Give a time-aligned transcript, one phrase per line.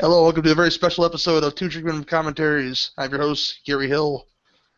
[0.00, 2.90] Hello, welcome to a very special episode of Two Drink Minimum Commentaries.
[2.98, 4.26] I'm your host, Gary Hill.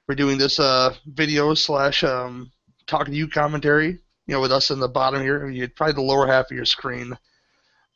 [0.06, 2.52] We're doing this uh, video slash um,
[2.86, 3.98] talking to you commentary, you
[4.34, 7.16] know, with us in the bottom here, you probably the lower half of your screen.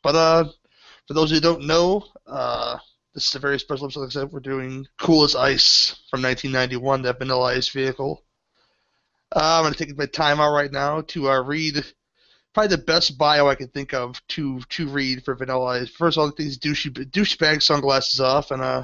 [0.01, 0.45] But uh,
[1.07, 2.79] for those who don't know, uh,
[3.13, 4.11] this is a very special episode.
[4.11, 8.23] Said, we're doing Cool as Ice from 1991, that Vanilla Ice vehicle.
[9.35, 11.85] Uh, I'm going to take my time out right now to uh, read
[12.53, 15.89] probably the best bio I can think of to to read for Vanilla Ice.
[15.89, 18.83] First of all, these douche douchebag sunglasses off, and uh,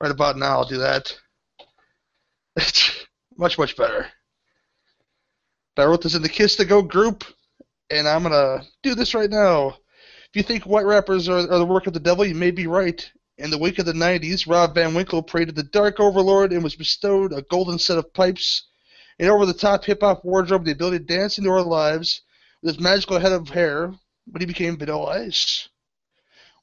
[0.00, 1.14] right about now I'll do that.
[3.36, 4.06] much much better.
[5.76, 7.24] I wrote this in the Kiss the Goat group,
[7.88, 9.68] and I'm gonna do this right now.
[9.68, 12.66] If you think white rappers are, are the work of the devil, you may be
[12.66, 13.08] right.
[13.38, 16.64] In the wake of the 90s, Rob Van Winkle prayed to the Dark Overlord and
[16.64, 18.66] was bestowed a golden set of pipes,
[19.20, 22.22] an over the top hip hop wardrobe, the ability to dance into our lives
[22.62, 23.94] with his magical head of hair
[24.26, 25.68] when he became Vanilla Ice.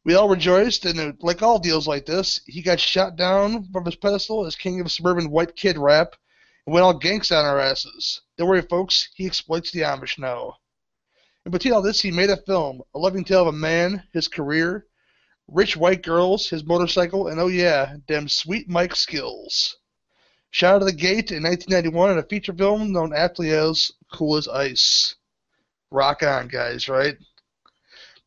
[0.04, 3.96] We all rejoiced, and like all deals like this, he got shot down from his
[3.96, 6.16] pedestal as king of suburban white kid rap
[6.66, 8.22] and went all ganks on our asses.
[8.38, 10.58] Don't worry, folks, he exploits the Amish now.
[11.46, 14.28] In between all this, he made a film, a loving tale of a man, his
[14.28, 14.86] career,
[15.48, 19.78] rich white girls, his motorcycle, and oh yeah, damn sweet mic skills.
[20.52, 24.38] Shot out of the gate in 1991 in a feature film known aptly as Cool
[24.38, 25.16] as Ice.
[25.92, 27.18] Rock on, guys, right?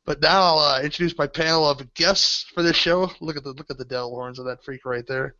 [0.04, 3.10] But now I'll uh, introduce my panel of guests for this show.
[3.20, 5.34] Look at the look at the devil horns of that freak right there.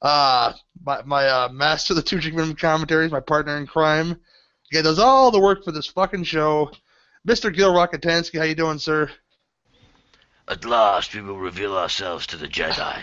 [0.00, 0.52] Uh,
[0.84, 4.16] my my uh, master of the two Minimum commentaries, my partner in crime.
[4.72, 6.72] He does all the work for this fucking show.
[7.28, 7.54] Mr.
[7.54, 9.08] Gill Rockatansky, how you doing, sir?
[10.48, 13.02] At last we will reveal ourselves to the Jedi.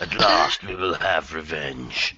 [0.00, 2.16] At last we will have revenge.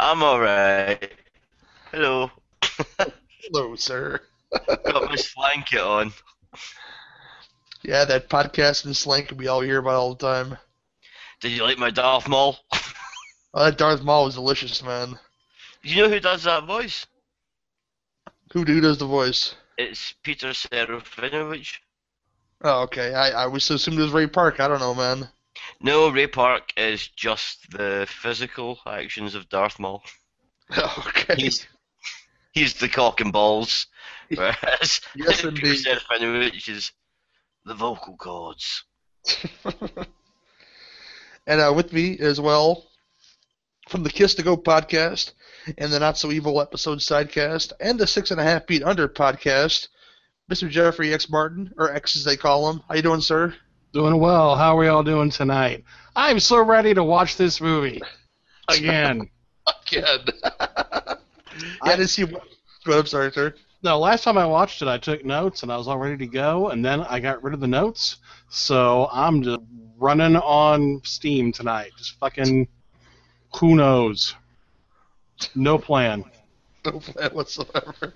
[0.00, 1.12] I'm alright.
[1.92, 2.32] Hello.
[3.46, 4.20] Hello, sir.
[4.66, 6.12] Got my slang kit on.
[7.82, 10.56] Yeah, that podcast and slang we all hear about all the time.
[11.40, 12.56] Did you like my Darth Maul?
[12.72, 12.78] Oh,
[13.54, 15.18] uh, that Darth Maul was delicious, man.
[15.82, 17.06] Do you know who does that voice?
[18.54, 19.54] Who, who does the voice?
[19.76, 21.78] It's Peter Serafinowicz.
[22.62, 23.12] Oh, okay.
[23.12, 24.58] I, I was assumed it was Ray Park.
[24.58, 25.28] I don't know, man.
[25.82, 30.02] No, Ray Park is just the physical actions of Darth Maul.
[30.78, 31.34] okay.
[31.36, 31.66] He's
[32.54, 33.86] he's the cock and balls,
[34.34, 35.84] whereas Yes, Peter indeed.
[35.84, 36.92] Serafinowicz is
[37.64, 38.84] the vocal cords.
[41.46, 42.86] and uh, with me as well,
[43.88, 45.32] from the Kiss the Goat podcast
[45.78, 49.08] and the Not So Evil episode sidecast and the Six and a Half Feet Under
[49.08, 49.88] podcast,
[50.50, 50.68] Mr.
[50.68, 52.82] Jeffery X Martin, or X as they call him.
[52.88, 53.54] How you doing, sir?
[53.92, 54.56] Doing well.
[54.56, 55.84] How are we all doing tonight?
[56.16, 58.00] I'm so ready to watch this movie
[58.68, 59.30] again.
[59.90, 60.18] Again.
[61.82, 62.24] I didn't see.
[62.24, 62.42] What,
[62.84, 63.54] Go, I'm sorry, sir.
[63.82, 66.26] no, last time I watched it, I took notes and I was all ready to
[66.26, 68.16] go, and then I got rid of the notes,
[68.50, 69.60] so I'm just
[69.96, 71.92] running on Steam tonight.
[71.96, 72.68] Just fucking,
[73.56, 74.34] who knows?
[75.54, 76.24] No plan.
[76.84, 78.12] No plan whatsoever.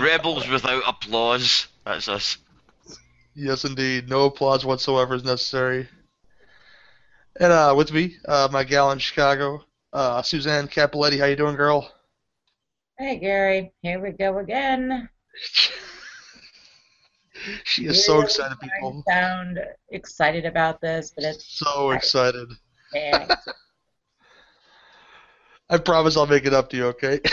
[0.00, 1.68] Rebels without applause.
[1.84, 2.38] That's us.
[3.34, 4.08] Yes, indeed.
[4.08, 5.88] No applause whatsoever is necessary.
[7.38, 11.18] And uh, with me, uh, my gal in Chicago, uh, Suzanne Cappeletti.
[11.18, 11.92] How you doing, girl?
[12.98, 15.08] Hey Gary, here we go again.
[17.64, 19.04] She is so Really excited, I people.
[19.08, 19.58] sound
[19.90, 22.48] excited about this, but it's So excited.
[22.94, 23.26] eh,
[25.70, 27.20] I promise I'll make it up to you, okay?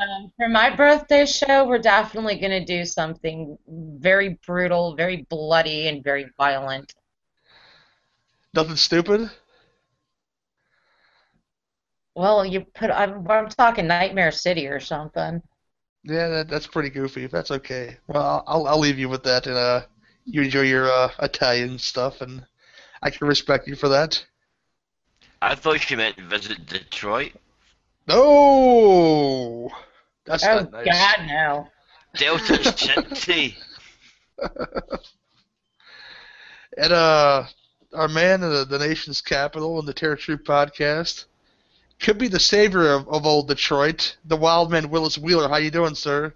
[0.00, 5.88] um, for my birthday show, we're definitely going to do something very brutal, very bloody,
[5.88, 6.94] and very violent.
[8.54, 9.30] Nothing stupid?
[12.16, 15.42] Well, you put I'm, I'm talking Nightmare City or something.
[16.02, 17.24] Yeah, that, that's pretty goofy.
[17.24, 17.98] If that's okay.
[18.06, 19.82] Well, I'll, I'll leave you with that, and uh,
[20.24, 22.44] you enjoy your uh, Italian stuff, and
[23.02, 24.24] I can respect you for that.
[25.42, 27.32] I thought you meant visit Detroit.
[28.08, 29.70] No,
[30.24, 30.86] that's oh not nice.
[30.86, 31.68] God, no.
[32.16, 33.56] Delta City.
[36.78, 37.44] And uh,
[37.94, 41.24] our man in the, the nation's capital and the Terror Troop podcast
[42.00, 45.48] could be the savior of, of old Detroit, the wild man Willis Wheeler.
[45.48, 46.34] How you doing, sir?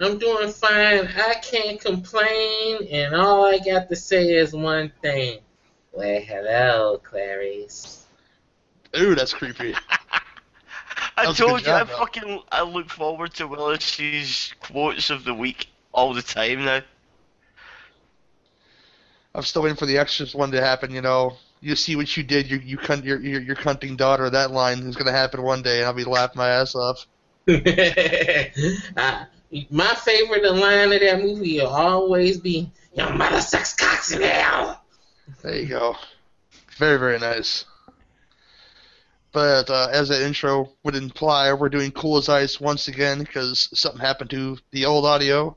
[0.00, 1.08] I'm doing fine.
[1.08, 5.40] I can't complain, and all I got to say is one thing.
[5.92, 8.04] Well, hello, Clarice.
[8.98, 9.74] Ooh, that's creepy.
[11.16, 11.98] I That was a good told you, I job, though.
[11.98, 16.82] fucking I look forward to Willis's quotes of the week all the time now.
[19.34, 20.90] I'm still waiting for the Exorcist one to happen.
[20.92, 22.50] You know, you see what you did.
[22.50, 24.30] You you cunt your your, your cunting daughter.
[24.30, 27.06] That line is gonna happen one day, and I'll be laughing my ass off.
[27.48, 29.26] I,
[29.70, 34.82] My favorite line of that movie will always be, "Your mother sucks cocks in hell."
[35.42, 35.96] There you go.
[36.76, 37.64] Very, very nice.
[39.32, 43.68] But uh, as that intro would imply, we're doing Cool as Ice once again because
[43.78, 45.56] something happened to the old audio.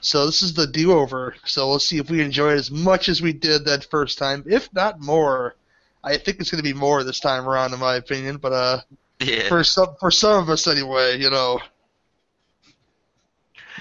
[0.00, 1.34] So this is the do-over.
[1.44, 4.44] So let's see if we enjoy it as much as we did that first time,
[4.46, 5.56] if not more.
[6.04, 8.36] I think it's going to be more this time around, in my opinion.
[8.36, 8.80] But uh,
[9.20, 9.48] Yeah.
[9.48, 11.60] for some for some of us anyway, you know.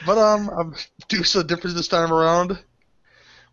[0.06, 0.76] But um, I'm
[1.08, 2.58] do something different this time around.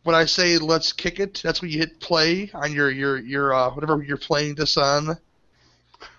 [0.05, 3.55] When I say let's kick it, that's when you hit play on your your your
[3.55, 5.17] uh, whatever you're playing this on.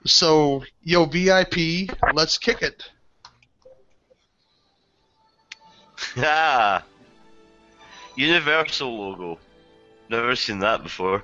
[0.06, 2.84] So yo VIP, let's kick it.
[6.18, 6.84] Ah.
[8.16, 9.40] Universal logo.
[10.10, 11.24] Never seen that before.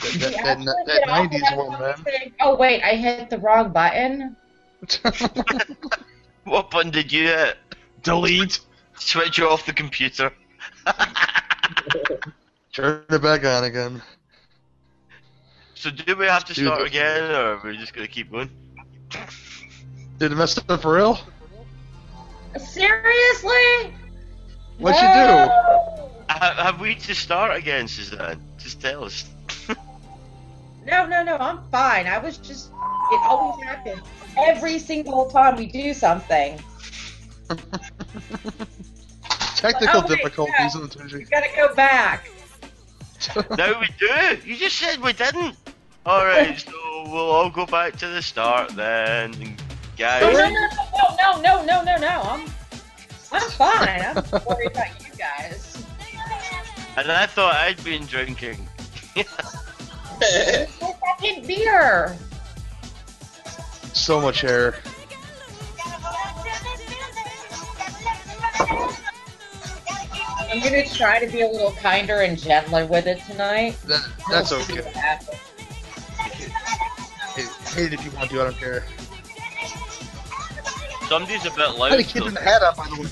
[0.00, 2.32] That, Yeah, that, that, flipped it off 90s one, man.
[2.40, 4.36] Oh wait, I hit the wrong button.
[6.44, 7.58] What button did you hit?
[8.02, 8.60] Delete.
[8.96, 10.32] Switch off the computer.
[12.72, 14.02] Turn it back on again.
[15.74, 18.50] so do we have to Dude, start again, or are we just gonna keep going?
[20.18, 21.18] Did it mess up for real?
[22.58, 23.94] Seriously?
[24.80, 25.14] What'd you do?
[25.20, 26.10] No!
[26.30, 28.40] Ha- have we to start again, Suzanne?
[28.58, 29.24] Just tell us.
[30.86, 32.06] No, no, no, I'm fine.
[32.06, 34.00] I was just, it always happens.
[34.38, 36.58] Every single time we do something.
[39.56, 40.82] Technical Oh, wait, difficulties no.
[40.82, 42.30] in the We gotta go back.
[43.58, 44.38] no, we do.
[44.48, 45.54] You just said we didn't.
[46.06, 46.72] All right, so
[47.12, 49.46] we'll all go back to the start then, No,
[49.98, 50.22] guys.
[50.22, 52.20] no, no, no, no, no, no, no, no.
[52.22, 52.46] I'm,
[53.32, 54.00] I'm fine.
[54.00, 55.82] I'm just worried about you guys.
[56.96, 58.66] And I thought I'd been drinking.
[60.20, 62.16] Fucking beer.
[63.92, 64.74] so much hair.
[70.52, 73.76] I'm gonna try to be a little kinder and gentler with it tonight.
[73.86, 74.80] That, that's okay.
[74.82, 75.38] what happens.
[77.36, 78.40] Hate, hate it if you want to.
[78.40, 78.84] I don't care.
[81.10, 81.96] Somebody's a bit How loud.
[81.96, 82.30] to keep though.
[82.30, 83.08] the hat up, by the way.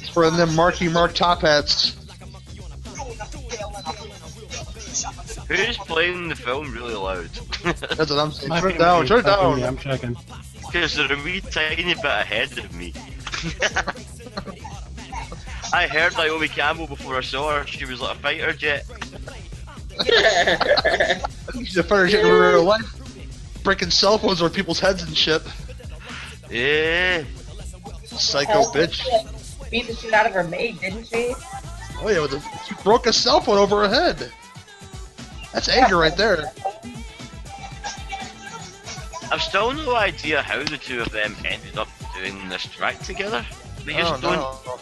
[0.00, 1.94] It's for them Marky Mark top hats.
[5.48, 7.26] Who's playing the film really loud?
[7.62, 8.58] That's what I'm saying.
[8.58, 9.56] Turn it down, turn it down.
[9.56, 10.16] me, I'm checking.
[10.64, 12.94] Because they're a wee tiny bit ahead of me.
[15.74, 17.66] I heard Naomi Campbell before I saw her.
[17.66, 18.86] She was like a fighter jet.
[21.58, 23.03] She's a fighter jet in real life.
[23.64, 25.42] Breaking cell phones over people's heads and shit.
[26.50, 27.24] Yeah.
[28.04, 28.92] Psycho Hell, bitch.
[29.02, 31.34] she Beat the shit out of her maid, didn't she?
[32.00, 34.30] Oh yeah, with the, she broke a cell phone over her head.
[35.52, 36.52] That's anger right there.
[39.32, 43.44] I've still no idea how the two of them ended up doing this track together.
[43.84, 44.36] They just Oh, don't.
[44.36, 44.78] no.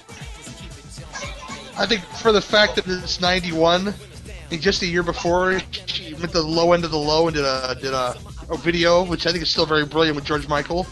[1.78, 3.94] I think for the fact that it's 91,
[4.50, 7.44] just a year before, she went to the low end of the low and did
[7.44, 8.14] a did a,
[8.50, 10.86] a video, which I think is still very brilliant with George Michael.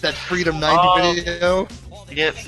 [0.00, 1.14] That Freedom 90 Oh.
[1.14, 1.68] video.
[2.10, 2.36] Yep.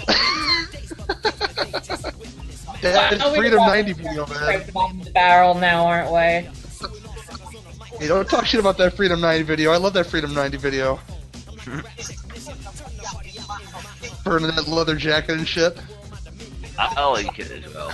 [2.82, 4.42] That Oh, Freedom 90 video, man.
[4.42, 6.18] Right bottom of the barrel now, aren't we?
[7.98, 9.72] Hey, don't talk shit about that Freedom 90 video.
[9.72, 11.00] I love that Freedom 90 video.
[14.24, 15.78] Burning that leather jacket and shit.
[16.78, 17.90] I, I like it as well.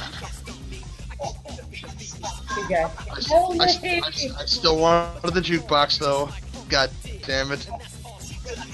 [2.57, 2.91] You guys.
[3.11, 4.05] I, Holy I, shit.
[4.05, 6.29] I, I still wanted the jukebox though.
[6.69, 6.91] God
[7.27, 7.69] damn it.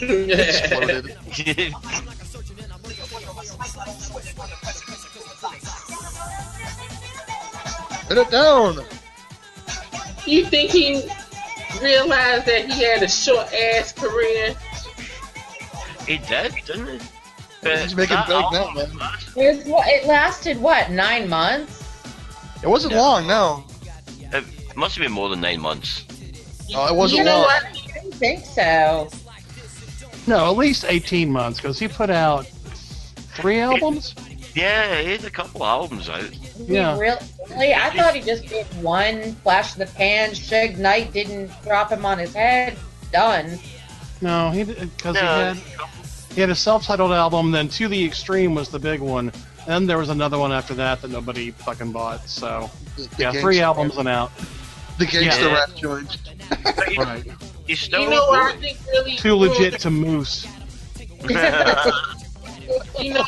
[0.01, 1.17] Exploded.
[8.09, 8.85] Put it down!
[10.27, 11.09] you think he
[11.83, 14.55] realized that he had a short ass career?
[16.07, 17.07] he did, didn't he?
[17.83, 18.89] He's making that big now, man.
[19.37, 21.76] It, it lasted, what, nine months?
[22.63, 23.01] It wasn't Yeah.
[23.01, 23.65] long, no.
[24.33, 24.45] It
[24.77, 26.05] must have been more than nine months.
[26.75, 27.43] Oh, it wasn't you know long.
[27.45, 27.65] what?
[27.65, 29.09] I didn't think so.
[30.27, 32.47] No, at least 18 months, because he put out
[33.37, 34.15] three albums?
[34.55, 36.29] Yeah, he had a couple albums out.
[36.59, 36.99] Yeah.
[36.99, 37.19] Really?
[37.51, 37.75] really?
[37.75, 40.31] I thought he just did one flash of the pan.
[40.31, 42.77] Suge Knight didn't drop him on his head.
[43.13, 43.59] Done.
[44.21, 45.57] No, he because No, he had
[46.35, 47.51] he had a self-titled album.
[47.53, 49.31] Then To the Extreme was the big one.
[49.67, 52.29] Then there was another one after that that nobody fucking bought.
[52.29, 54.31] So The, the yeah, three albums and out.
[54.99, 55.55] The gangster Yeah.
[55.55, 56.17] rap joint.
[56.97, 57.25] Right.
[57.67, 60.47] He's still You know what I think really Too legit to moose.
[62.99, 63.25] You know,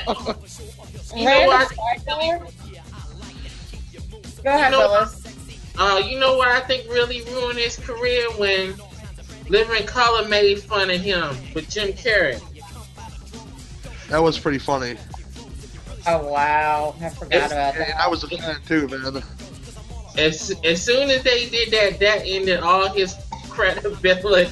[1.14, 1.72] You know what?
[2.06, 2.42] Go ahead,
[4.44, 5.22] You know- Willis.
[5.78, 8.74] uh, you know what I think really ruined his career when
[9.48, 12.40] Living Color made fun of him with Jim Carrey.
[14.08, 14.96] That was pretty funny.
[16.06, 17.96] Oh wow, I forgot about And that.
[18.00, 19.22] I was a fan too, man.
[20.16, 23.14] As as soon as they did that, that ended all his
[23.48, 24.50] credibility.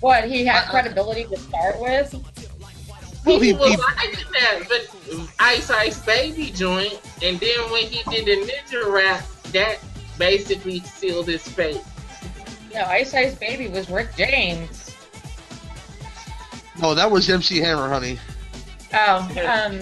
[0.00, 0.70] What he had uh-uh.
[0.70, 2.14] credibility to start with.
[3.24, 4.86] Well, he- People he- liked that, but
[5.40, 9.78] Ice Ice Baby joint, and then when he did the ninja rap, that
[10.18, 11.80] basically sealed his fate.
[12.72, 14.94] No, Ice Ice Baby was Rick James.
[16.80, 18.18] No, that was MC Hammer, honey.
[18.92, 19.80] Oh, um,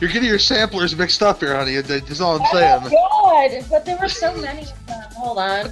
[0.00, 1.80] You're getting your samplers mixed up here, honey.
[1.80, 2.90] That's all I'm oh saying.
[2.90, 3.66] God!
[3.70, 5.02] But there were so many of them.
[5.16, 5.70] Hold on.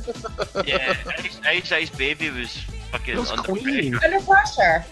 [0.66, 2.56] Yeah, Ice, Ice Ice Baby was
[2.92, 3.92] fucking was under Queen.
[3.92, 4.04] pressure.
[4.14, 4.84] Under pressure.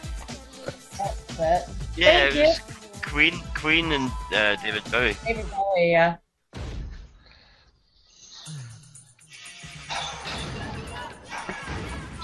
[0.99, 1.69] That's it.
[1.97, 2.61] Yeah, Thank it was
[3.02, 5.17] Queen, Queen, and uh, David Bowie.
[5.25, 6.17] David Bowie, yeah.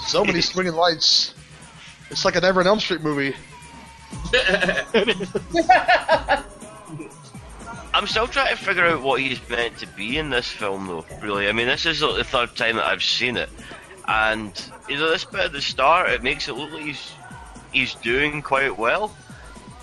[0.06, 1.34] So many swinging lights.
[2.10, 3.34] It's like an Everett Elm Street movie.
[7.94, 11.06] I'm still trying to figure out what he's meant to be in this film, though.
[11.22, 13.48] Really, I mean, this is like the third time that I've seen it,
[14.08, 14.50] and
[14.88, 17.12] you know, this bit at the start, it makes it look like he's
[17.72, 19.14] he's doing quite well.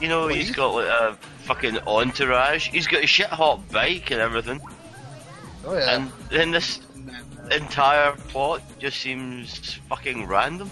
[0.01, 2.67] You know, Well, he's he's- got like a fucking entourage.
[2.69, 4.59] He's got a shit hot bike and everything,
[5.65, 5.95] Oh yeah.
[5.95, 6.81] and then this
[7.49, 10.69] entire plot just seems fucking random.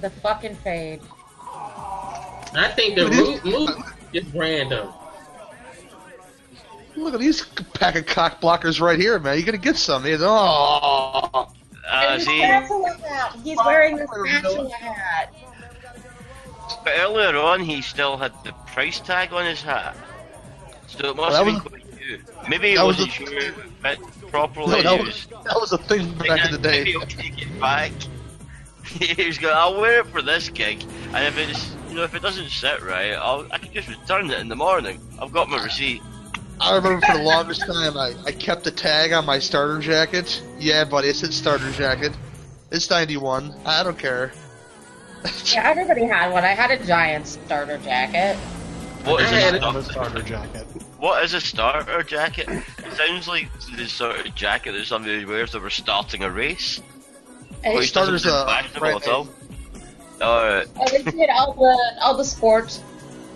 [0.00, 1.00] the fucking fade.
[2.58, 4.88] I think the root movie is random.
[6.96, 9.36] Look at these pack of cock blockers right here, man.
[9.36, 10.04] You're gonna get some.
[10.04, 11.46] He's, oh, Uh,
[11.90, 12.42] And see.
[13.44, 15.32] He's wearing the spatula hat.
[16.84, 19.96] but earlier on, he still had the price tag on his hat,
[20.86, 22.18] so it must Well, have that been quite new.
[22.48, 23.38] Maybe he that was wasn't the- sure
[23.84, 23.98] it
[24.30, 25.30] properly no, that, used.
[25.32, 26.70] was, that was a thing back in the day.
[26.78, 26.90] Maybe day.
[26.98, 27.92] he'll take it back.
[28.84, 30.82] he was going, I'll wear it for this gig,
[31.14, 34.30] and if it's, you know, if it doesn't sit right, I'll, I can just return
[34.30, 35.00] it in the morning.
[35.20, 36.00] I've got my receipt.
[36.60, 40.42] I remember for the longest time, I, I kept the tag on my starter jacket.
[40.58, 42.12] Yeah, buddy, it's said starter jacket.
[42.70, 43.54] It's 91.
[43.66, 44.32] I don't care.
[45.46, 46.44] Yeah, everybody had one.
[46.44, 48.36] I had a giant starter jacket.
[49.04, 49.62] What is a it.
[49.64, 50.10] Of a starter?
[50.20, 50.66] starter jacket.
[50.98, 52.48] What is a starter jacket?
[52.48, 56.80] It sounds like the sort of jacket that somebody wears that we're starting a race.
[57.64, 58.44] And Well, it- it doesn't starters, seem uh,
[58.80, 59.08] right, at
[60.20, 60.40] all.
[60.40, 60.68] Alright.
[60.76, 62.82] and they did all the all the sports,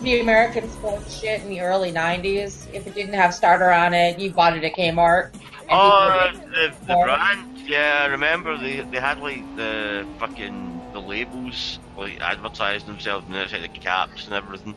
[0.03, 2.73] the American sports shit in the early '90s.
[2.73, 5.31] If it didn't have starter on it, you bought it at Kmart.
[5.71, 7.59] Oh, people the, the brand?
[7.67, 13.33] Yeah, I remember they, they had like the fucking the labels like advertising themselves on
[13.33, 14.75] the outside the caps and everything.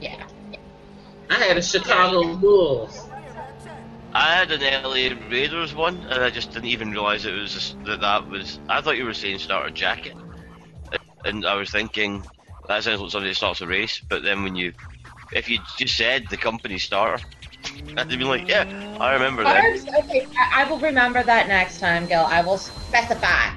[0.00, 0.26] yeah.
[1.30, 3.06] I had a Chicago Bulls.
[4.12, 7.82] I had an LA Raiders one, and I just didn't even realize it was just,
[7.84, 8.60] that that was.
[8.68, 10.14] I thought you were saying starter jacket,
[11.24, 12.22] and I was thinking
[12.66, 14.00] that sounds like somebody that starts a race.
[14.08, 14.72] But then when you,
[15.32, 17.22] if you just said the company starter,
[17.96, 18.64] I'd be like, yeah,
[19.00, 19.62] I remember that.
[20.04, 22.24] Okay, I, I will remember that next time, Gill.
[22.24, 23.50] I will specify.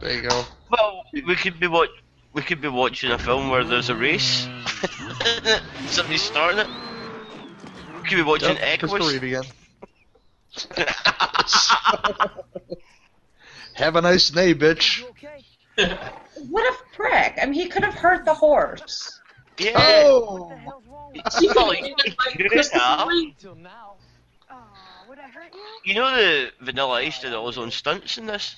[0.00, 0.44] There you go.
[0.70, 1.88] Well, we could be what
[2.32, 4.46] we could be watching a film where there's a race.
[5.86, 6.66] Somebody's starting it.
[8.02, 9.14] We could be watching Yep, Equus.
[9.14, 9.44] Again.
[13.74, 15.02] Have a nice day, bitch.
[16.50, 17.38] What a prick!
[17.40, 19.20] I mean, he could have hurt the horse.
[19.58, 19.72] yeah.
[19.76, 20.50] Oh!
[21.38, 23.06] She Well, could oh, you- look like you Christopher.
[23.08, 23.34] Reeve.
[23.38, 23.94] Till now.
[24.50, 24.56] Aw,
[25.08, 25.60] would I hurt you?
[25.84, 28.56] You know the Vanilla Ice did all his own stunts in this.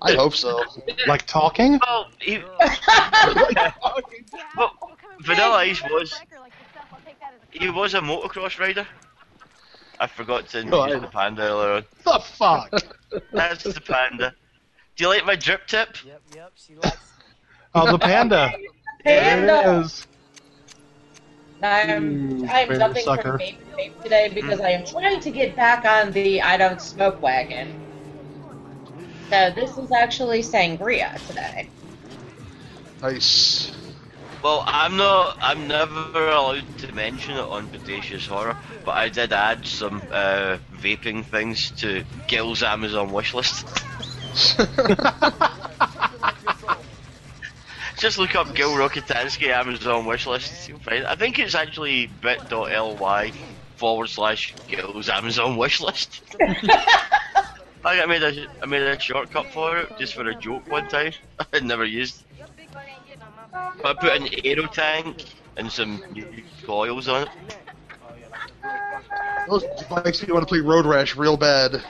[0.00, 0.62] I hope so.
[1.06, 1.78] Like talking?
[1.86, 2.38] Well, he,
[4.56, 5.56] well, What kind of Vanilla?
[5.58, 6.86] Ice What kind of was- breaker like this stuff?
[6.92, 8.86] I'll take that as a he was a motocross rider.
[10.00, 11.84] I forgot to Oh, introduce I- the panda earlier on.
[12.04, 12.70] The fuck?
[13.32, 14.34] That's the panda.
[14.96, 15.98] Do you like my drip tip?
[16.06, 16.52] Yep, yep.
[16.56, 17.12] She likes.
[17.74, 18.50] Oh, the panda.
[19.04, 20.06] There it is.
[21.62, 23.38] I'm You I'm favorite jumping sucker.
[23.38, 26.56] from vape to vape today because I am trying to get back on the I
[26.56, 27.76] don't smoke wagon.
[29.30, 31.70] So this is actually sangria today.
[33.02, 33.72] Nice.
[34.42, 35.36] Well, I'm not.
[35.40, 40.58] I'm never allowed to mention it on Bodacious Horror, but I did add some uh,
[40.72, 43.64] vaping things to Gill's Amazon wishlist.
[47.98, 50.68] Just look up Gill Rockatansky Amazon wishlist.
[50.68, 51.06] You'll find it.
[51.06, 53.32] I think it's actually bit.ly
[53.76, 56.20] forward slash Gill's Amazon wishlist.
[57.84, 61.12] I made a I made a shortcut for it just for a joke one time.
[61.52, 62.22] I never used.
[63.82, 65.24] But I put an aero tank
[65.56, 66.26] and some new
[66.64, 67.28] coils on it.
[69.48, 69.64] Those
[70.04, 71.82] makes me want to play Road Rash real bad.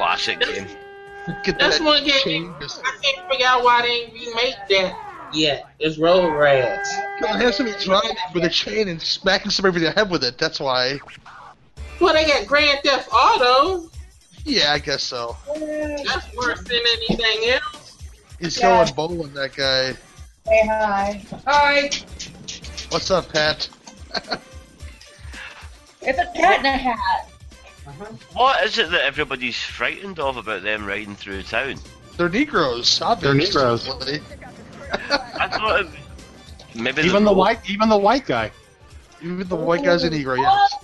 [0.00, 0.66] Classic game.
[1.44, 2.20] Get That's that one game.
[2.24, 2.54] chain.
[2.58, 5.66] I can't figure out why they didn't remake that yet.
[5.78, 6.86] It's Road Rash.
[7.20, 10.38] Can't have somebody driving with a chain and smacking somebody over the head with it.
[10.38, 10.98] That's why.
[12.00, 13.90] Well, they got Grand Theft Auto.
[14.46, 15.36] Yeah, I guess so.
[15.46, 17.98] That's worse than anything else.
[18.40, 18.82] He's Yeah.
[18.82, 19.92] going bowling, that guy.
[20.46, 21.22] Say hi.
[21.46, 21.90] Hi.
[22.88, 23.68] What's up, Pat?
[26.02, 27.29] It's a cat in a hat.
[27.86, 28.04] Uh-huh.
[28.34, 31.76] What is it that everybody's frightened of about them riding through town?
[32.16, 33.34] They're Negroes, They're.
[33.34, 33.88] Negroes.
[33.88, 35.86] I thought it,
[36.74, 38.50] maybe Even the road- white, even the white guy.
[39.22, 40.74] Even the white guy's a Negro, yes.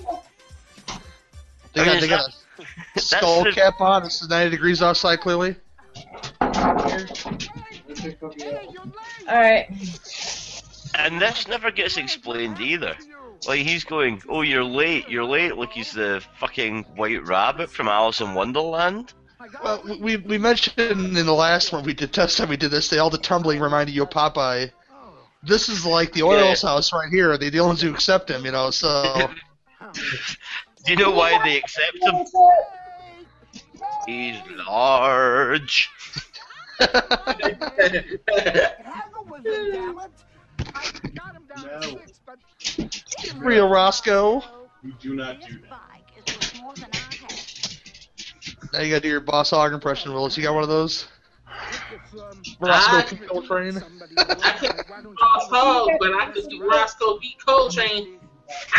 [1.75, 2.31] They got, they got
[2.97, 4.05] a skull the- cap on.
[4.05, 5.57] It's 90 degrees outside, clearly.
[9.29, 9.69] Alright.
[10.99, 12.97] And this never gets explained either.
[13.47, 17.89] Like he's going, "Oh, you're late, you're late." Like he's the fucking White Rabbit from
[17.89, 19.13] Alice in Wonderland.
[19.63, 22.89] Well, we, we mentioned in the last one we did test time we did this.
[22.89, 24.71] They all the tumbling reminded you of Popeye.
[25.43, 27.37] This is like the oil's house right here.
[27.39, 28.71] They're the ones who accept him, you know.
[28.71, 29.31] So
[29.93, 32.25] Do you know why they accept him?
[34.07, 35.91] He's large.
[43.39, 44.43] real Roscoe.
[44.83, 45.81] We do not do that.
[48.73, 50.37] Now you gotta do your Boss Hogg impression, Willis.
[50.37, 51.07] You got one of those?
[52.15, 53.83] Um, I- Roscoe Coltrane.
[54.43, 54.87] I can't
[55.17, 57.37] cross hog, but I could do Roscoe P.
[57.45, 58.19] Coltrane.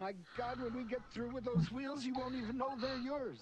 [0.00, 3.38] My God, when we get through with those wheels, you won't even know they're yours.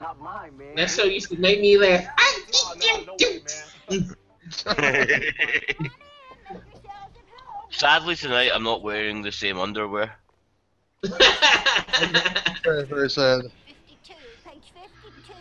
[0.00, 0.76] Not mine, man.
[0.76, 2.06] That show used to make me laugh.
[2.18, 2.74] Oh,
[7.70, 10.16] Sadly tonight I'm not wearing the same underwear.
[12.62, 13.42] Very, very sad.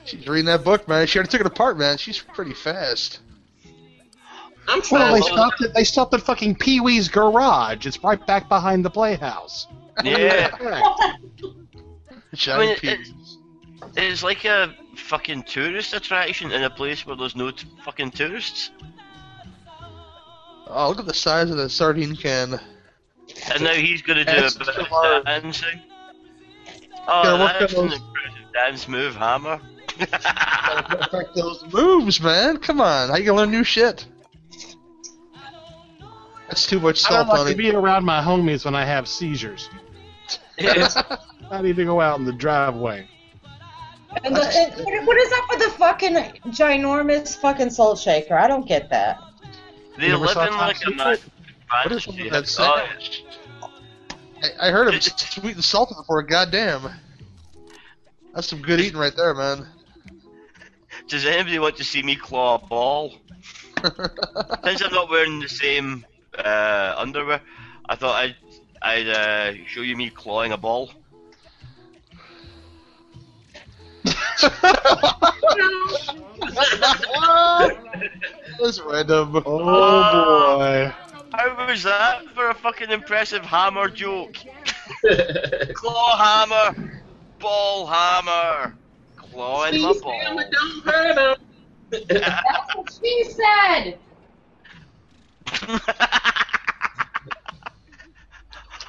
[0.05, 1.05] She's reading that book, man.
[1.05, 1.97] She already took it apart, man.
[1.97, 3.19] She's pretty fast.
[4.67, 7.85] I'm Well, they stopped at they stopped at fucking Pee Wee's garage.
[7.85, 9.67] It's right back behind the playhouse.
[10.01, 10.51] Yeah,
[12.33, 13.37] Giant I mean, peas.
[13.97, 18.71] it's like a fucking tourist attraction in a place where there's no t- fucking tourists.
[20.69, 22.59] Oh, look at the size of the sardine can.
[23.53, 25.25] And now he's gonna do That's a bit too of large.
[25.25, 25.79] dancing.
[26.67, 26.71] Eh?
[27.07, 29.59] Oh, Gotta Oh, work on that's an impressive dance move, Hammer.
[29.97, 32.57] Perfect those moves, man.
[32.57, 33.09] Come on.
[33.09, 34.05] How you gonna learn new shit?
[36.47, 37.57] That's too much I don't salt on like to it.
[37.71, 39.69] be around my homies when I have seizures.
[40.59, 43.07] I need to go out in the driveway.
[44.23, 46.13] And the, and what- what is up with the fucking
[46.51, 48.35] ginormous fucking salt shaker?
[48.37, 49.19] I don't get that.
[49.99, 51.23] They live in like a Secret?
[51.83, 52.29] What is fantasy.
[52.29, 53.21] that
[53.61, 53.71] Oh.
[54.41, 56.23] I, I heard him sweet and salty before.
[56.23, 56.89] Goddamn.
[58.33, 59.67] That's some good eating right there, man.
[61.07, 63.13] Does anybody want to see me claw a ball?
[64.63, 66.05] Since I'm not wearing the same
[66.37, 67.41] uh, underwear,
[67.87, 68.35] I thought I'd
[68.81, 70.91] I'd uh, show you me clawing a ball.
[78.59, 79.43] That's random.
[79.45, 80.93] Oh uh, boy.
[81.31, 84.35] How was that for a fucking impressive hammer joke?
[85.73, 86.91] Claw hammer,
[87.39, 88.75] ball hammer,
[89.15, 90.21] clawing my Please, ball.
[90.51, 91.45] Don't hurt him.
[92.09, 93.97] That's what she said.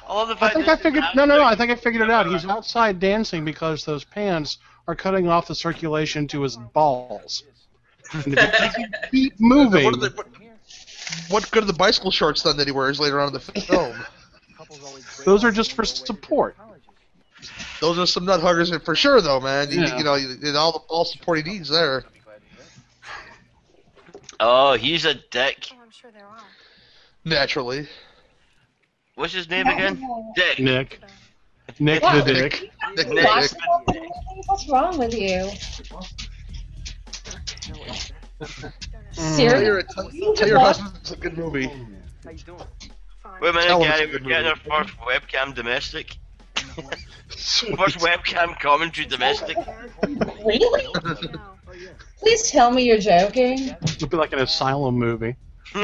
[0.07, 1.75] I love the I fact think I that- figured no no no, I think I
[1.75, 2.25] figured it out.
[2.27, 7.43] He's outside dancing because those pants are cutting off the circulation to his balls.
[8.13, 10.27] And if you keep moving, What, are the, what,
[11.29, 13.95] what good are the bicycle shorts then that he wears later on in the film?
[15.25, 16.57] those are just for support.
[17.79, 19.71] Those are some nut huggers for sure, though, man.
[19.71, 19.97] You, Yeah.
[19.97, 22.03] you know, you, you- all the all support he needs there.
[24.39, 25.67] Oh, he's a dick.
[25.71, 26.37] Oh, I'm sure there are.
[27.23, 27.87] Naturally.
[29.15, 30.03] What's his name again?
[30.35, 30.59] Dick.
[30.59, 30.99] Nick.
[31.79, 32.71] Nick the Dick.
[32.95, 33.23] Nick, Nick.
[33.23, 33.51] Nick.
[34.47, 35.49] What's wrong with you?
[37.71, 38.81] Mm.
[39.13, 39.65] Tell Seriously?
[39.65, 41.67] your, tell, tell your husband it's a good movie.
[42.23, 42.61] How you doing?
[43.21, 43.41] Fine.
[43.41, 46.17] Wait a minute, Tell Gary, we're getting our first webcam domestic.
[47.31, 49.57] First webcam commentary domestic.
[50.45, 50.85] Really?
[51.73, 51.73] Oh,
[52.19, 53.69] Please tell me you're joking.
[53.81, 55.37] It'll be like an asylum movie.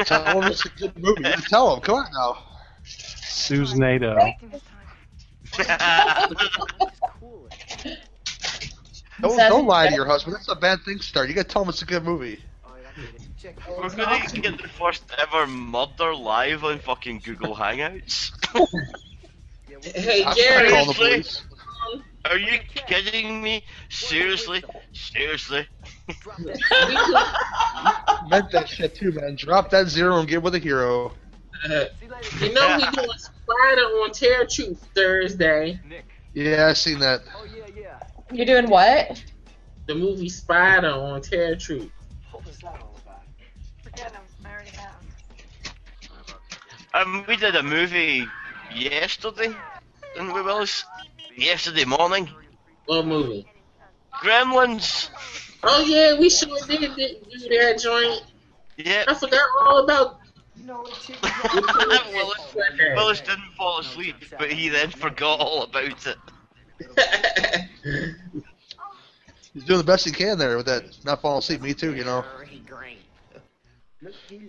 [0.04, 1.22] tell him it's a good movie.
[1.48, 1.80] Tell him.
[1.80, 2.36] Come on now.
[2.84, 4.18] Susan Nato.
[5.56, 6.34] This time.
[7.20, 7.48] Cool.
[9.20, 10.36] Don't, don't lie to your husband.
[10.36, 11.28] That's a bad thing to start.
[11.28, 12.40] You gotta tell him it's a good movie.
[12.64, 13.28] Oh, yeah, I get it.
[13.36, 13.56] Check.
[13.68, 18.32] We're gonna get the first ever murder live on fucking Google Hangouts.
[19.82, 21.44] Hey, I'm Gary, gonna call the Seriously?
[22.24, 23.64] Are you kidding me?
[23.88, 24.62] Seriously?
[24.92, 25.66] Seriously?
[28.28, 29.36] Meant that shit too, man.
[29.36, 31.12] Drop that zero and get with a hero.
[31.64, 31.84] Uh,
[32.40, 33.08] you know we doing
[33.48, 35.80] Spider on Terror Troop Thursday.
[35.88, 36.04] Nick.
[36.34, 37.22] Yeah, I seen that.
[37.34, 37.98] Oh yeah, yeah.
[38.30, 39.22] You're doing what?
[39.86, 41.90] The movie Spider on Terror Troop.
[42.30, 43.22] What was that all about?
[43.82, 44.20] Forget him.
[44.44, 44.94] I already have.
[46.94, 48.26] Um, we did a movie
[48.74, 49.54] yesterday,
[50.14, 50.84] didn't we, Willis?
[51.36, 52.28] Yesterday morning.
[52.86, 53.46] What movie?
[54.22, 55.08] Gremlins.
[55.62, 58.24] Oh yeah, we sure did do do that joint.
[58.76, 59.04] Yeah.
[59.08, 60.17] I forgot all about.
[60.68, 62.56] You know what Willis,
[62.94, 66.16] Willis didn't fall asleep, but he then forgot all about it.
[69.54, 70.84] He's doing the best he can there with that.
[71.06, 71.62] Not falling asleep.
[71.62, 72.22] Me too, you know.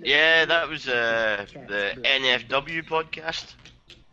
[0.04, 3.54] Yeah, that was uh, the NFW podcast.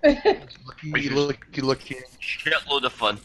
[0.05, 1.97] Lucky, lucky, lucky.
[2.23, 3.19] Shitload of fun.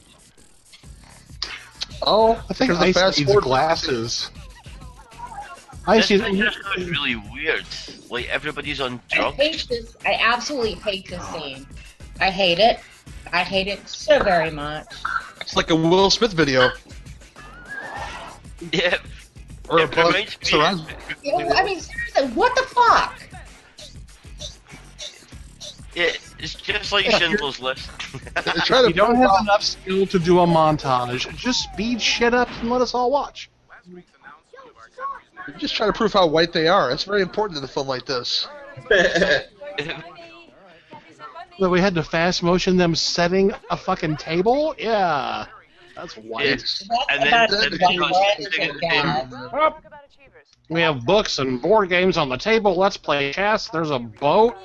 [2.01, 4.31] Oh, I think because the fast needs forward- glasses.
[5.87, 6.23] Ice This needs.
[6.23, 7.65] thing just looks really weird.
[8.09, 9.11] Like everybody's on drugs.
[9.11, 9.37] I drugs.
[9.37, 9.97] hate this.
[10.05, 11.65] I absolutely hate this scene.
[12.19, 12.79] I hate it.
[13.33, 14.85] I hate it so very much.
[15.39, 16.69] It's like a Will Smith video.
[18.71, 18.97] Yeah.
[19.69, 20.85] Or a It Buzz reminds me- Surround-
[21.23, 23.19] You know, I mean, seriously, what the fuck?
[25.95, 27.89] Yeah, it's just like Schindler's List.
[28.65, 31.35] Try to You don't have out- enough skill to do a montage.
[31.35, 33.49] Just speed shit up and let us all watch.
[35.57, 36.89] Just try to prove how white they are.
[36.89, 38.47] That's very important in a film like this.
[41.59, 44.73] That we had to fast motion them setting a fucking table?
[44.79, 45.45] Yeah.
[45.95, 46.45] That's white.
[46.47, 46.87] Yes.
[47.11, 49.33] And then- about then as it white goes- as it gets.
[49.53, 49.83] Up.
[50.69, 52.75] We have books and board games on the table.
[52.75, 53.67] Let's play chess.
[53.67, 54.55] There's a boat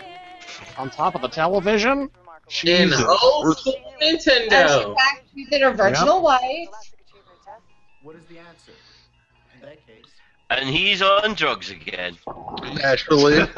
[0.78, 2.02] on top of the television.
[2.02, 2.08] In
[2.48, 3.04] Jesus.
[3.22, 3.58] old
[4.00, 4.88] And Nintendo.
[4.90, 6.68] in fact, she's in her virginal wife.
[8.02, 8.72] What is the answer?
[10.50, 10.66] In that case.
[10.66, 12.16] and he's on drugs again.
[12.74, 13.46] Naturally.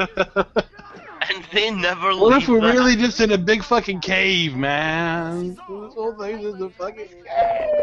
[1.30, 2.72] And they never What leave if we're that.
[2.74, 5.48] really just in a big fucking cave, man?
[5.48, 7.08] This whole thing's in the fucking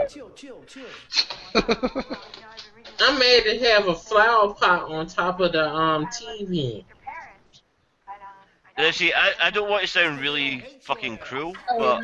[0.09, 0.85] Chill, chill, chill.
[3.01, 6.85] I'm made to have a flower pot on top of the um TV.
[8.77, 12.03] Now, see, I, I don't want to sound really fucking cruel, but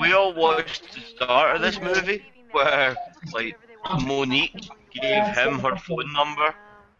[0.00, 2.96] we all watched the start of this movie where,
[3.32, 3.56] like,
[4.02, 6.54] Monique gave him her phone number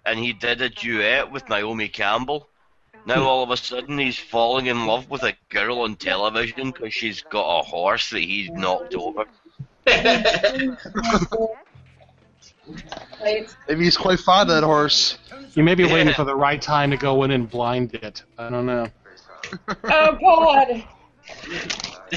[0.06, 2.48] and he did a duet with Naomi Campbell.
[3.06, 6.92] Now all of a sudden he's falling in love with a girl on television because
[6.94, 9.24] she's got a horse that he's knocked over.
[13.20, 15.18] Like, Maybe he's quite fond of that horse.
[15.54, 16.14] You may be waiting Yeah.
[16.14, 18.22] for the right time to go in and blind it.
[18.38, 18.88] I don't know.
[19.84, 20.84] oh god.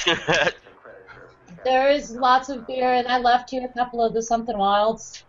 [1.67, 5.21] There is lots of beer, and I left you a couple of the something wilds.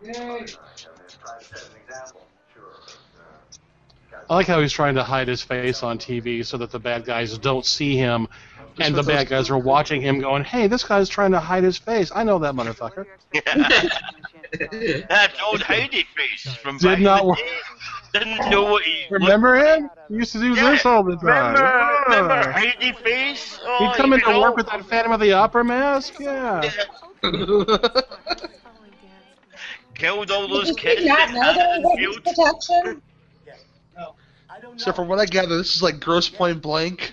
[4.31, 7.05] I like how he's trying to hide his face on TV so that the bad
[7.05, 8.29] guys don't see him,
[8.79, 11.77] and the bad guys are watching him going, "Hey, this guy's trying to hide his
[11.77, 12.13] face.
[12.15, 13.07] I know that motherfucker."
[15.09, 17.39] that old Howdy Face from Did not in work.
[18.19, 18.35] Day.
[18.35, 19.91] Didn't know what he Remember him?
[20.09, 21.55] He used to do Yeah, this all the time.
[21.55, 22.35] Remember, remember
[22.81, 22.93] Yeah.
[23.03, 23.59] Face?
[23.63, 26.19] Oh, He'd come you into work with that Phantom of the Opera mask.
[26.19, 26.71] Yeah.
[29.95, 33.03] Killed all those kids you not know there was protection?
[34.77, 37.13] so from what I gather, this is like Grosse Pointe Blank,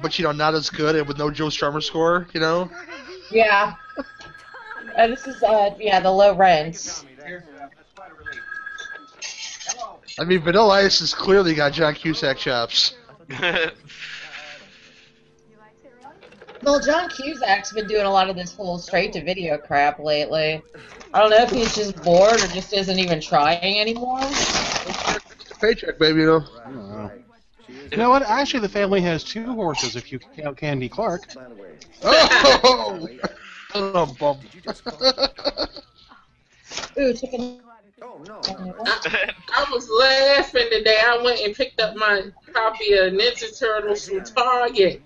[0.00, 2.26] but you know, not as good and with no Joe Strummer score.
[2.32, 2.70] You know.
[3.30, 3.74] Yeah.
[4.96, 7.04] Uh, this is, uh, yeah, the low rents.
[10.18, 12.94] I mean, Vanilla Ice has clearly got John Cusack chops.
[16.62, 20.62] Well, John Cusack's been doing a lot of this whole straight to video crap lately.
[21.12, 24.20] I don't know if he's just bored or just isn't even trying anymore.
[25.60, 26.20] Paycheck, baby.
[26.20, 26.38] You know.
[26.70, 27.10] Know.
[27.90, 28.22] You know what?
[28.22, 31.22] Actually, the family has two horses if you count Candy Clark.
[32.04, 33.08] Oh!
[33.74, 34.38] oh bum.
[36.98, 37.60] Ooh, chicken.
[38.02, 38.40] Oh no.
[38.44, 40.98] I was laughing today.
[41.04, 45.02] I went and picked up my copy of Ninja Turtles from Target.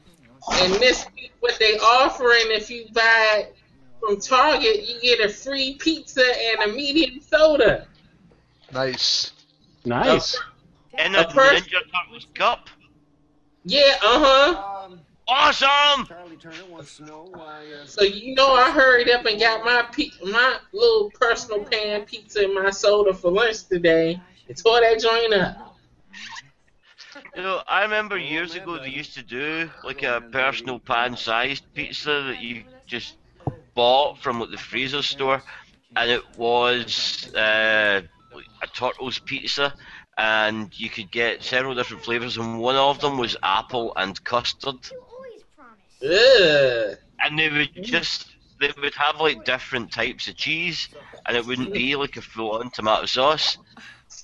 [0.52, 3.48] And this week, what they offering if you buy
[4.00, 7.87] from Target, you get a free pizza and a medium soda.
[8.72, 9.32] nice.
[9.85, 10.38] Nice.
[10.94, 12.70] And A a Ninja Turtles cup.
[13.64, 14.85] Yeah, uh huh.
[14.85, 16.06] Um, Awesome!
[16.06, 17.70] Charlie Turner wants to know why.
[17.72, 22.04] Uh, So you know, I hurried up and got my pe- my little personal pan
[22.04, 24.22] pizza and my soda for lunch today.
[24.48, 25.56] And tore that joint up.
[27.34, 32.22] You know, I remember years ago they used to do like a personal pan-sized pizza
[32.28, 33.16] that you just
[33.74, 35.42] bought from like the freezer store,
[35.96, 38.02] and it was uh,
[38.62, 39.74] a Turtles pizza,
[40.16, 44.78] and you could get several different flavors, and one of them was apple and custard,
[46.02, 46.96] Ugh.
[47.20, 48.26] and they would just
[48.61, 50.88] they would have like different types of cheese,
[51.26, 53.59] and it wouldn't be like a full-on tomato sauce,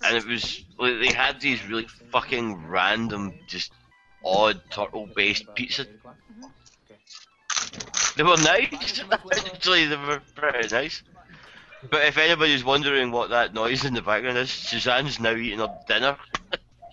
[0.04, 3.72] and it was like they had these really fucking random, just
[4.24, 5.87] odd turtle-based pizza.
[8.16, 9.02] They were nice.
[9.46, 11.02] Actually, they were pretty nice.
[11.90, 15.78] But if anybody's wondering what that noise in the background is, Suzanne's now eating her
[15.88, 16.16] dinner.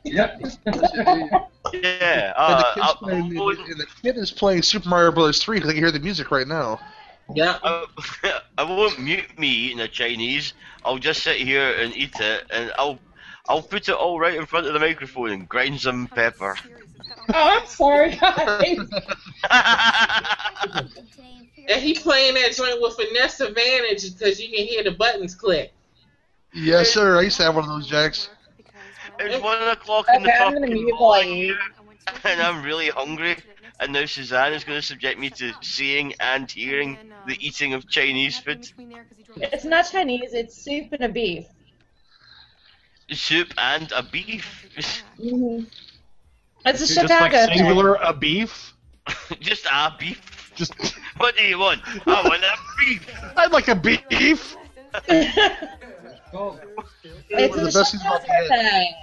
[0.04, 0.42] Yep.
[1.74, 1.80] Yeah.
[1.82, 5.42] and, Uh, the kid's playing, and the kid is playing Super Mario Bros.
[5.42, 6.80] 3 because I can hear the music right now.
[7.34, 7.60] Yeah.
[7.64, 7.86] I,
[8.58, 10.54] I won't mute me eating a Chinese.
[10.84, 13.00] I'll just sit here and eat it, and I'll
[13.48, 16.56] I'll put it all right in front of the microphone and grind some pepper.
[17.32, 18.80] Oh, I'm sorry, guys.
[21.70, 25.72] And he playing that joint with finesse advantage because you can hear the buttons click.
[26.54, 27.18] Yes, sir.
[27.20, 28.30] I used to have one of those jacks.
[29.20, 31.58] It's one o'clock in the Okay, I'm fucking mute morning,
[32.24, 33.38] and I'm really hungry.
[33.80, 37.88] And now Suzanne is going to subject me to seeing and hearing the eating of
[37.90, 38.68] Chinese food,
[39.38, 40.34] It's not Chinese.
[40.34, 41.46] It's soup and a beef.
[43.12, 44.66] soup and a beef.
[45.20, 45.62] hmm
[46.66, 47.58] It's a Just Chicago like thing.
[47.58, 48.74] singular a beef.
[49.40, 50.52] Just a beef.
[50.56, 50.74] Just
[51.18, 51.82] What do you want?
[52.08, 53.08] I want a beef.
[53.38, 54.58] I'd like a beef.
[56.34, 56.60] Oh,
[57.30, 58.94] It's One of the best things about the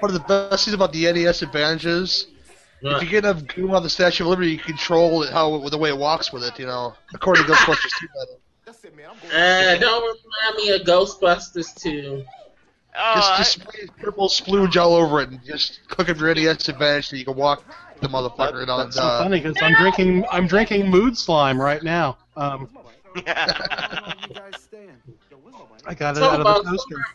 [0.00, 2.28] one of the best things about the NES advantages.
[2.80, 5.78] If you get enough goo on the Statue of Liberty, you control it how the
[5.78, 6.58] way it walks with it.
[6.58, 8.06] You know, according to Ghostbusters 2.
[8.06, 8.38] by the way.
[8.64, 9.06] That's it, man.
[9.10, 12.24] I'm going Uh, don't remind me of Ghostbusters 2.
[13.00, 16.32] Oh, Just, I- just spray purple splooge all over it and just click up your
[16.34, 17.64] NES advantage so you can walk
[18.00, 18.60] the motherfucker.
[18.60, 22.18] And, That's so uh, funny because I'm drinking I'm drinking mood slime right now.
[22.36, 22.68] Um,
[25.86, 27.06] I got it Talk out of the toaster.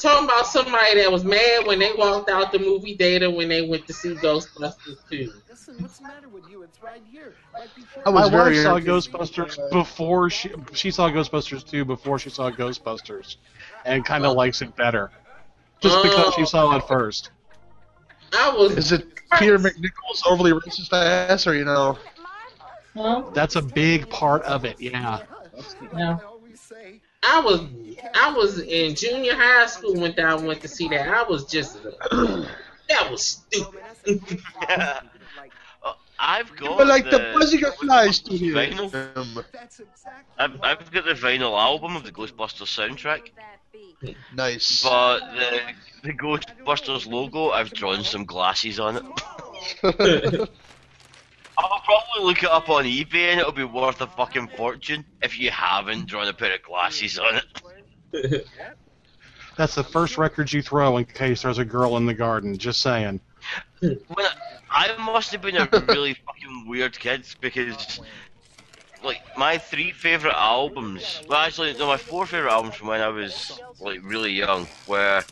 [0.00, 3.66] Talking about somebody that was mad when they walked out the movie theater when they
[3.66, 5.32] went to see Ghostbusters 2.
[5.48, 6.62] Listen, what's the matter with you?
[6.62, 7.34] It's right here.
[7.54, 8.78] Right before I My was wife very saw.
[8.78, 13.36] Ghostbusters uh, before she she saw Ghostbusters 2 before she saw Ghostbusters,
[13.84, 14.34] and kind of oh.
[14.34, 15.10] likes it better,
[15.80, 17.30] just because she saw it first.
[18.32, 19.06] I was Is it
[19.38, 21.98] Peter MacNicol's overly racist ass, or you know?
[22.94, 23.24] Huh?
[23.34, 24.80] That's a big part of it.
[24.80, 25.20] Yeah.
[25.92, 26.20] No.
[27.22, 30.68] I always say, I was I was in junior high school when I went to
[30.68, 31.08] see that.
[31.08, 31.78] I was just
[32.10, 34.40] that was stupid.
[36.18, 38.96] I've got But like the, the buzzing of flies to vinyl.
[39.52, 40.34] that's exactly.
[40.38, 43.30] I've, I've got the vinyl album of the Ghostbusters soundtrack,
[44.32, 44.82] Nice.
[44.82, 45.60] but the
[46.02, 49.04] the Ghostbusters logo, I've drawn some glasses on it.
[51.58, 55.38] I'll probably look it up on eBay and it'll be worth a fucking fortune if
[55.38, 58.46] you haven't drawn a pair of glasses on it.
[59.56, 62.56] That's the first record you throw in case there's a girl in the garden.
[62.56, 63.20] Just saying.
[63.80, 63.98] When
[64.70, 68.00] I, I must have been a really fucking weird kid because,
[69.04, 71.22] like, my three favorite albums.
[71.28, 75.22] Well, actually, no, my four favorite albums from when I was like really young were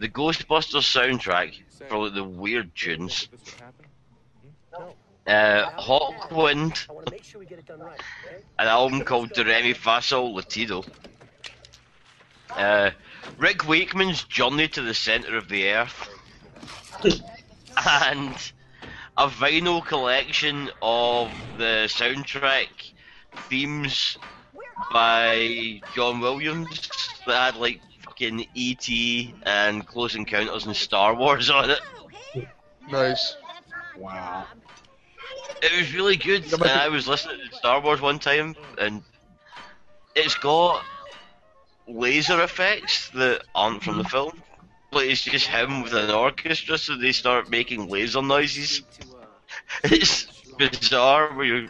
[0.00, 3.28] the Ghostbusters soundtrack for like the weird tunes,
[5.28, 6.88] uh, Hawkwind,
[8.58, 10.86] an album called Do Re Mi Latido,
[12.50, 12.90] uh,
[13.36, 16.08] Rick Wakeman's Journey to the Center of the Earth
[17.86, 18.52] and
[19.16, 22.68] a vinyl collection of the soundtrack
[23.48, 24.16] themes
[24.92, 26.88] by John Williams
[27.26, 29.34] that had like fucking E.T.
[29.42, 31.80] and Close Encounters and Star Wars on it.
[32.90, 33.36] nice.
[33.96, 34.46] Wow.
[35.62, 39.02] It was really good, and I was listening to Star Wars one time, and
[40.14, 40.84] it's got
[41.86, 44.40] laser effects that aren't from the film.
[44.92, 48.82] Like it's just him with an orchestra, so they start making laser noises.
[49.84, 50.26] It's
[50.58, 51.66] bizarre where you're,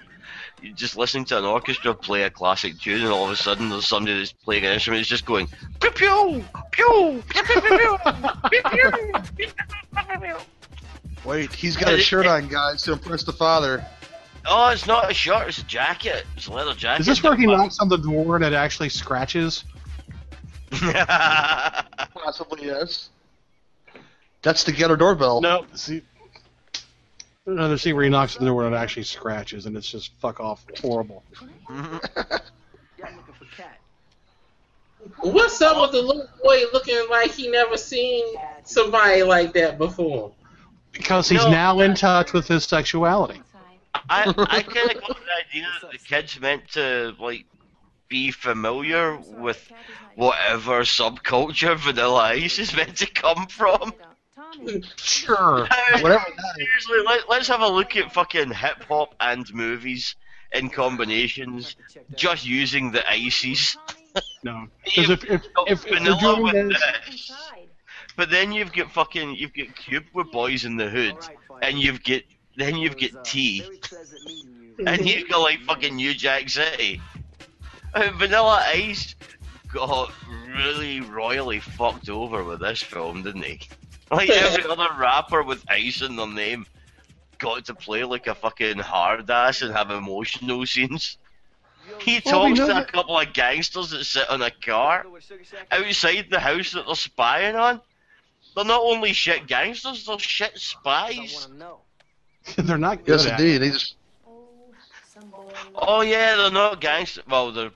[0.62, 3.70] you're just listening to an orchestra play a classic tune, and all of a sudden
[3.70, 5.48] there's somebody that's playing an instrument that's just going
[5.80, 7.98] pew pew pew pew pew pew pew pew
[8.50, 8.90] pew pew
[9.36, 9.52] pew
[9.96, 10.36] pew pew.
[11.24, 13.84] Wait, he's got a shirt on, guys, to impress the father.
[14.46, 16.24] Oh, it's not a shirt; it's a jacket.
[16.36, 17.00] It's a leather jacket.
[17.00, 19.64] Is this where he knocks on the door and it actually scratches?
[20.70, 23.10] Possibly, yes.
[24.42, 25.40] That's the ghetto doorbell.
[25.40, 25.66] No.
[25.74, 26.02] See.
[27.46, 30.12] Another scene where he knocks on the door and it actually scratches, and it's just
[30.20, 31.22] fuck off horrible.
[31.70, 31.98] Yeah,
[33.04, 33.78] I'm looking for cat.
[35.20, 38.24] What's up with the little boy looking like he never seen
[38.64, 40.32] somebody like that before?
[40.92, 41.50] Because he's No.
[41.50, 43.42] now in touch with his sexuality.
[43.94, 47.46] I I kind of got the idea that the kids meant to like
[48.08, 49.70] be familiar with
[50.14, 53.92] whatever subculture Vanilla Ice is meant to come from.
[54.96, 55.68] Sure.
[56.00, 56.24] Whatever.
[56.56, 60.16] Seriously, let, let's have a look at fucking hip hop and movies
[60.52, 61.76] in combinations,
[62.14, 63.76] just using the ices.
[64.42, 67.32] No, because if if if, if they're Vanilla doing with this, this.
[68.18, 71.16] But then you've got fucking you've got Cube with Boys in the Hood,
[71.62, 72.22] and you've got
[72.56, 73.62] then you've got T,
[74.84, 77.00] and you've got like fucking New Jack City.
[77.94, 79.14] Uh, Vanilla Ice
[79.72, 80.12] got
[80.48, 83.60] really royally fucked over with this film, didn't he?
[84.10, 86.64] Like every other rapper with ice in their name
[87.36, 91.18] got to play like a fucking hard ass and have emotional scenes.
[92.00, 95.04] He Well, we talks to a couple of gangsters that sit on a car
[95.70, 97.82] outside the house that they're spying on.
[98.58, 101.46] They're not only shit gangsters, they're shit spies.
[102.56, 103.38] they're not good Yes, at.
[103.38, 103.62] indeed.
[103.62, 103.94] He just
[105.76, 107.22] Oh yeah, they're not gangsters.
[107.28, 107.70] Well, they're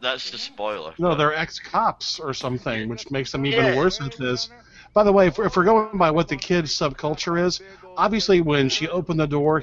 [0.00, 0.94] that's the spoiler.
[0.96, 3.76] No, they're ex-cops or something, which makes them even Yeah.
[3.76, 4.48] worse at this.
[4.94, 7.60] By the way, if, if we're going by what the kid's subculture is,
[7.98, 9.62] obviously when she opened the door,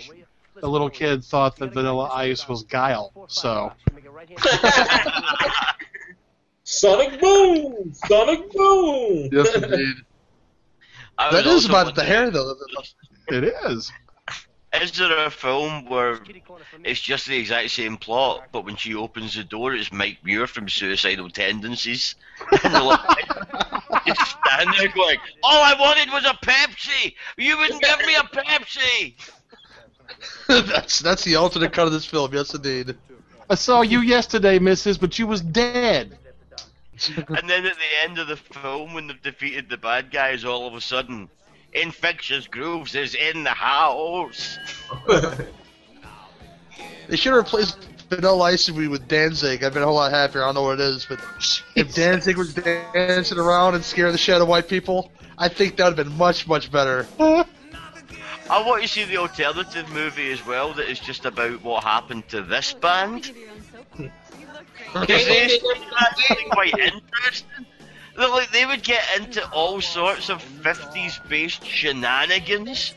[0.59, 3.11] the little kid thought that Vanilla Ice was Guile.
[3.29, 3.73] So
[6.63, 7.91] Sonic Boom!
[7.93, 9.29] Sonic Boom!
[9.31, 9.95] yes, indeed.
[11.21, 12.55] I That was is also about the hair though.
[13.29, 13.91] it is.
[14.81, 16.19] Is there a film where
[16.85, 20.47] it's just the exact same plot, but when she opens the door, it's Mike Muir
[20.47, 22.15] from Suicidal Tendencies?
[22.63, 22.99] And they're like,
[24.07, 27.13] just stand there going, "All I wanted was a Pepsi.
[27.37, 29.15] You wouldn't give me a Pepsi."
[30.67, 32.33] that's that's the alternate cut of this film.
[32.33, 32.95] Yes, indeed.
[33.49, 36.17] I saw you yesterday, Mrs., but you was dead.
[37.17, 40.67] And then at the end of the film, when they've defeated the bad guys, all
[40.67, 41.29] of a sudden,
[41.73, 44.57] Infectious Grooves is in the house.
[47.07, 47.77] They should have replaced
[48.09, 49.63] Vanilla Ice with Danzig.
[49.65, 50.43] I've been a whole lot happier.
[50.43, 51.19] I don't know what it is, but
[51.75, 55.75] if Danzig was dancing around and scaring the shit out of white people, I think
[55.75, 57.05] that would have been much, much better.
[57.19, 62.27] I want to see the alternative movie as well that is just about what happened
[62.29, 63.31] to this band.
[64.93, 67.65] Because they seem quite interesting.
[68.17, 72.93] They're like they would get into all sorts of 50s based shenanigans,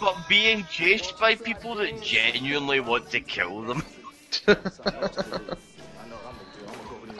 [0.00, 3.82] but being chased by people that genuinely want to kill them.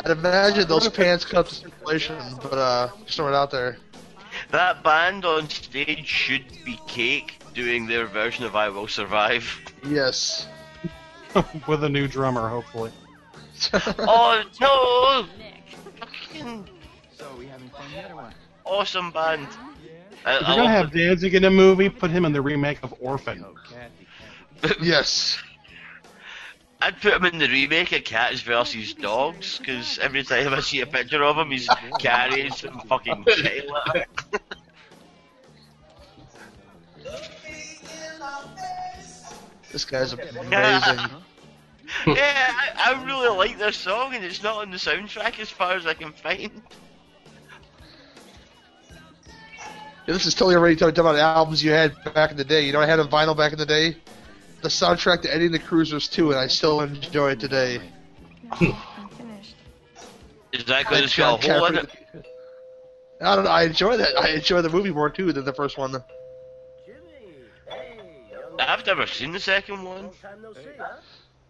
[0.05, 3.79] I'd imagine those pants cut to circulation, but uh, just throwing it out there.
[4.51, 9.61] That band on stage should be Cake doing their version of I Will Survive.
[9.85, 10.47] Yes.
[11.67, 12.93] With a new drummer, hopefully.
[13.99, 15.27] oh no!
[15.99, 16.69] Fucking
[17.17, 18.35] So, we having fun yet or what?
[18.65, 19.47] awesome band.
[20.25, 22.79] I, If you're gonna love have Danzig in a movie, put him in the remake
[22.83, 23.45] of Orphan.
[24.81, 25.39] Yes.
[26.81, 30.81] I'd put him in the remake of Cats versus Dogs, because every time I see
[30.81, 34.05] a picture of him, he's carrying some fucking child.
[39.73, 40.99] This guy's amazing.
[42.07, 45.73] yeah, I, I really like this song, and it's not on the soundtrack as far
[45.73, 46.51] as I can find.
[50.07, 52.65] Yeah, this is totally already talking about albums you had back in the day.
[52.65, 53.97] You know, I had a vinyl back in the day.
[54.63, 57.81] The soundtrack to Eddie and the Cruisers too, and I still enjoy it today.
[58.53, 59.57] I'm finished.
[60.53, 61.91] Is that because it's got a John hole in it?
[63.21, 63.51] I don't know.
[63.51, 64.17] I enjoy that.
[64.19, 65.93] I enjoy the movie more too than the first one.
[66.85, 66.99] Jimmy,
[67.69, 67.99] hey.
[68.59, 70.11] I've never seen the second one.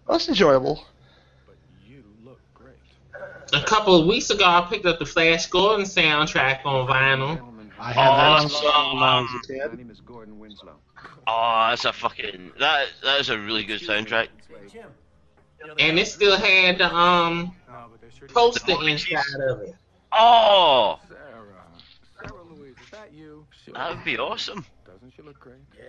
[0.08, 0.84] That's enjoyable.
[1.86, 2.76] You look great.
[3.52, 7.52] A couple of weeks ago, I picked up the Flash Gordon soundtrack on vinyl.
[7.78, 8.50] I had that on Awesome.
[8.50, 10.76] song when I was a my name is Gordon Winslow.
[11.26, 12.86] Oh, that's a fucking that.
[13.02, 14.28] That is a really good soundtrack.
[15.78, 19.74] And it still had the um No, but they're sure poster inside of it.
[20.12, 21.18] Oh, Sarah.
[22.20, 24.64] Sarah Louise, is that you that would be awesome.
[24.86, 25.56] Doesn't she look great?
[25.76, 25.84] Yeah.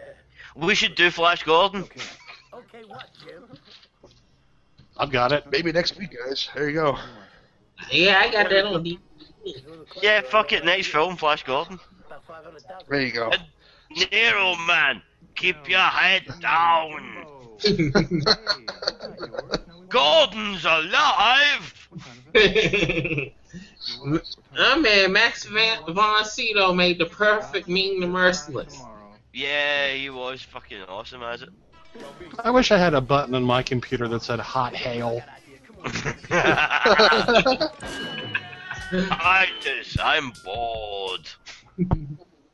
[0.55, 1.83] We should do Flash Gordon.
[1.83, 2.01] Okay.
[2.53, 3.43] Okay, what, Jim?
[4.99, 5.45] I've got it.
[5.51, 6.49] Maybe next week, guys.
[6.55, 6.97] There you go.
[7.91, 8.99] Yeah, I got that on DVD.
[10.01, 10.65] Yeah, fuck it.
[10.65, 11.79] Next film, Flash Gordon.
[12.07, 12.87] About 500,000.
[12.89, 13.31] There you go.
[14.11, 15.01] Nero man,
[15.35, 17.25] keep your head down.
[17.59, 19.59] Hey, is that yours?
[19.67, 21.89] Now we Gordon's alive.
[24.57, 28.81] oh man, Max Van Von Sydow made the perfect Ming the Merciless.
[29.33, 31.49] Yeah, he was fucking awesome as it.
[32.39, 35.21] I wish I had a button on my computer that said hot hail.
[38.89, 41.27] Klytus, I'm bored.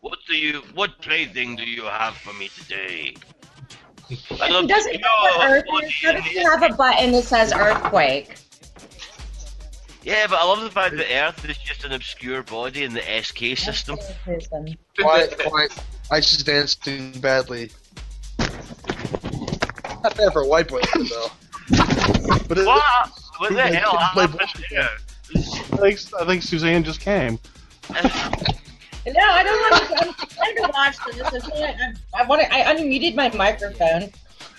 [0.01, 3.15] What do you, what plaything do you have for me today?
[4.41, 5.65] I He doesn't obscure know Earth.
[5.69, 8.35] How in does the he have a button that says earthquake?
[10.03, 13.01] Yeah, but I love the fact that Earth is just an obscure body in the
[13.21, 13.97] SK system.
[14.25, 14.77] Person.
[14.99, 15.71] Quiet, quiet.
[16.11, 17.71] Ice is dancing badly.
[20.03, 21.27] Not bad for a white boy, though.
[22.47, 23.09] But it, What?
[23.37, 24.73] What the Like, hell couldn't play happened
[25.73, 27.39] I think, I think Suzanne just came.
[29.05, 30.07] No, I don't want to.
[30.07, 31.21] I'm trying to watch this.
[31.21, 32.53] I, feel like I, I want to.
[32.53, 34.11] I unmuted my microphone,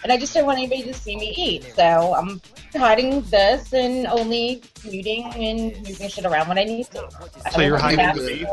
[0.04, 1.64] and I just don't want anybody to see me eat.
[1.74, 2.40] So I'm
[2.76, 7.08] hiding this and only muting and moving shit around when I need to.
[7.46, 8.16] I So you're hiding that.
[8.16, 8.46] the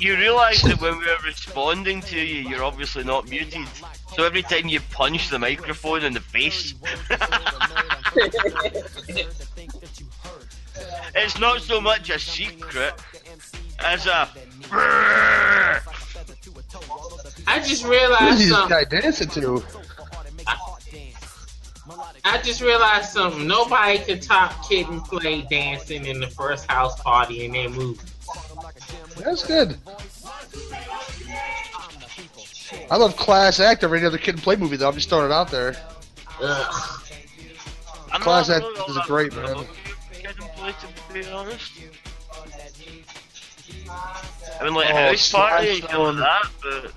[0.00, 3.68] You realise that when we're responding to you, you're obviously not muted.
[4.16, 6.74] So every time you punch the microphone in the face,
[11.14, 12.94] it's not so much a secret
[13.84, 14.26] as a.
[17.46, 18.68] I just Who's realized this something.
[18.70, 19.62] guy dancing to?
[22.24, 23.46] I just realized something.
[23.46, 28.00] Nobody could top Kid and Play dancing in the first house party in their movie.
[29.18, 29.76] That's good.
[32.90, 34.88] I love Class Act over any other kid and play movie, though.
[34.88, 35.74] I'm just throwing it out there.
[36.40, 37.00] Ugh.
[38.20, 39.50] Class Act really is all great, that man.
[39.52, 39.66] about
[40.12, 41.72] Kid and Play, to be honest.
[44.60, 46.92] I mean, like Oh, House Party and Slash all that, but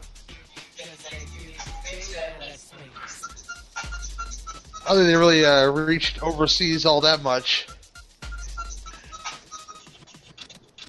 [4.86, 7.68] I don't think they really uh, reached overseas all that much.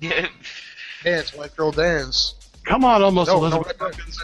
[0.00, 0.28] yeah,
[1.04, 2.34] Dance, white girl dance.
[2.64, 3.76] Come on, almost No, no, Elizabeth.
[3.80, 4.22] no, no, Perkins.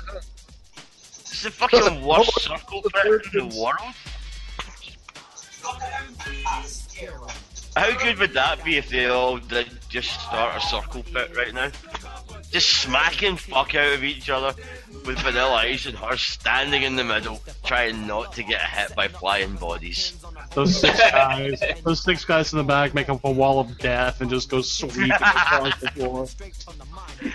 [1.21, 3.95] it's the fucking worst circle pit in the world.
[7.77, 11.55] How good would that be if they all did just start a circle pit right
[11.55, 11.71] now?
[12.53, 14.55] Just smacking fuck out of each other
[15.07, 19.09] with Vanilla Ice and her standing in the middle, trying not to get hit by
[19.09, 20.13] flying bodies.
[20.55, 24.21] Those six guys, those six guys in the back make up a wall of death
[24.21, 26.27] and just go sweeping across the floor.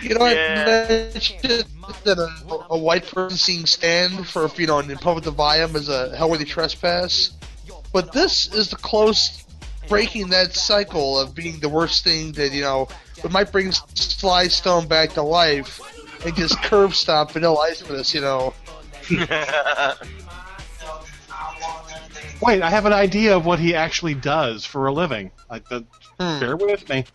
[0.01, 1.09] You know, Yeah.
[1.13, 1.63] I
[2.03, 5.89] that a, a white person seeing stand for, you know, in public the volume is
[5.89, 7.32] a hell hellworthy trespass.
[7.93, 9.45] But this is the close
[9.88, 12.89] breaking that cycle of being the worst thing that, you know,
[13.24, 15.80] it might bring Sly Stone back to life
[16.26, 18.53] and just curb stomp Vanilla Ice for this, you know.
[22.41, 25.32] Wait, I have an idea of what he actually does for a living.
[25.49, 25.82] I, uh,
[26.20, 26.39] Hmm.
[26.39, 27.05] bear with me.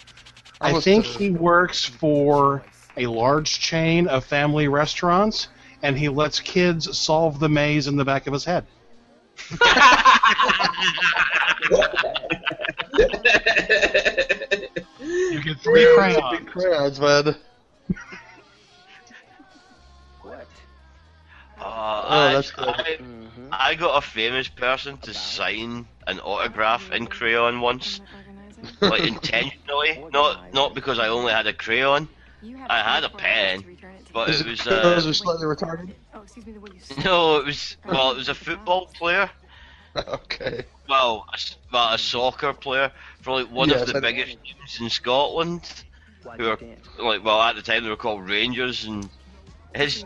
[0.61, 2.63] I Almost, think he works for
[2.97, 5.49] a large chain of family restaurants,
[5.83, 8.65] and he lets kids solve the maze in the back of his head.
[15.29, 15.87] You get three
[16.29, 16.47] Big crayons.
[16.47, 17.35] crayons, man.
[21.59, 21.65] Uh,
[22.09, 22.75] Oh, I, that's good.
[22.77, 22.99] I,
[23.51, 28.01] I got a famous person to sign an autograph in crayon once,
[28.89, 32.09] like intentionally, not not because I only had a crayon,
[32.69, 33.65] I had a pen,
[34.13, 35.93] but Is it it was because uh, they're slightly retarded?
[36.15, 39.31] Oh, excuse me, the way you no, it was well, it was a football player,
[39.97, 40.65] okay.
[40.89, 42.93] well, a, s- well, a soccer player
[43.23, 44.09] for like one Yes, of the I know.
[44.09, 45.85] biggest teams in Scotland,
[46.37, 46.59] who are
[46.99, 49.09] like well at the time they were called Rangers, and
[49.75, 50.05] his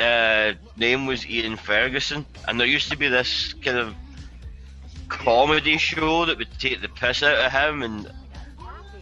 [0.00, 3.94] uh, name was Ian Ferguson, and there used to be this kind of
[5.08, 8.10] comedy show that would take the piss out of him and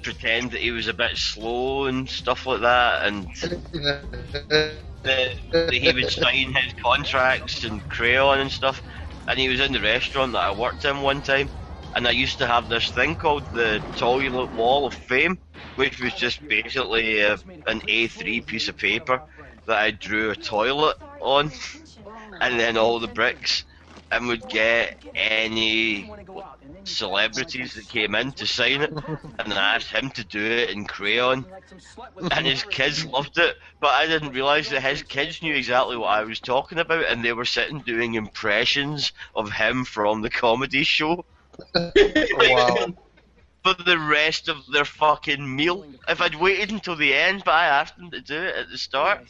[0.04, 3.28] pretend that he was a bit slow and stuff like that, and
[5.04, 5.34] that,
[5.66, 8.82] that he would sign his contracts in crayon and stuff.
[9.28, 11.50] And he was in the restaurant that I worked in one time,
[11.94, 15.38] and I used to have this thing called the Toilet Wall of Fame,
[15.76, 17.36] which was just basically uh,
[17.66, 19.22] a, an A3 piece of paper
[19.66, 21.52] that I drew a toilet on,
[22.40, 23.64] and then all the bricks,
[24.10, 26.12] and would get any
[26.84, 28.92] celebrities that came in to sign it,
[29.38, 31.44] and I asked him to do it in crayon,
[32.30, 36.10] and his kids loved it, but I didn't realise that his kids knew exactly what
[36.10, 40.84] I was talking about, and they were sitting doing impressions of him from the comedy
[40.84, 41.24] show
[41.74, 42.94] wow.
[43.62, 45.86] for the rest of their fucking meal.
[46.08, 48.78] If I'd waited until the end, but I asked them to do it at the
[48.78, 49.22] start.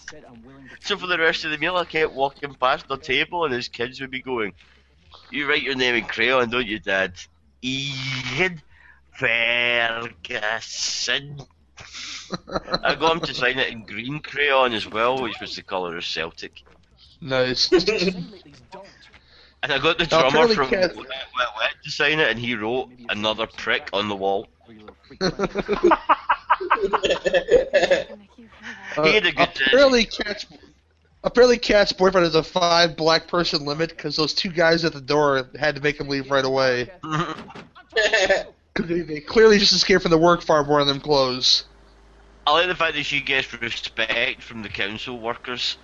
[0.80, 3.68] So for the rest of the meal, I kept walking past the table, and his
[3.68, 4.54] kids would be going,
[5.30, 7.14] "You write your name in crayon, don't you, Dad?"
[7.64, 8.60] Ian
[9.12, 10.10] Ferguson.
[12.82, 15.96] I got him to sign it in green crayon as well, which was the colour
[15.96, 16.62] of Celtic.
[17.20, 17.70] Nice.
[17.72, 18.26] And
[19.72, 22.54] I got the drummer apparently from Kath- Wet Wet Wet to sign it, and he
[22.54, 24.46] wrote another prick on the wall.
[28.96, 29.60] Uh, He had a good sense.
[29.66, 30.46] apparently, Catch
[31.24, 35.00] Apparently, Cat's boyfriend has a five black person limit because those two guys at the
[35.00, 36.90] door had to make him leave right away.
[38.74, 41.64] 'Cause they, they clearly just escaped from the work farm wearing them clothes.
[42.46, 45.76] I like the fact that she gets respect from the council workers.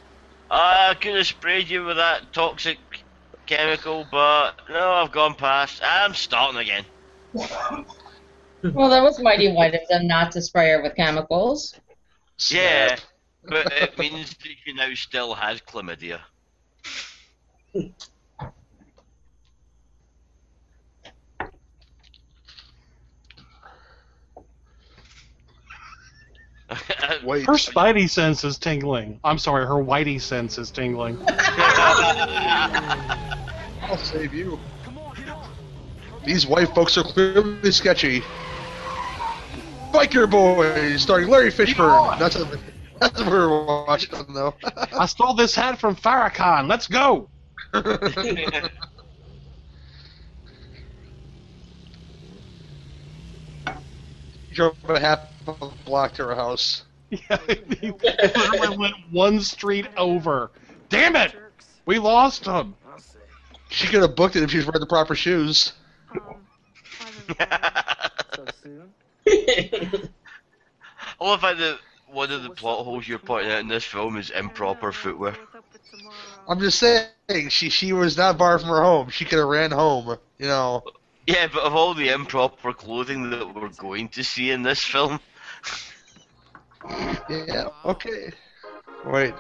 [0.51, 2.79] Ah, I could have sprayed you with that toxic
[3.47, 5.81] chemical, but no, I've gone past.
[5.85, 6.85] I'm starting again.
[7.33, 11.75] Well, that was mighty white of them not to spray her with chemicals.
[12.49, 12.97] Yeah,
[13.45, 16.21] but it means that you now still has chlamydia.
[27.25, 27.47] Wait.
[27.47, 29.19] Her spidey sense is tingling.
[29.25, 31.19] I'm sorry, her whitey sense is tingling.
[33.83, 34.59] I'll save you.
[36.25, 38.23] These white folks are clearly sketchy.
[39.93, 42.19] Biker Boys, starring Larry Fishburne.
[42.19, 42.47] That's a,
[43.15, 44.55] that's what we're watching though.
[44.93, 46.69] I stole this hat from Farrakhan.
[46.69, 47.31] Let's go.
[54.53, 56.85] Drove a half a block to her house.
[57.11, 57.39] Yeah,
[57.81, 57.93] he
[58.37, 60.51] literally went one street over.
[60.91, 61.35] Damn it!
[61.87, 62.75] We lost him.
[63.71, 65.73] She could have booked it if she was wearing the proper shoes.
[66.13, 66.47] Um,
[68.35, 68.95] So soon?
[69.27, 71.79] I love how the
[72.13, 75.35] one of the plot holes you're pointing out in this film is improper footwear.
[76.49, 79.09] I'm just saying, she she was not far from her home.
[79.11, 80.17] She could have ran home.
[80.39, 80.83] You know.
[81.27, 85.21] Yeah, but of all the improper clothing that we're going to see in this film,
[87.29, 87.69] Yeah.
[87.85, 88.31] Okay.
[89.05, 89.35] Wait.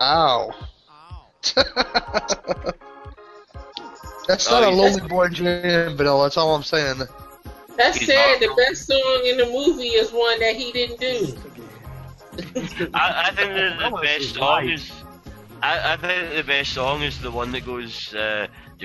[0.00, 0.52] Ow.
[4.26, 6.24] That's not Oh, a lonely boy jam, Vanilla.
[6.24, 7.02] That's all I'm saying.
[7.76, 11.36] That He's said, the best song in the movie is one that he didn't do.
[12.94, 14.92] I, I think that the best song is.
[15.62, 18.14] I, I think the best song is the one that goes.
[18.14, 18.46] Uh,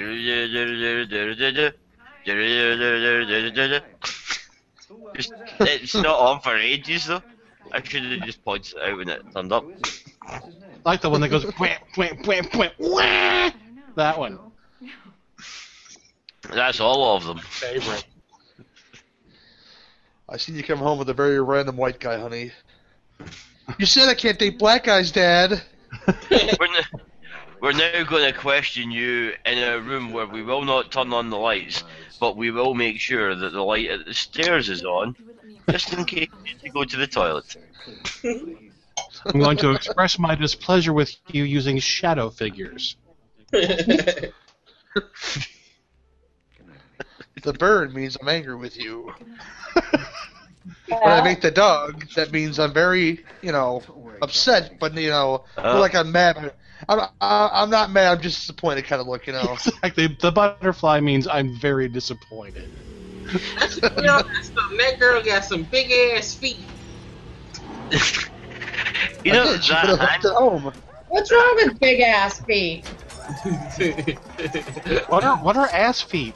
[5.16, 7.22] Just- it's not on for ages though.
[7.72, 9.66] I should have just pointed it out when it turned up.
[10.86, 11.46] Like the one that goes.
[13.96, 14.38] That one.
[16.54, 17.40] That's all of them.
[17.40, 18.06] Favorite.
[20.28, 22.52] I seen you come home with a very random white guy, honey.
[23.78, 25.62] You said I can't date black guys, Dad.
[26.32, 27.00] We're, n-
[27.62, 31.30] we're now going to question you in a room where we will not turn on
[31.30, 31.84] the lights,
[32.20, 35.16] but we will make sure that the light at the stairs is on,
[35.70, 37.56] just in case you need to go to the toilet.
[38.24, 42.98] I'm going to express my displeasure with you using shadow figures.
[47.46, 49.14] The bird means I'm angry with you.
[50.88, 53.84] When I make the dog, that means I'm very, you know,
[54.22, 54.80] upset.
[54.80, 55.80] But you know, Uh.
[55.80, 56.54] like I'm mad.
[56.89, 58.18] I'm I, I'm not mad.
[58.18, 59.54] I'm just disappointed, kind of look, you know.
[59.54, 60.08] Exactly.
[60.20, 62.70] The butterfly means I'm very disappointed.
[63.60, 66.58] That's you know, that's some, that girl got some big ass feet.
[69.24, 69.64] You know, did.
[69.64, 70.74] She that could have hand- left at home.
[71.10, 72.86] What's wrong with big ass feet?
[75.08, 76.36] What are what are ass feet?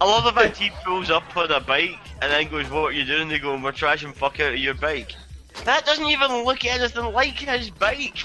[0.00, 2.92] I love the fact he pulls up on a bike and then goes, What are
[2.92, 3.28] you doing?
[3.28, 5.14] They go, We're trashing fuck out of your bike.
[5.64, 8.24] That doesn't even look anything like his bike.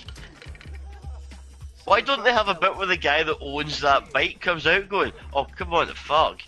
[1.83, 4.87] Why don't they have a bit where the guy that owns that bike comes out
[4.87, 6.41] going, Oh, come on, the fuck.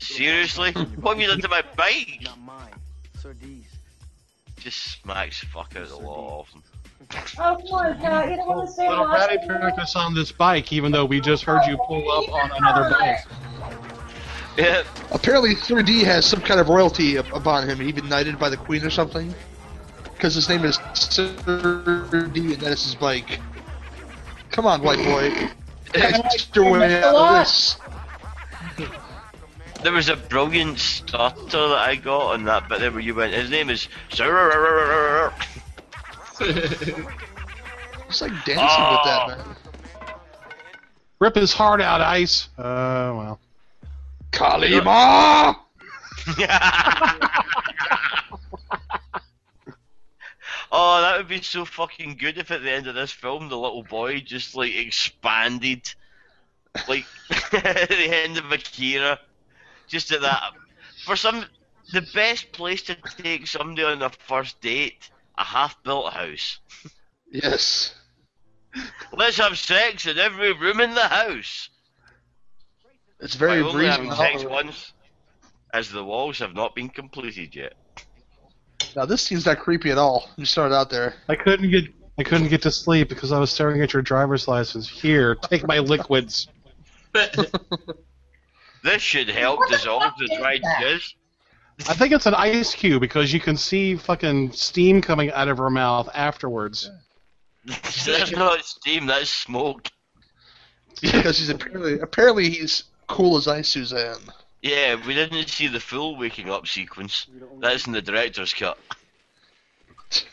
[0.00, 0.72] Seriously?
[0.72, 2.20] what have you done to my bike?
[2.22, 2.72] Not mine.
[3.20, 3.66] Sardis.
[4.58, 6.62] Just smacks fuck out of the law of them.
[7.38, 8.30] Oh, come on, Pat.
[8.30, 11.20] You don't want to say Little Patty parked us on this bike, even though we
[11.20, 13.20] just heard you pull up on another bike.
[14.56, 17.80] Yeah, Apparently, 3D has some kind of royalty upon him.
[17.80, 19.34] He been knighted by the queen or something.
[20.12, 23.40] Because his name is Sir D, and that is his bike.
[24.52, 25.50] Come on, white boy.
[25.92, 27.76] Get your way out of this.
[29.82, 33.34] there was a brilliant stutter that I got on that bit there where you went,
[33.34, 35.32] His name is Sir.
[36.40, 39.56] It's like dancing with that, man.
[41.18, 42.48] Rip his heart out, Ice.
[42.58, 43.40] Uh, well.
[44.34, 45.56] Kalima!
[50.72, 53.58] oh, that would be so fucking good if at the end of this film the
[53.58, 55.92] little boy just like expanded,
[56.88, 57.04] like
[57.52, 59.18] at the end of Akira,
[59.86, 60.52] just at that.
[61.04, 61.44] For some,
[61.92, 66.58] the best place to take somebody on a first date, a half-built house.
[67.30, 67.94] Yes.
[69.12, 71.68] Let's have sex in every room in the house.
[73.24, 74.92] It's very By only having sex once,
[75.72, 77.72] as the walls have not been completed yet.
[78.94, 80.28] Now, this seems not creepy at all.
[80.36, 81.14] You started out there.
[81.28, 81.86] I couldn't get
[82.18, 84.88] I couldn't get to sleep because I was staring at your driver's license.
[84.88, 86.48] Here, take my liquids.
[88.84, 90.82] This should help What dissolve fuck the is dried that?
[90.82, 91.14] jizz.
[91.88, 95.56] I think it's an ice cube because you can see fucking steam coming out of
[95.56, 96.90] her mouth afterwards.
[97.64, 99.88] that's not steam, that's smoke.
[101.00, 104.16] because he's apparently apparently he's cool as I, Suzanne.
[104.62, 107.26] Yeah, we didn't see the full waking up sequence.
[107.60, 108.78] That's in the director's cut.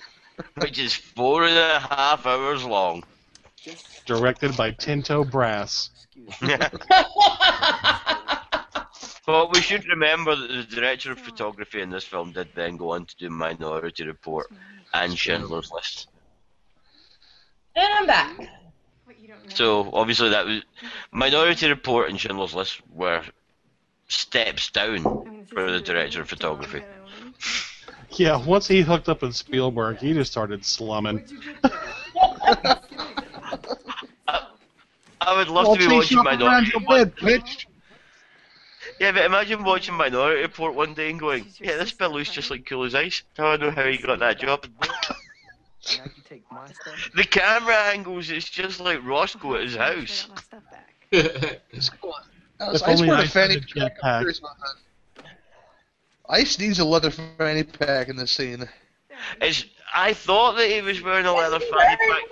[0.58, 3.04] Which is four and a half hours long.
[4.06, 5.90] Directed by Tinto Brass.
[9.26, 12.92] But we should remember that the director of photography in this film did then go
[12.92, 14.52] on to do Minority Report
[14.94, 16.10] and Schindler's List.
[17.76, 18.36] and I'm back.
[19.06, 19.21] What you don't know.
[19.54, 20.62] So obviously that was
[21.12, 23.24] Minority Report and Schindler's List were
[24.08, 26.80] steps down I mean, this for the the director of photography.
[26.80, 27.36] that I learned.
[28.12, 31.24] Yeah, once he hooked up with Spielberg, he just started slumming.
[35.22, 37.66] I would love to be watching Minority bed, bitch.
[39.00, 42.52] Yeah, but imagine watching Minority Report one day and going, Yeah, this bill looks just
[42.52, 43.24] like Cool as Ice.
[43.38, 44.66] I don't know how he got that job.
[45.98, 47.10] Now you take my stuff.
[47.16, 50.26] The camera angles is just like Roscoe at his I wish I house.
[50.26, 50.96] got my stuff back.
[52.62, 53.98] Ice If only a fanny had pack.
[54.04, 54.52] I'm curious about.
[56.30, 58.70] Ice needs a leather fanny pack in this scene.
[59.42, 62.24] It's, I thought that he was wearing a leather fanny pack.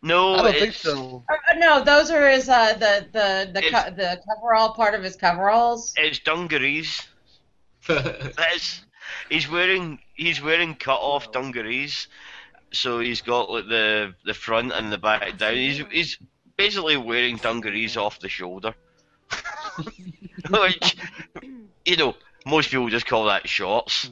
[0.00, 1.24] No, I don't think it's, so.
[1.28, 5.16] Uh, no, those are his uh, the the the co- the coverall part of his
[5.16, 5.92] coveralls.
[5.96, 7.06] it's dungarees.
[7.88, 8.84] That's
[9.28, 12.06] he's wearing he's wearing cut off dungarees,
[12.72, 15.54] so he's got like the the front and the back down.
[15.54, 16.18] He's he's
[16.56, 18.74] basically wearing dungarees off the shoulder,
[20.50, 20.96] which
[21.84, 22.14] you know
[22.46, 24.10] most people just call that shorts.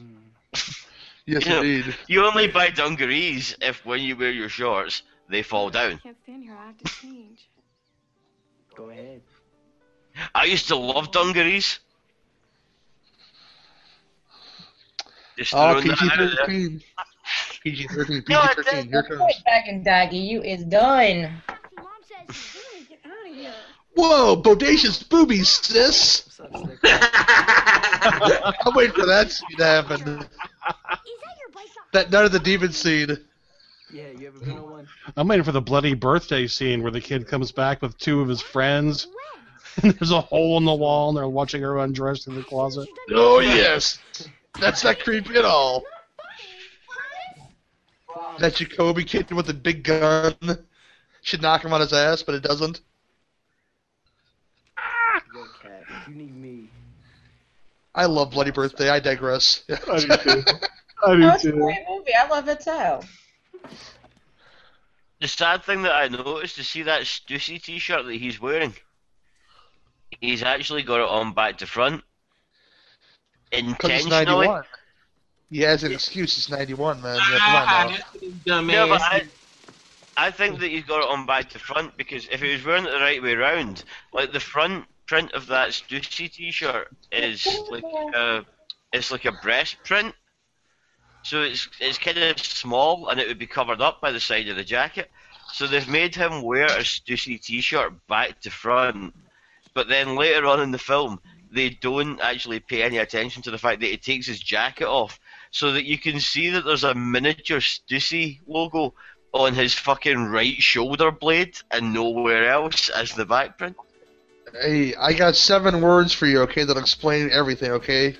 [1.25, 1.61] Yes, Yeah.
[1.61, 1.95] indeed.
[2.07, 5.93] You only buy dungarees if when you wear your shorts they fall down.
[5.93, 6.55] I Can't stand here.
[6.57, 7.49] I have to change.
[8.75, 9.21] Go ahead.
[10.33, 11.79] I used to love dungarees.
[15.37, 16.29] Just Oh, throwing that PG out there.
[16.47, 16.83] thirteen.
[17.71, 18.21] PG thirteen.
[18.21, 18.87] PG No, it thirteen.
[18.89, 19.41] Here comes.
[19.43, 21.41] back and Daggy, you is done.
[21.77, 21.87] Mom
[22.27, 22.35] says,
[22.71, 23.51] "Hey, get out of here."
[23.95, 26.23] Whoa, bodacious boobies, sis.
[26.39, 26.79] What's up, Slick?
[26.83, 29.95] I'm waiting for that scene to happen.
[29.99, 30.99] Is that
[31.39, 31.65] your bike?
[31.91, 33.17] That none of the demon scene.
[33.91, 34.87] Yeah, you ever been on one?
[35.17, 38.29] I'm waiting for the bloody birthday scene where the kid comes back with two of
[38.29, 39.07] his friends,
[39.83, 42.87] and there's a hole in the wall, and they're watching her undressed in the closet.
[43.11, 43.99] Oh yes,
[44.59, 45.83] that's not creepy at all.
[48.39, 50.35] That Jacoby kid with the big gun
[51.21, 52.81] should knock him on his ass, but it doesn't.
[55.33, 56.69] Yo, cat, you need me.
[57.95, 58.89] I love Bloody Birthday.
[58.89, 59.63] I digress.
[59.69, 60.43] I do too.
[61.05, 62.13] I No, do it's a great movie.
[62.15, 63.07] I love it too.
[65.19, 68.75] The sad thing that I noticed to see that Stussy t-shirt that he's wearing.
[70.21, 72.03] He's actually got it on back to front.
[73.49, 74.47] Because it's Intentionally.
[75.51, 75.59] 91.
[75.59, 76.37] He has an excuse.
[76.37, 77.15] It's 91, man.
[77.15, 77.89] Yeah, come on Ah, now.
[77.89, 78.67] that's what dumbass.
[78.73, 79.23] No, but I,
[80.17, 82.85] I think that he's got it on back to front because if he was wearing
[82.85, 83.83] it the right way round,
[84.13, 87.83] like the front print of that Stussy t-shirt is like
[88.15, 88.45] a,
[88.93, 90.13] it's like a breast print.
[91.23, 94.47] So it's it's kind of small and it would be covered up by the side
[94.47, 95.09] of the jacket.
[95.53, 99.13] So they've made him wear a Stussy t-shirt back to front,
[99.73, 101.19] but then later on in the film
[101.51, 105.17] they don't actually pay any attention to the fact that he takes his jacket off,
[105.51, 108.93] so that you can see that there's a miniature Stussy logo
[109.33, 113.75] on his fucking right shoulder blade and nowhere else as the back print.
[114.61, 118.15] Hey, I got seven words for you, okay, that'll explain everything, okay?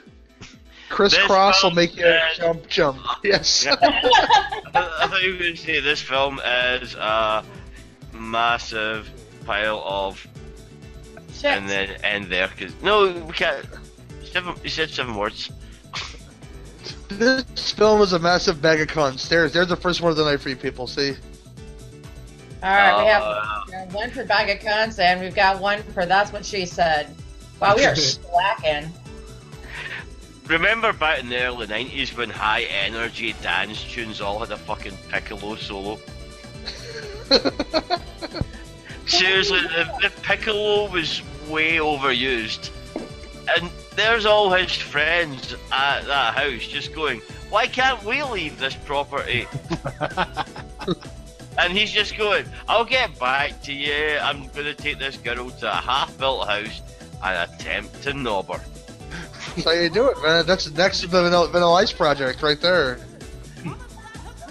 [0.90, 3.00] Kris Kross will make you is- jump, jump.
[3.24, 3.66] Yes.
[3.70, 3.76] I,
[4.74, 7.44] I thought you were going to say this film is a
[8.14, 9.10] massive
[9.46, 10.26] pile of,
[11.34, 11.46] Shit.
[11.46, 13.66] and then end there because no, we can't.
[14.32, 14.56] Seven.
[14.64, 15.50] You said seven words.
[17.10, 19.28] This film is a massive bag of cons.
[19.30, 21.16] There's, there's the first word of the night for you people, see?
[22.64, 25.60] All right, we have Uh, we have one for bag of cons, and we've got
[25.62, 27.14] one for that's what she said.
[27.62, 28.92] Wow, we are slacking.
[30.48, 34.98] Remember back in the early nineties when high energy dance tunes all had a fucking
[35.10, 36.00] piccolo solo?
[39.06, 42.72] Seriously, the, the piccolo was way overused.
[43.56, 47.20] And there's all his friends at that house just going,
[47.50, 49.48] Why can't we leave this property?
[51.58, 54.20] and he's just going, I'll get back to you.
[54.22, 56.82] I'm going to take this girl to a half built house
[57.24, 58.62] and attempt to knob her.
[59.64, 60.46] How you do it, man.
[60.46, 63.00] That's the next Vanilla, Vanilla Ice project right there.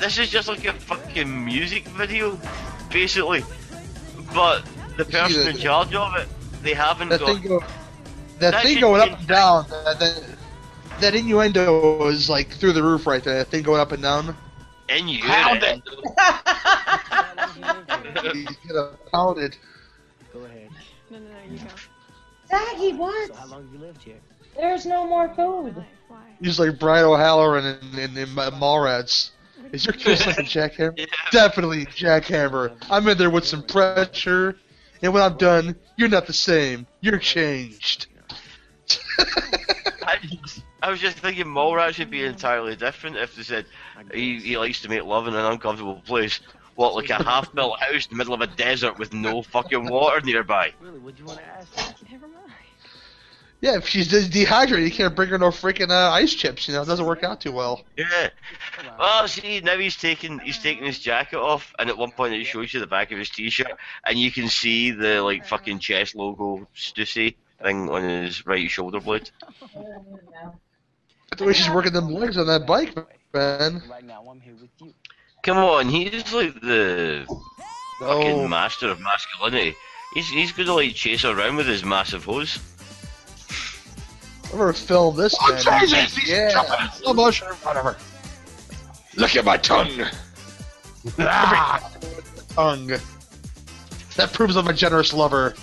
[0.01, 2.37] this is just like a fucking music video,
[2.91, 3.45] basically.
[4.35, 4.65] But
[4.97, 6.27] the person the- in charge of it,
[6.63, 7.63] they haven't got.
[8.39, 10.25] That That thing going up and down, that, that,
[11.01, 13.39] that innuendo was like through the roof right there.
[13.39, 14.37] That thing going up and down.
[14.89, 15.23] in you.
[15.23, 15.83] Pound it.
[18.35, 19.57] You get a pounded.
[20.33, 20.69] Go ahead.
[21.11, 21.65] No, no, no, you go.
[22.51, 23.29] Zaggy, what?
[23.29, 24.19] So how long have you lived here?
[24.57, 25.77] There's no more food.
[25.77, 25.87] Why?
[26.09, 26.19] Why?
[26.41, 29.31] He's like Brian O'Halloran in, in, in uh, Mallrats.
[29.73, 30.99] Is your kiss like a jackhammer?
[30.99, 31.07] Yeah.
[31.33, 32.73] Definitely jackhammer.
[32.91, 34.57] I'm in there with some pressure,
[35.03, 36.87] and when I'm done, you're not the same.
[37.01, 38.07] You're changed.
[40.03, 40.19] I,
[40.83, 43.67] I was just thinking Mallrats should be entirely different if they said
[44.13, 46.41] he, he likes to make love in an uncomfortable place.
[46.77, 50.21] What, like a half-built house in the middle of a desert with no fucking water
[50.21, 50.73] nearby?
[50.79, 51.73] Really, what do you want to ask?
[52.11, 52.53] Never mind.
[53.63, 56.69] Yeah, if she's de- dehydrated, you can't bring her no freaking uh, ice chips.
[56.69, 57.83] You know, it doesn't work out too well.
[57.97, 58.29] Yeah.
[58.99, 62.45] Well, see, now he's taking he's taking his jacket off, and at one point it
[62.45, 63.73] shows you the back of his t-shirt,
[64.05, 69.01] and you can see the like fucking chest logo Stussy thing on his right shoulder
[69.01, 69.31] blade.
[71.37, 72.95] The way she's working them legs on that bike,
[73.35, 73.83] man.
[73.91, 74.95] Right now, I'm here with you.
[75.43, 77.25] Come on, he's like the
[78.01, 79.77] fucking Oh, master of masculinity.
[80.15, 82.59] He's he's gonna like chase her around with his massive hose.
[84.53, 85.63] I'm gonna film this, I'm man.
[85.63, 85.99] changing!
[85.99, 86.51] He's Yeah.
[86.53, 87.97] jumping in slow motion in front of her.
[89.17, 89.91] Look at my tongue.
[91.21, 91.89] Ah,
[92.49, 92.89] Tongue.
[94.17, 95.55] That proves I'm a generous lover.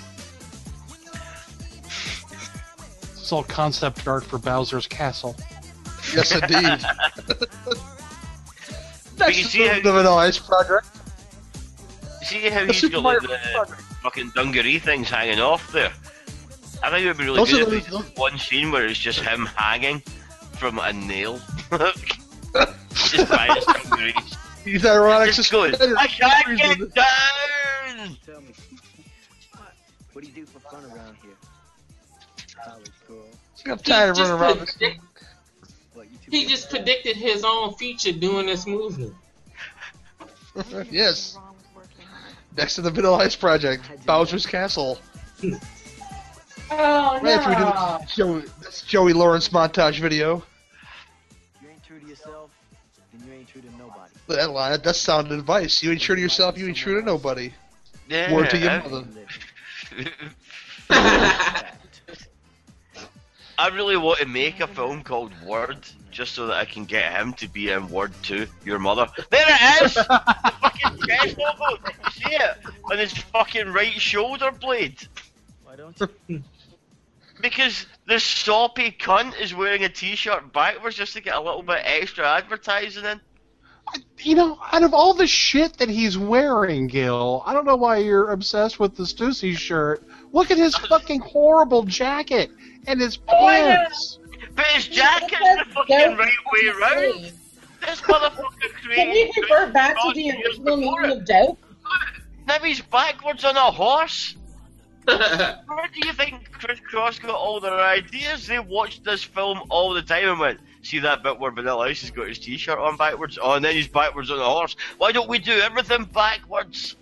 [3.24, 5.34] It's all concept art for Bowser's Castle.
[6.14, 6.86] Yes, indeed.
[9.18, 10.88] But you see how the Vanilla Ice Project.
[12.24, 13.82] see how The he's Super got like the Project.
[14.02, 15.94] fucking dungaree things hanging off there.
[16.82, 18.86] I think it would be really Those good are if they those- one scene where
[18.88, 20.02] it's just him hanging
[20.58, 21.40] from a nail.
[22.94, 24.38] just by his dungarees.
[24.66, 25.34] He's ironic.
[25.34, 27.06] Just going, I can't get down!
[33.66, 35.00] I'm tired of He just running around predict-
[35.94, 39.12] What, He just predicted his own future doing this movie.
[40.92, 41.36] yes.
[41.36, 42.36] Wrong with working hard.
[42.58, 45.00] Next to the Vanilla Ice Project, Bowser's Castle.
[46.72, 47.98] Oh Right after we do no!
[48.02, 50.44] this Joey, this Joey Lawrence montage video.
[51.62, 52.50] You ain't true to yourself,
[53.12, 54.12] then you ain't true to nobody.
[54.28, 55.84] That line, that's sound advice.
[55.84, 57.54] You ain't true to yourself, you ain't true to nobody.
[58.10, 59.06] Yeah, Word to your I- mother.
[63.64, 65.78] I really want to make a film called Word,
[66.12, 69.08] just so that I can get him to be in Word 2, Your Mother.
[69.30, 69.94] There it is!
[69.94, 70.04] the
[70.62, 71.78] fucking chest logo!
[71.88, 72.58] You see it?
[72.92, 75.08] On his fucking right shoulder blade.
[75.64, 75.98] Why don't
[76.28, 76.44] you?
[77.42, 81.82] Because the soppy cunt is wearing a t-shirt backwards just to get a little bit
[81.84, 83.22] extra advertising in.
[84.20, 87.98] You know, out of all the shit that he's wearing, Gill, I don't know why
[87.98, 90.04] you're obsessed with the Stussy shirt.
[90.34, 92.50] Look at his fucking horrible jacket
[92.88, 93.76] and his Oh, I know.
[93.76, 94.20] pants.
[94.56, 96.18] But his jacket's the fucking right
[96.54, 97.32] way round.
[97.82, 98.36] This motherfucker
[98.94, 99.44] Can we created...
[99.50, 101.60] revert back to the original before meaning of dope?
[102.48, 104.36] Now he's backwards on a horse.
[105.06, 108.48] Where do you think Kris Kross got all their ideas?
[108.48, 112.02] They watched this film all the time and went, see that bit where Vanilla Ice
[112.02, 113.38] has got his t-shirt on backwards?
[113.42, 114.76] Oh, and then he's backwards on a horse.
[114.98, 116.96] Why don't we do everything backwards?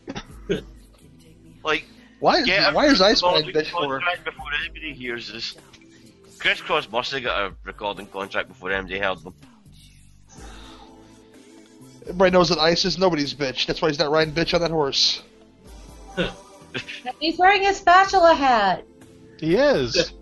[1.63, 1.85] like,
[2.21, 3.99] Why is, get why is a Iceman recording bitch for?
[4.23, 5.55] before anybody hears this?
[6.37, 9.33] Kris Kross must have got a recording contract before anybody held them.
[12.03, 13.65] Everybody knows that Ice is nobody's bitch.
[13.65, 15.23] That's why he's not riding bitch on that horse.
[17.19, 18.85] He's wearing a spatula hat.
[19.39, 20.13] He is.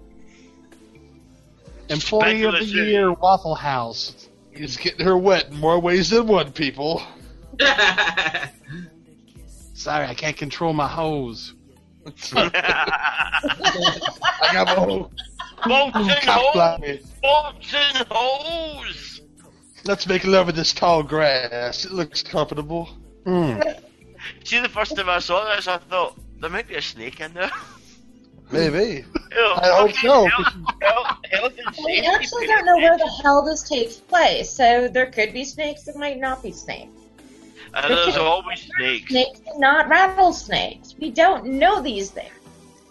[1.90, 2.88] Employee of the Speculative.
[2.88, 4.30] Year, Waffle House.
[4.52, 7.04] He's getting her wet in more ways than one, people.
[9.74, 11.54] Sorry, I can't control my hose.
[12.34, 12.50] I
[14.54, 15.12] got my whole
[15.66, 17.04] Bolton cock hose!
[18.10, 19.22] hose!
[19.86, 21.86] Let's make love in this tall grass.
[21.86, 22.90] It looks comfortable.
[23.26, 23.82] Mm.
[24.44, 27.34] See, the first time I saw this, I thought, there might be a snake in
[27.34, 27.52] there.
[28.52, 29.06] Maybe.
[29.36, 30.28] I hope fucking so.
[31.32, 31.54] And
[31.86, 35.84] We actually don't know where the hell this takes place, so there could be snakes,
[35.84, 36.99] there might not be snakes.
[37.74, 39.12] Uh, and there's always snakes.
[39.12, 40.96] Snakes and not rattlesnakes.
[41.00, 42.32] We don't know these things.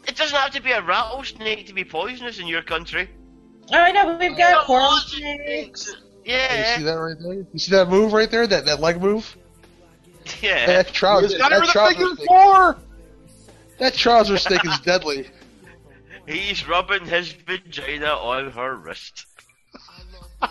[0.07, 3.09] It doesn't have to be a rattlesnake to be poisonous in your country.
[3.71, 5.97] Oh, I know, but we've got coral Lots of snakes.
[6.25, 7.35] You see that right there?
[7.35, 8.47] You see that move right there?
[8.47, 9.37] That that leg move?
[10.43, 10.67] yeah.
[10.67, 12.77] That trouser, He's got her that trouser figure snake, four!
[13.79, 15.29] that trouser snake is deadly.
[16.27, 19.27] He's rubbing his vagina on her wrist.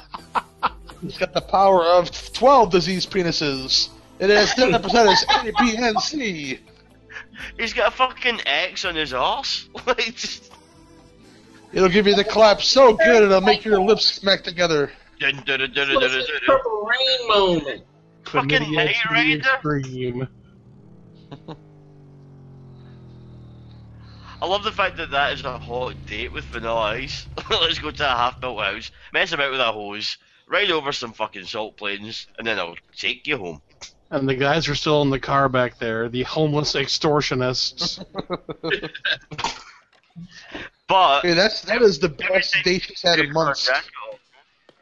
[1.02, 3.90] He's got the power of 12 disease penises.
[4.20, 6.60] It has 10% as ABNC.
[7.58, 9.70] He's got a fucking X on his ass.
[9.86, 10.52] like, just,
[11.74, 14.92] It'll give you the clap so good it'll make your lips smack together.
[15.20, 16.26] dun, dun, dun, dun, dun, dun, dun, dun.
[16.46, 17.84] purple rain moment?
[18.26, 19.38] Fucking Chlamydia Knight to the Rider.
[19.38, 20.28] extreme.
[24.40, 27.28] I love the fact that that is a hot date with Vanilla Ice.
[27.50, 31.46] Let's go to a half-built house, mess about with a hose, ride over some fucking
[31.46, 33.62] salt plains, and then I'll take you home.
[34.10, 38.04] And the guys are still in the car back there, the homeless extortionists.
[40.88, 43.70] But Hey, that's that is the best time day she's had in months.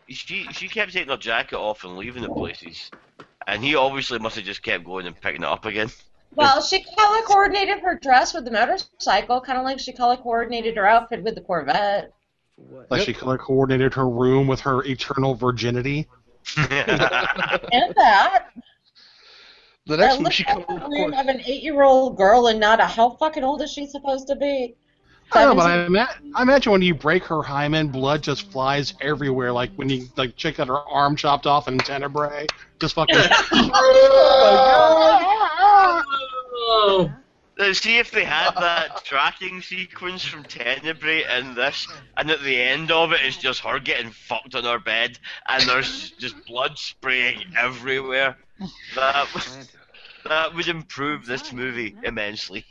[0.08, 2.92] She she kept taking her jacket off and leaving the places,
[3.48, 5.90] and he obviously must have just kept going and picking it up again.
[6.36, 10.78] Well, she color coordinated her dress with the motorcycle, kind of like she color coordinated
[10.78, 12.12] her outfit with the Corvette.
[12.58, 12.92] What?
[12.92, 16.08] Like she color coordinated her room with her eternal virginity.
[16.58, 18.50] And that.
[19.88, 22.80] The next I one she at covered the room of an eight-year-old girl and not
[22.80, 24.76] a how fucking old is she supposed to be?
[25.32, 28.96] I know, but I, ima- I imagine when you break her hymen, blood just flies
[29.00, 29.52] everywhere.
[29.52, 32.48] Like when you like chick got her arm chopped off in Tenebrae,
[32.80, 33.16] just fucking.
[36.78, 37.10] Oh,
[37.72, 42.92] See if they had that tracking sequence from Tenebrae in this, and at the end
[42.92, 45.18] of it, it's just her getting fucked on her bed,
[45.48, 48.36] and there's just blood spraying everywhere.
[48.96, 49.28] That
[50.26, 52.66] that would improve this movie immensely.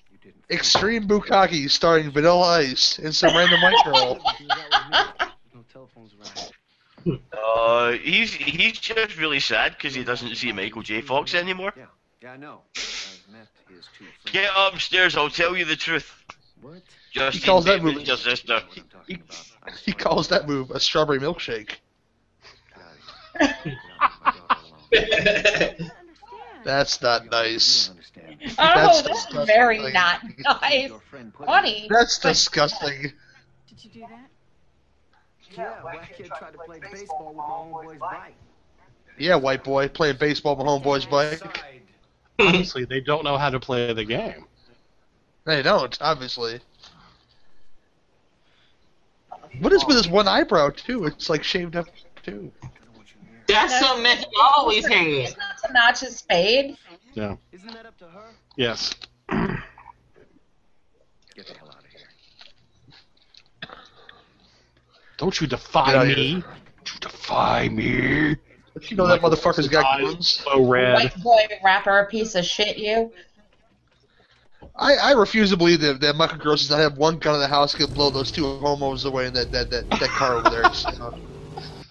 [0.50, 4.14] Extreme Bukkake starring Vanilla Ice and some random white girl.
[4.38, 4.98] Do that with me.
[5.18, 6.50] There's no telephones around.
[7.32, 11.02] Uh, he's he's just really sad because he doesn't see Michael J.
[11.02, 11.72] Fox anymore.
[11.76, 11.84] Yeah,
[12.22, 12.62] yeah, I know.
[12.76, 14.32] I've met his two friends.
[14.32, 16.10] Get upstairs, I'll tell you the truth.
[16.62, 16.82] What?
[17.12, 18.54] Justin calls that Bateman's movie- your sister.
[18.54, 19.46] What I'm talking about.
[19.66, 21.72] I was He calls that move a strawberry milkshake.
[24.90, 25.44] Get out of here.
[25.46, 26.60] Get out of my daughter alone.
[26.60, 26.62] understand.
[26.64, 27.90] That's not nice.
[28.58, 30.88] Oh, That's that's very not nice.
[30.88, 31.86] Your friend put Funny.
[31.90, 33.12] That's disgusting.
[33.68, 34.30] Did you do that?
[35.56, 38.34] Yeah, whack kid tried to play baseball with my homeboy's bike.
[39.18, 41.40] Yeah, white boy playing baseball with my homeboy's bike.
[42.38, 44.46] Obviously, they don't know how to play the game.
[45.44, 46.60] They don't, obviously.
[49.60, 51.04] What is with his one eyebrow too?
[51.04, 51.86] It's like shaved up
[52.24, 52.50] too.
[53.46, 55.28] That's something that he always had.
[55.66, 56.76] To notch his spade.
[57.14, 57.36] Yeah.
[57.52, 58.30] Isn't that up to her?
[58.56, 58.94] Yes.
[59.28, 59.38] Get
[61.46, 62.08] the hell out of here.
[65.16, 66.32] Don't you defy out of me.
[66.32, 68.36] Don't you defy me.
[68.74, 70.42] But you know that motherfucker's got guns.
[70.44, 70.94] So red.
[70.94, 73.12] White boy rapper, piece of shit, you.
[74.76, 77.40] I, I refuse to believe that, that Michael Gross does not have one gun in
[77.40, 80.50] the house can blow those two homos away in that, that, that, that car over
[80.50, 80.64] there.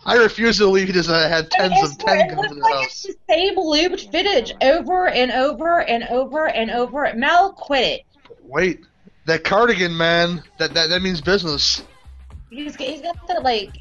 [0.04, 2.52] So, I refuse to believe he doesn't have tens I of swear, ten it guns
[2.52, 6.72] in looks his like it's the same looped footage over and over and over and
[6.72, 7.14] over.
[7.16, 8.06] Mel, quit it.
[8.44, 8.82] Wait,
[9.26, 11.84] that cardigan, man, that, that, that means business.
[12.50, 13.72] He's, he's got the like,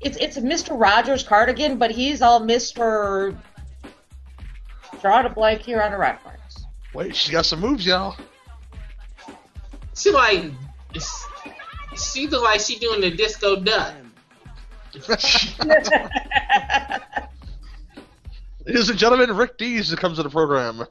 [0.00, 0.80] it's it's Mr.
[0.80, 3.36] Rogers cardigan, but he's all Mr.
[5.00, 6.66] Draw a blank here on a reference.
[6.94, 8.16] Wait, she's got some moves, y'all.
[9.96, 10.52] She like,
[11.96, 13.94] she look like she doing the disco duck.
[18.66, 20.86] Ladies and gentlemen, Rick Dees comes to the program.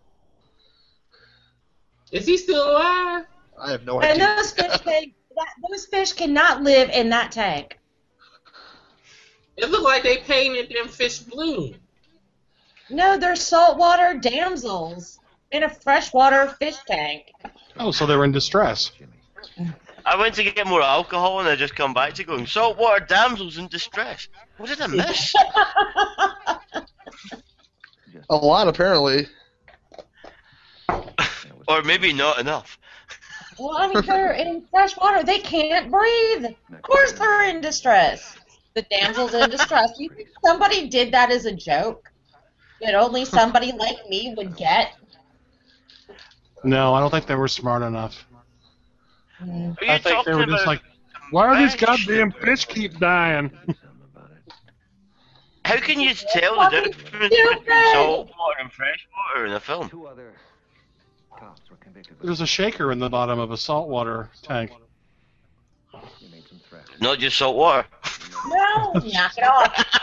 [2.11, 3.25] Is he still alive?
[3.59, 4.11] I have no idea.
[4.11, 7.79] and those fish, can, that, those fish cannot live in that tank.
[9.57, 11.73] It looked like they painted them fish blue.
[12.89, 15.19] No, they're saltwater damsels
[15.51, 17.31] in a freshwater fish tank.
[17.79, 18.91] Oh, so they were in distress.
[20.07, 23.57] I went to get more alcohol and I just come back to going saltwater damsels
[23.57, 24.29] in distress.
[24.55, 25.35] What did I miss?
[28.29, 29.27] A lot, apparently.
[31.67, 32.79] or maybe not enough.
[33.59, 35.23] Well, I mean, they're in fresh water.
[35.23, 36.45] They can't breathe.
[36.45, 38.37] Of course, they're in distress.
[38.75, 39.91] The damsels in distress.
[39.97, 42.11] You think somebody did that as a joke
[42.81, 44.93] that only somebody like me would get?
[46.63, 48.26] No, I don't think they were smart enough.
[49.39, 52.97] Are you I think they were just like, um, why are these goddamn fish keep
[52.99, 53.49] dying?
[53.49, 53.75] Something
[54.15, 54.53] about it.
[55.65, 57.73] How can you tell the difference between stupid.
[57.93, 59.89] salt water and fresh water in a film?
[59.89, 60.33] Two other
[61.37, 62.13] cops were convicted.
[62.13, 64.71] of There's a shaker in the bottom of a saltwater tank.
[66.19, 66.89] You made some threats.
[66.99, 67.87] Not just salt water.
[68.45, 70.01] No, knock it off.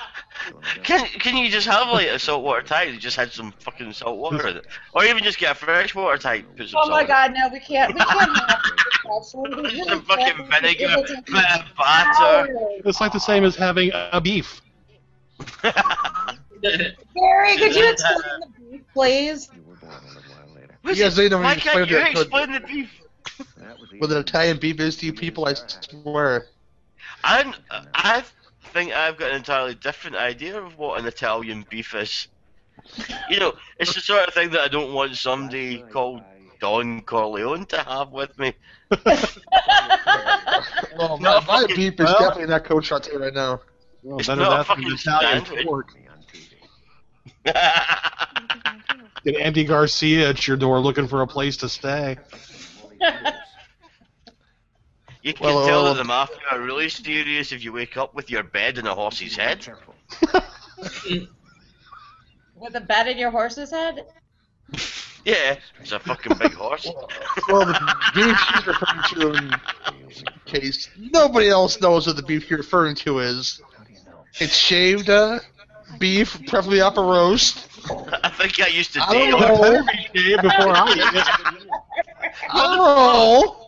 [0.82, 4.18] Can can you just have like a saltwater tank You just had some fucking salt
[4.18, 7.04] water in it, or even just get a freshwater tank, put some Oh my in
[7.04, 7.08] it.
[7.08, 7.94] god, no, we can't.
[7.94, 9.56] We can't have this discussion.
[9.62, 10.04] We Some can't.
[10.04, 12.48] fucking vinegar, It's bit of batter.
[12.84, 14.62] It's like the same as having a beef.
[17.14, 19.48] Gary, could you explain the beef, please?
[19.52, 20.78] You were born a little while later.
[20.84, 22.12] You guys ain't Why even can't explained you it.
[22.12, 22.90] But explain the beef?
[23.56, 26.46] That was with an Italian beef is to you people, I swear.
[27.24, 27.54] I'm,
[28.64, 32.28] I think I've got an entirely different idea of what an Italian beef is.
[33.30, 36.22] You know, it's the sort of thing that I don't want somebody called
[36.60, 38.52] Don Corleone to have with me.
[40.96, 43.60] Well, No, my, my fucking- beef is well- definitely not Coach Shante right now.
[44.02, 45.66] Well, It's better not that than fucking Italian sandwich.
[45.66, 45.94] pork.
[45.94, 46.00] me.
[49.24, 52.18] Get Andy Garcia at your door looking for a place to stay.
[55.24, 58.14] You can Well, tell well, that the mafia are really serious if you wake up
[58.14, 59.66] with your bed in a horse's head.
[62.56, 64.06] With a bed in your horse's head?
[65.24, 66.86] Yeah, it's a fucking big horse.
[67.48, 69.50] Well, the beef she's referring to in
[70.44, 73.60] case nobody else knows what the beef you're referring to is.
[73.76, 74.24] How do you know?
[74.38, 75.40] It's shaved uh,
[75.98, 77.66] beef, preferably off a roast.
[78.22, 79.60] I think I used to I date don't know.
[79.62, 81.26] Better be shaved before I eat it.
[82.50, 83.63] I don't know.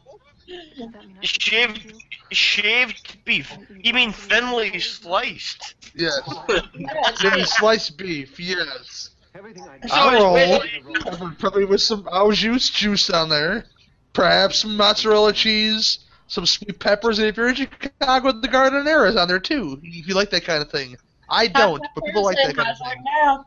[1.22, 1.92] Shaved,
[2.32, 3.56] shaved beef.
[3.82, 5.74] You mean thinly sliced?
[5.94, 6.20] Yes.
[7.22, 9.10] Maybe sliced beef, yes.
[9.34, 10.60] Everything I So I roll.
[11.00, 13.64] Probably- Probably with some au jus juice on there.
[14.12, 19.16] Perhaps some mozzarella cheese, some sweet peppers, and if you're in Chicago, the giardiniera is
[19.16, 19.78] on there too.
[19.82, 20.96] If you like that kind of thing.
[21.28, 23.04] I don't, but people like that kind of thing.
[23.04, 23.44] Now.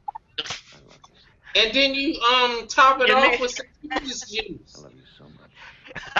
[1.56, 4.78] And then you um top it off with some peach juice.
[4.82, 5.50] love you so much.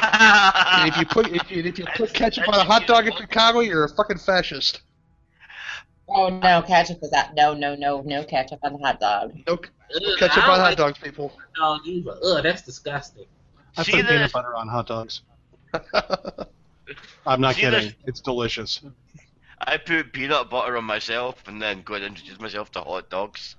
[0.02, 3.16] And if you put if you, if you put ketchup on a hot dog in
[3.16, 4.82] Chicago, you're a fucking fascist.
[6.08, 7.36] Oh no, ketchup is that?
[7.36, 9.34] No, no, no, no ketchup on the hot dog.
[9.48, 9.62] No Ugh,
[10.18, 11.32] ketchup I on hot like dogs, people.
[11.56, 12.16] dog either.
[12.24, 13.26] Ugh, that's disgusting.
[13.78, 15.22] I See put peanut butter on hot dogs.
[17.26, 17.82] I'm not See kidding.
[17.82, 17.94] this?
[18.06, 18.82] It's delicious.
[19.62, 23.56] I put peanut butter on myself and then go and introduce myself to hot dogs.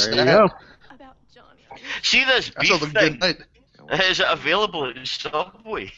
[0.00, 0.48] There you go.
[0.90, 1.60] About Johnny.
[2.02, 3.20] See this That's beef a thing?
[3.88, 4.00] Good.
[4.00, 5.92] Is it available at Subway?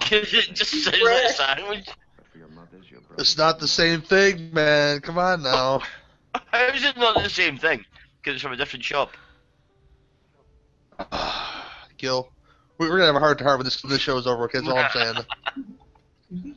[0.00, 1.88] Because it just says like a um sandwich.
[2.16, 3.28] But for your mothers, your brothers.
[3.28, 5.00] It's not the same thing, man.
[5.00, 5.80] Come on now.
[6.46, 7.84] How is it not the same thing?
[8.20, 9.10] Because it's from a different shop.
[11.98, 12.28] Gill,
[12.78, 14.44] we- we're gonna have a heart to heart when this this show is over.
[14.44, 16.56] Okay, that's all I'm saying.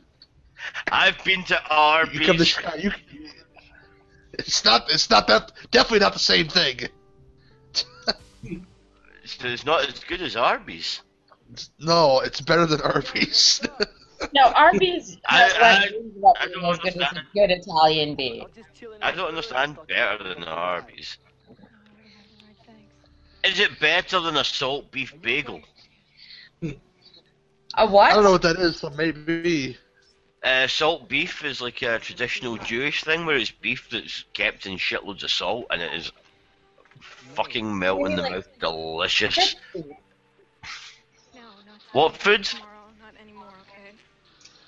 [0.90, 2.46] I've been to You come to Arby's.
[2.48, 2.76] Chicago.
[2.78, 2.90] You,
[4.34, 4.90] it's not.
[4.90, 5.52] It's not that.
[5.70, 6.80] Definitely not the same thing.
[9.26, 11.02] It's, it's not as good as Arby's.
[11.80, 13.60] No, it's better than Arby's.
[14.32, 17.26] No, Arby's I- has I- like I don't know as good as understand.
[17.34, 18.44] good Italian beef.
[19.02, 21.18] I don't understand better than Arby's.
[23.44, 25.60] Is it better than a salt beef bagel?
[26.62, 28.12] A what?
[28.12, 29.76] I don't know what that is, so maybe.
[30.42, 34.78] Uh, salt beef is like a traditional Jewish thing where it's beef that's kept in
[34.78, 36.10] shitloads of salt and it is
[37.36, 38.30] fucking melt in the Really?
[38.30, 39.56] mouth delicious.
[41.34, 41.42] No,
[41.92, 42.48] What food?
[42.50, 43.96] tomorrow, anymore, okay?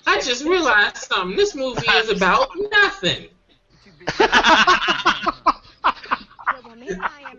[0.07, 1.35] I just realized something.
[1.37, 3.29] This movie is about nothing.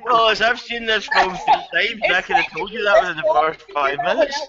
[0.05, 3.16] Well, as I've seen this film three times, I could have told you that within
[3.16, 4.49] the first five minutes.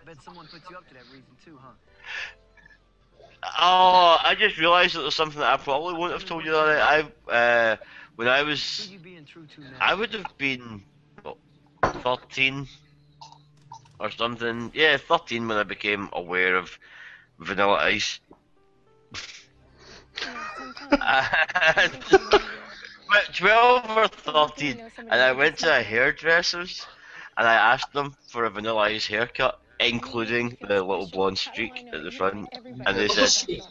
[0.00, 1.74] I bet someone put you up to that reason too, huh?
[3.58, 7.08] Oh, I just realised that there's something that I probably wouldn't have told you that
[7.28, 7.76] I, uh,
[8.18, 9.62] when I was, you being true to?
[9.80, 10.82] I would have been,
[11.22, 11.36] what,
[12.02, 12.66] 13
[14.00, 14.72] or something.
[14.74, 16.76] Yeah, 13 when I became aware of
[17.38, 18.18] Vanilla Ice.
[23.10, 26.86] But 12 or 13, and I went to a hairdresser's
[27.38, 32.02] and I asked them for a Vanilla Ice haircut, including the little blonde streak at
[32.02, 32.48] the front,
[32.84, 33.62] and they said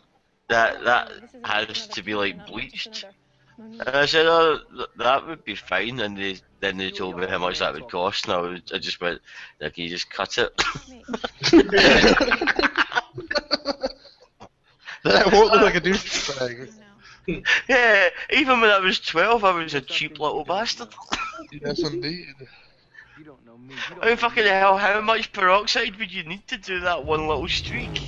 [0.48, 1.12] that that
[1.43, 3.06] has to be like bleached.
[3.80, 4.60] And I said, oh,
[4.97, 5.99] that would be fine.
[5.99, 8.78] And they then they told me how much that would cost, and I, was, I
[8.80, 9.22] just went,
[9.60, 10.51] now can you just cut it?
[15.03, 16.70] Then I won't look like a douchebag.
[17.70, 20.89] yeah, even when I was 12, I was a cheap little bastard.
[21.51, 22.36] Yes, indeed.
[23.16, 23.76] You don't know me.
[23.89, 27.05] You don't I mean, fucking hell, how much peroxide would you need to do that
[27.05, 28.01] one little streak?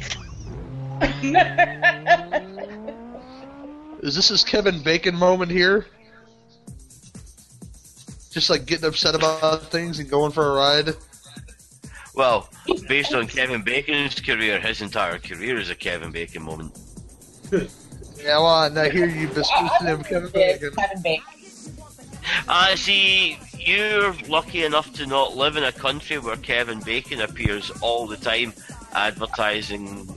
[3.99, 5.85] Is this his Kevin Bacon moment here?
[8.31, 10.95] Just like getting upset about things and going for a ride?
[12.15, 12.49] Well,
[12.87, 16.77] based on Kevin Bacon's career, his entire career is a Kevin Bacon moment.
[18.21, 20.71] Yeah, well, and I hear you bespoofing him, Kevin Bacon.
[20.75, 21.23] Kevin Bacon.
[22.49, 27.71] Uh, see, you're lucky enough to not live in a country where Kevin Bacon appears
[27.81, 28.51] all the time
[28.93, 30.13] advertising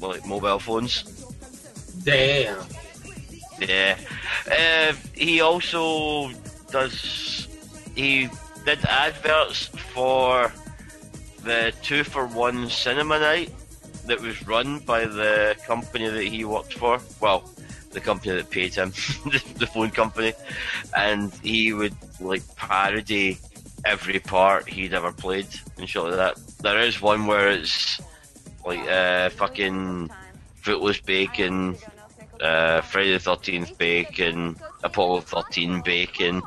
[0.00, 1.02] like mobile phones.
[2.04, 2.64] Damn.
[3.60, 3.98] Yeah.
[4.50, 6.30] Uh, he also
[6.70, 7.48] does.
[7.94, 8.28] He
[8.64, 10.52] did adverts for
[11.42, 13.52] the two for one cinema night
[14.06, 17.00] that was run by the company that he worked for.
[17.20, 17.48] Well,
[17.90, 18.90] the company that paid him,
[19.56, 20.32] the, phone company,
[20.96, 23.38] and he would like parody
[23.84, 25.46] every part he'd ever played
[25.78, 26.36] and shit like that.
[26.60, 28.00] There is one where it's
[28.64, 30.10] like uh, fucking
[30.62, 31.76] Footloose Bacon,
[32.42, 36.42] uh, Friday the Thirteenth Bacon, Apollo Thirteen Bacon,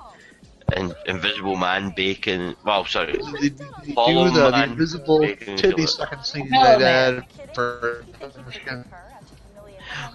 [0.76, 2.56] and Invisible Man Bacon.
[2.66, 5.88] Well, sorry, They, they Follow do the, the invisible Bacon titty killer.
[5.88, 7.24] sucking scene Follow that man.
[7.54, 8.06] for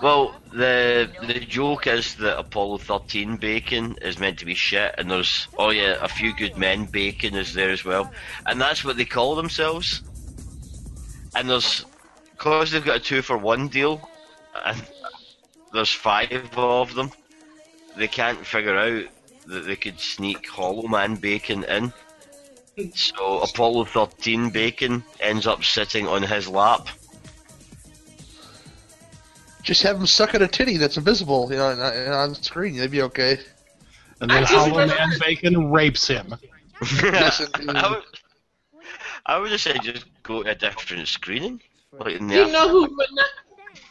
[0.02, 5.10] Well, the the joke is that Apollo 13 bacon is meant to be shit, and
[5.10, 8.10] there's oh yeah, a few good men bacon is there as well,
[8.46, 10.02] and that's what they call themselves.
[11.34, 11.84] And there's
[12.32, 14.08] because they've got a two for one deal,
[14.64, 14.82] and
[15.72, 17.10] there's five of them.
[17.96, 19.04] They can't figure out
[19.46, 21.92] that they could sneak Hollow Man bacon in.
[22.94, 26.88] So Apollo 13 bacon ends up sitting on his lap.
[29.62, 32.76] Just have him suck at a titty that's invisible, you know, on, on screen.
[32.76, 33.38] They'd be okay.
[34.20, 36.34] And then Hollow remember- Man Bacon rapes him.
[37.02, 37.42] Yes.
[37.68, 38.02] I would,
[39.26, 41.60] I would just say just go to a different screening.
[41.92, 42.96] Like in You know who afternoon.
[43.08, 43.28] Vanilla,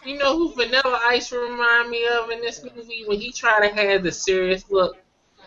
[0.05, 3.73] you know who Vanilla Ice remind me of in this movie when he try to
[3.75, 4.97] have the serious look.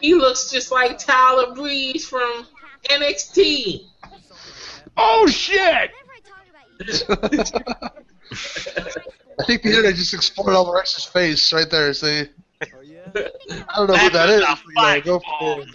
[0.00, 2.46] He looks just like Tyler Breeze from
[2.84, 3.86] NXT.
[4.96, 5.90] Oh shit!
[9.38, 11.92] I think the internet just exploded over X's face right there.
[11.94, 12.28] See,
[12.74, 13.00] Oh yeah?
[13.14, 14.40] I don't know who that is.
[14.42, 14.42] was is.
[14.42, 15.68] a but, yeah, fight go for it.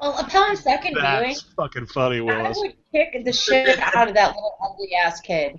[0.00, 2.36] Well, upon second viewing, That's fucking funny, Willis.
[2.38, 2.58] I Willis.
[2.58, 5.58] would kick the shit out of that little ugly ass kid.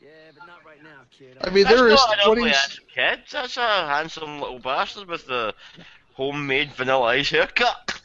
[0.00, 0.08] Yeah,
[0.38, 1.01] but not right now, kid.
[1.42, 2.50] I mean, That's there is not an ugly 20.
[2.50, 3.20] ass kid.
[3.30, 5.54] That's a handsome little bastard with the
[6.14, 8.00] homemade vanilla ice haircut.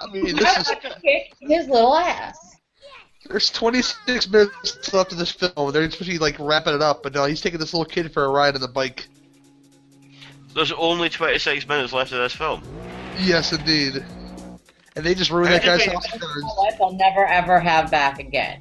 [0.00, 2.56] I mean, this is I would kick his little ass.
[3.28, 5.72] there's 26 minutes left of this film.
[5.72, 8.12] They're supposed to be like wrapping it up, but no, he's taking this little kid
[8.12, 9.08] for a ride on the bike.
[10.54, 12.62] There's only 26 minutes left of this film.
[13.18, 14.04] Yes, indeed.
[14.96, 16.06] And they just ruined that guy's house.
[16.12, 18.60] Life I'll never ever have back again.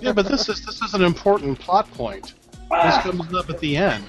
[0.00, 2.34] Yeah, but this is this is an important plot point.
[2.72, 3.02] This ah!
[3.02, 4.04] comes up at the end.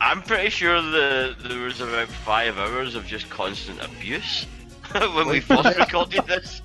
[0.00, 4.44] I'm pretty sure the, there was about five hours of just constant abuse
[4.92, 6.62] when we first recorded this.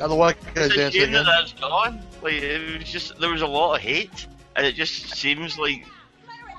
[0.00, 2.00] Now the white guy's It's a shame that that's gone.
[2.22, 5.84] Like it was just there was a lot of hate, and it just seems like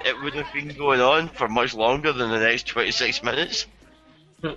[0.05, 3.65] it would have been going on for much longer than the next 26 minutes.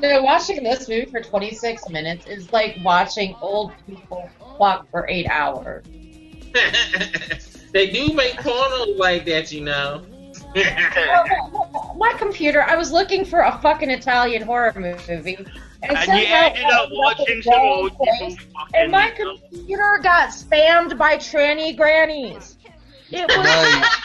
[0.00, 5.26] No, watching this movie for 26 minutes is like watching old people walk for eight
[5.28, 5.84] hours.
[7.72, 10.04] They do make pornos like that, you know.
[11.96, 15.36] My computer, I was looking for a fucking Italian horror movie.
[15.82, 18.36] And, And you ended up watching some old people
[18.74, 22.56] And my computer got spammed by tranny grannies.
[23.10, 23.96] It was Nice.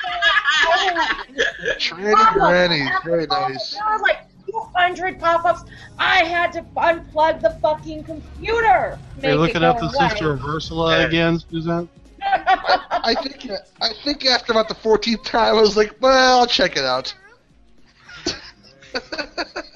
[1.80, 3.74] Tranny grannies, very nice.
[3.74, 5.64] There was like 200 pop-ups.
[5.97, 8.99] I had to unplug the fucking computer.
[9.24, 10.09] Are you looking up the away.
[10.09, 11.89] Sister of Ursula again, Suzanne?
[12.34, 13.47] I think
[13.81, 17.13] I think after about the 14th time, I was like, well, I'll check it out.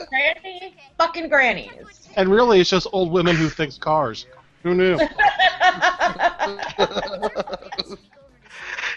[0.10, 2.10] Granny, fucking grannies.
[2.16, 4.26] And really, it's just old women who fix cars.
[4.64, 4.98] Who knew?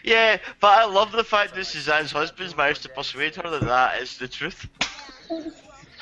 [0.03, 4.01] Yeah, but I love the fact that Suzanne's husband's managed to persuade her that that
[4.01, 4.67] is the truth.
[5.31, 5.43] oh,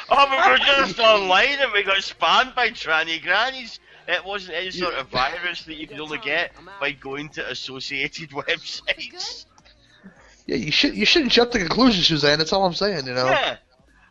[0.09, 3.80] but we were just online and we got spammed by tranny grannies.
[4.09, 8.30] It wasn't any sort of virus that you could only get by going to associated
[8.30, 9.44] websites.
[10.47, 12.39] yeah, you should you shouldn't jump to conclusions, Suzanne.
[12.39, 13.06] That's all I'm saying.
[13.06, 13.26] You know.
[13.26, 13.56] Yeah.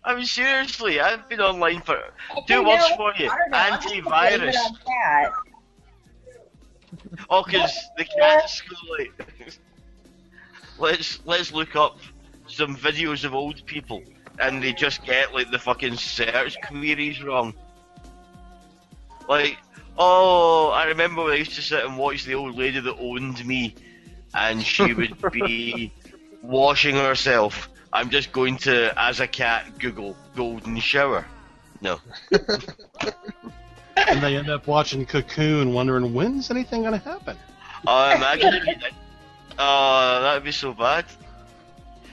[0.04, 3.30] I mean, seriously, I've been online for Okay, two no, words for you.
[3.30, 5.34] I don't know, I'm just gonna blame it Antivirus.
[7.30, 8.62] Oh, because the cat's
[8.98, 9.12] like,
[10.78, 11.98] let's let's look up
[12.48, 14.04] some videos of old people,
[14.40, 17.54] and they just get like the fucking search queries wrong.
[19.28, 19.58] Like,
[19.98, 23.46] oh, I remember when I used to sit and watch the old lady that owned
[23.46, 23.76] me,
[24.34, 25.92] and she would be
[26.42, 27.70] washing herself.
[27.94, 31.26] I'm just going to, as a cat, Google golden shower.
[31.82, 32.00] No.
[33.96, 37.38] and they end up watching Cocoon, wondering when's anything gonna happen.
[37.86, 38.94] Oh, imagine if you did.
[39.60, 41.06] Oh, that'd be so bad.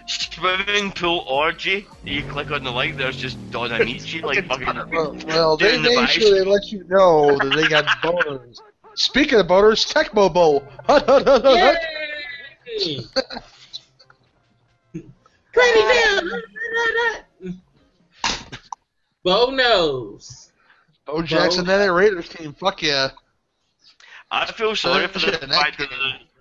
[0.06, 1.86] Swimming pool orgy.
[2.05, 4.90] You click on the link, there's just Don Ameche, like fucking.
[4.90, 8.59] Well, well they doing the made sure they let you know that they got boners.
[8.94, 10.60] Speaking of boners, Tecmo Bowl.
[10.86, 11.76] Hut, hut, hut, hut, hut.
[12.78, 13.01] Yay!
[19.24, 20.52] Bo knows.
[21.06, 22.52] Oh, Jackson, that Raiders team.
[22.52, 23.10] Fuck yeah.
[24.31, 25.89] I feel sorry for the Shit, fact that game.
[25.89, 26.34] the-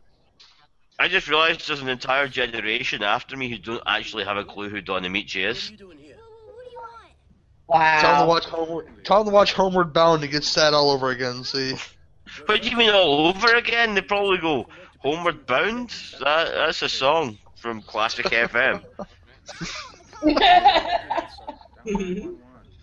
[0.99, 4.70] I just realised there's an entire generation after me who don't actually have a clue
[4.70, 5.72] who Don Ameche is.
[5.78, 6.03] Tell them to
[7.68, 8.28] Wow.
[8.28, 9.06] watch Homeward.
[9.06, 11.44] Tell them to watch Homeward Bound to get sad all over again.
[11.44, 11.76] See.
[12.48, 13.94] What do you mean all over again?
[13.94, 14.68] They probably go
[14.99, 15.90] Homeward Bound.
[16.20, 18.84] That that's a song from Classic FM.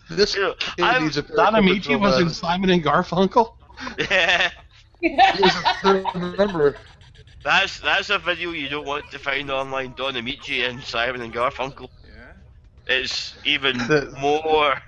[0.09, 2.29] This You know, I'm- needs a pair of Don clippers Ameche was in.
[2.29, 3.53] Simon and Garfunkel.
[5.01, 6.75] He was a third member.
[7.43, 9.93] That's that's a video you don't want to find online.
[9.95, 11.89] Don Ameche and Simon and Garfunkel.
[12.05, 12.33] Yeah.
[12.97, 14.81] It's even The- more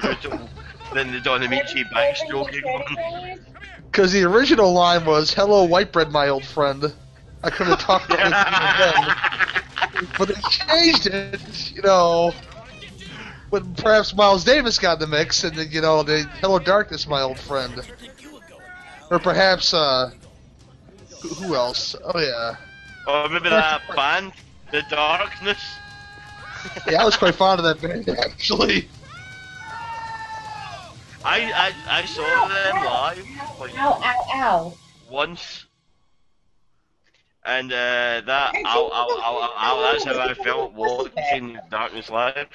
[0.00, 0.48] brutal
[0.92, 3.38] than the Don Ameche backstroking one.
[3.90, 6.92] Because the original line was, "Hello, white bread, my old friend."
[7.42, 8.30] I couldn't talk to him
[8.78, 9.14] then,
[10.18, 11.70] but they changed it.
[11.72, 12.32] You know,
[13.50, 17.06] when perhaps Miles Davis got in the mix, and then you know, they "Hello, darkness,
[17.06, 17.82] my old friend,"
[19.10, 20.10] or perhaps uh,
[21.24, 21.96] who who else?
[22.14, 22.56] Oh yeah,
[23.06, 24.34] Oh, remember that band,
[24.70, 25.82] The Darkness.
[26.86, 28.90] yeah, I was quite fond of that band actually.
[31.24, 33.28] I, I I saw them live
[33.58, 34.78] like Ow, ow, ow.
[35.08, 35.66] once,
[37.44, 42.48] and uh, that ow, ow, ow, ow, ow, that's how I felt watching Darkness live.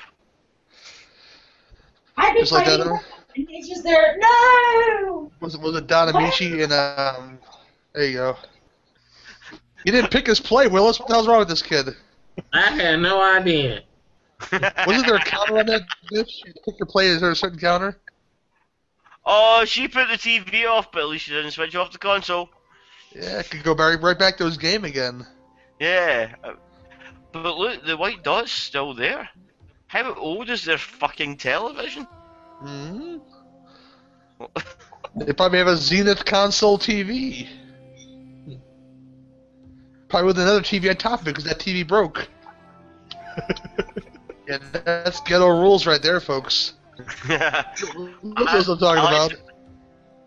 [2.18, 3.00] I've been Just like that, fighting
[3.36, 4.16] and he's just there.
[4.20, 5.32] No!
[5.42, 7.40] Was it was it Don Ameche and um?
[7.94, 8.38] There you go.
[9.86, 11.00] You didn't pick his play, Willis.
[11.00, 11.90] What the hell's wrong with this kid?
[12.54, 13.84] I had no idea.
[14.52, 15.82] Wasn't there a counter on that
[16.12, 16.32] bitch?
[16.46, 17.08] You pick your play.
[17.08, 18.00] Is there a certain counter?
[19.26, 22.50] oh, she put the TV off, but at least she didn't switch off the console.
[23.14, 25.26] Yeah, I could go right, right back to his game again.
[25.80, 26.54] Yeah, uh,
[27.32, 29.30] but look, the white dot's still there.
[29.88, 32.08] How old is their fucking television?
[32.60, 33.18] hmm
[35.16, 37.48] They probably have a Zenith console TV.
[40.10, 42.28] Probably with another TV on top of it because that TV broke.
[44.48, 46.74] yeah, that's ghetto rules right there, folks.
[47.28, 49.34] That's what I'm talking I like about.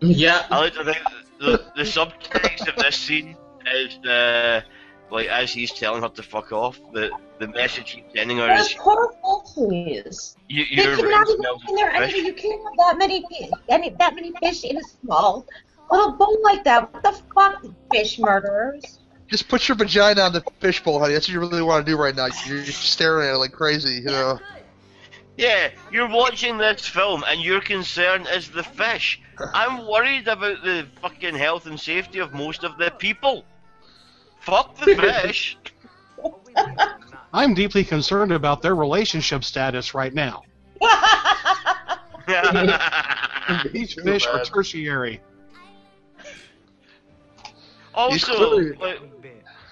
[0.01, 0.47] Yeah.
[0.49, 0.97] I like to think
[1.39, 3.37] the, the subtext of this scene
[3.71, 4.63] is the
[5.11, 6.79] like as he's telling her to fuck off.
[6.93, 9.13] The the message he's sending her Those is poor
[9.55, 10.35] fishes.
[10.49, 11.89] you, They cannot brain even smells in there.
[11.89, 13.23] of I mean, you can't have that many,
[13.69, 15.45] any that many fish in a small
[15.91, 16.91] little bowl like that.
[16.93, 18.99] What the fuck, fish murderers?
[19.33, 21.15] Just put your vagina on the fishbowl, honey.
[21.15, 22.27] That's what you really want to do right now.
[22.45, 24.39] You're staring at it like crazy, you know.
[25.37, 29.19] Yeah, you're watching this film and your concern is the fish.
[29.55, 33.43] I'm worried about the fucking health and safety of most of the people.
[34.41, 35.57] Fuck the fish.
[37.33, 40.43] I'm deeply concerned about their relationship status right now.
[43.71, 45.21] These fish are tertiary.
[47.95, 49.22] also, clearly- like,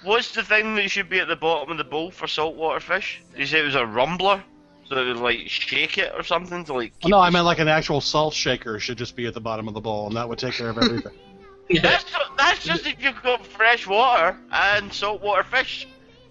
[0.04, 3.22] what's the thing that should be at the bottom of the bowl for saltwater fish?
[3.32, 4.44] Did you say it was a rumbler?
[4.88, 6.92] So it would like shake it or something to like.
[7.04, 9.40] Oh, well, no, I meant like an actual salt shaker should just be at the
[9.40, 11.12] bottom of the bowl, and that would take care of everything.
[11.82, 12.04] That's,
[12.38, 15.88] that's just if you've got fresh water and saltwater fish.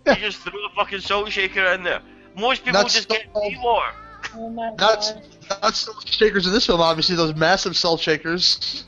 [0.07, 2.03] You just throw the fucking salt shaker in there.
[2.37, 3.47] Most people Not just get salt.
[3.51, 3.93] seawater.
[4.37, 5.23] oh my Not, god.
[5.63, 7.17] not salt shakers in this film, obviously.
[7.17, 8.85] Those massive salt shakers.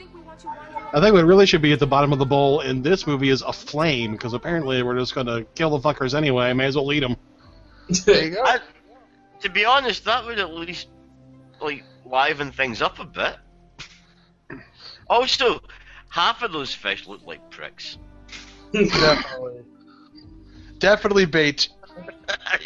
[0.94, 3.30] I think what really should be at the bottom of the bowl in this movie
[3.30, 6.52] is a flame, because apparently we're just going to kill the fuckers anyway.
[6.52, 7.16] May as well eat them.
[8.04, 8.42] There you go.
[8.44, 8.58] I,
[9.40, 10.88] to be honest, that would at least
[11.60, 13.36] like liven things up a bit.
[15.08, 15.60] Also,
[16.08, 17.98] half of those fish look like pricks.
[18.72, 19.62] Definitely.
[20.78, 21.68] Definitely bait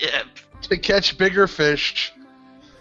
[0.00, 0.22] yeah.
[0.62, 2.12] to catch bigger fish.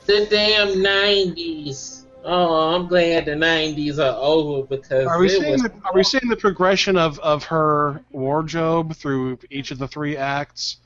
[0.06, 2.05] the damn 90s.
[2.28, 5.62] Oh, I'm glad the 90s are over because Are we seeing was...
[5.62, 10.18] the, are we seeing the progression of, of her wardrobe through each of the three
[10.18, 10.78] acts?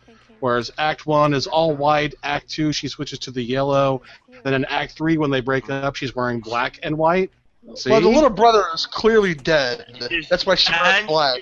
[0.41, 4.01] Whereas Act One is all white, Act Two she switches to the yellow,
[4.43, 7.31] then in Act Three when they break up she's wearing black and white.
[7.75, 7.89] See?
[7.89, 9.85] Well, the little brother is clearly dead.
[10.29, 11.41] That's why she wears black.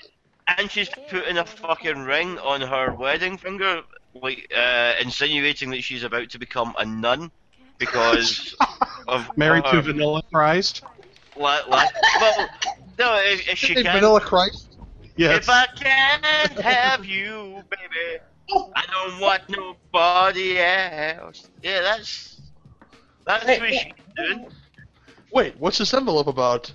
[0.58, 3.82] And she's putting a fucking ring on her wedding finger,
[4.16, 7.32] like uh, insinuating that she's about to become a nun
[7.78, 8.56] because
[9.08, 10.84] of Married her to Vanilla Christ.
[11.36, 11.86] la- la-
[12.20, 12.50] well,
[13.00, 13.94] no, if, if she Hey, can.
[13.94, 14.76] Vanilla Christ.
[15.16, 15.38] Yes.
[15.44, 18.22] If I can't have you, baby,
[18.76, 21.50] I don't want nobody else.
[21.64, 22.40] Yeah, that's
[23.26, 23.80] that's Wait, what wait.
[23.82, 24.48] she's doing.
[25.32, 26.72] Wait, what's this envelope about?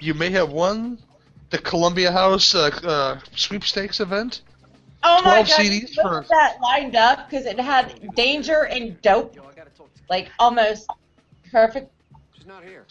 [0.00, 0.98] You may have won
[1.50, 4.42] the Columbia House uh, uh, sweepstakes event.
[5.02, 9.00] Oh my 12 god, CDs look for- that lined up because it had danger and
[9.02, 9.34] dope,
[10.12, 10.86] like almost
[11.50, 11.90] perfect.
[12.36, 12.86] She's not here.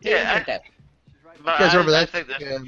[0.00, 0.62] Yeah, danger I- dope.
[1.44, 2.58] But I, remember I think that Yeah.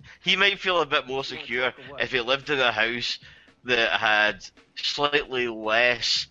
[0.24, 3.18] he might feel a bit more secure if he lived in a house
[3.64, 4.46] that had
[4.76, 6.28] slightly less,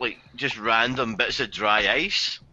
[0.00, 2.40] like just random bits of dry ice.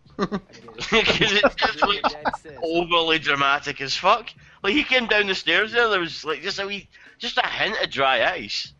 [0.16, 2.14] Because it just looks
[2.62, 4.30] overly dramatic as fuck.
[4.62, 7.46] Like he came down the stairs there, there was like just a wee, just a
[7.46, 8.72] hint of dry ice,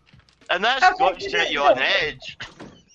[0.49, 2.39] and that's Okay, got to set you on edge.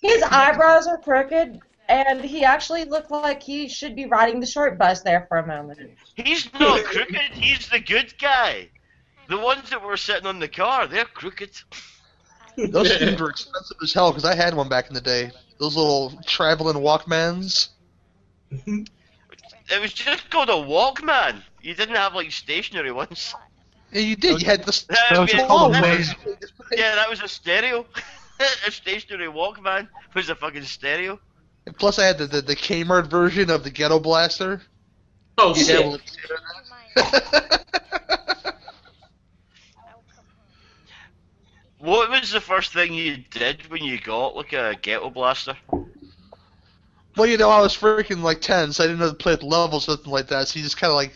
[0.02, 4.78] His eyebrows are crooked, and he actually looked like he should be riding the short
[4.78, 5.80] bus there for a moment.
[6.16, 7.16] He's not crooked.
[7.34, 8.70] He's the good guy.
[9.28, 11.52] The ones that were sitting on the car, they're crooked.
[12.58, 15.32] Those things were expensive as hell because I had one back in the day.
[15.60, 17.70] Those little traveling Walkmans.
[19.72, 21.44] It was just called a Walkman.
[21.62, 23.36] You didn't have like stationary ones.
[23.92, 24.42] Yeah, you did.
[24.42, 26.16] You had the That That was was a- called that a was-
[26.72, 27.86] yeah, that was a stereo.
[28.68, 31.20] a stationary Walkman was a fucking stereo.
[31.66, 34.62] And plus, I had the, the, the Kmart version of the Ghetto Blaster.
[35.38, 36.02] Oh You shit!
[36.96, 37.62] had
[41.80, 45.56] What was the first thing you did when you got like a ghetto blaster?
[47.16, 49.44] well, you know, I was freaking like 10, so I didn't know to play with
[49.44, 50.48] levels or something like that.
[50.50, 51.14] So you just kind of like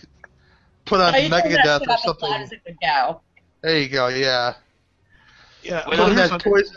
[0.85, 2.59] put on Oh, you turned that Megadeth shit or up as loud something.
[2.65, 3.21] it go.
[3.61, 4.07] There you go.
[4.07, 4.53] Yeah.
[5.63, 6.75] Yeah, When well, Put in here's that what- poison.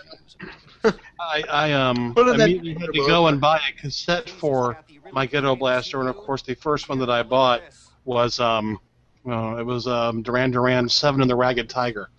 [1.20, 4.78] I, I um Put immediately had to go and buy a cassette for
[5.12, 7.62] my Ghetto Blaster, and of course the first one that I bought
[8.04, 8.78] was um,
[9.24, 12.10] well, it was um Duran Duran Seven and the Ragged Tiger.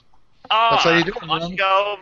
[0.50, 1.98] Oh, That's how you do it, let's go.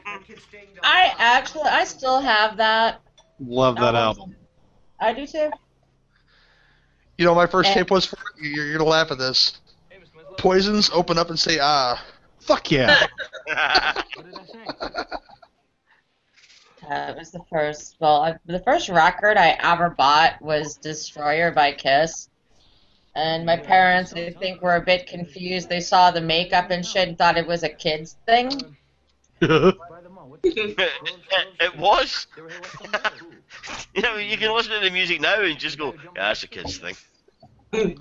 [0.83, 3.01] I actually, I still have that.
[3.39, 4.35] Love that Um, album.
[4.99, 5.49] I do too.
[7.17, 7.73] You know, my first Eh.
[7.73, 8.17] tape was for.
[8.39, 9.59] You're, you're gonna laugh at this.
[10.37, 12.03] Poisons open up and say ah.
[12.39, 13.07] Fuck yeah!
[14.15, 14.65] What did I say?
[14.79, 15.03] Uh,
[16.89, 17.95] it was the first.
[17.99, 22.29] Well, I, the first record I ever bought was "Destroyer" by Kiss,
[23.15, 25.69] and my parents, I think, were a bit confused.
[25.69, 28.49] They saw the makeup and shit and thought it was a kids thing.
[29.39, 30.29] By the mall.
[30.29, 30.91] What it, it,
[31.59, 32.27] it was.
[32.35, 32.59] They were here.
[32.61, 33.15] What's the matter?
[33.93, 36.47] You know, you can listen to the music now and just go, yeah, that's a
[36.47, 36.95] kid's thing.
[37.73, 37.95] I knew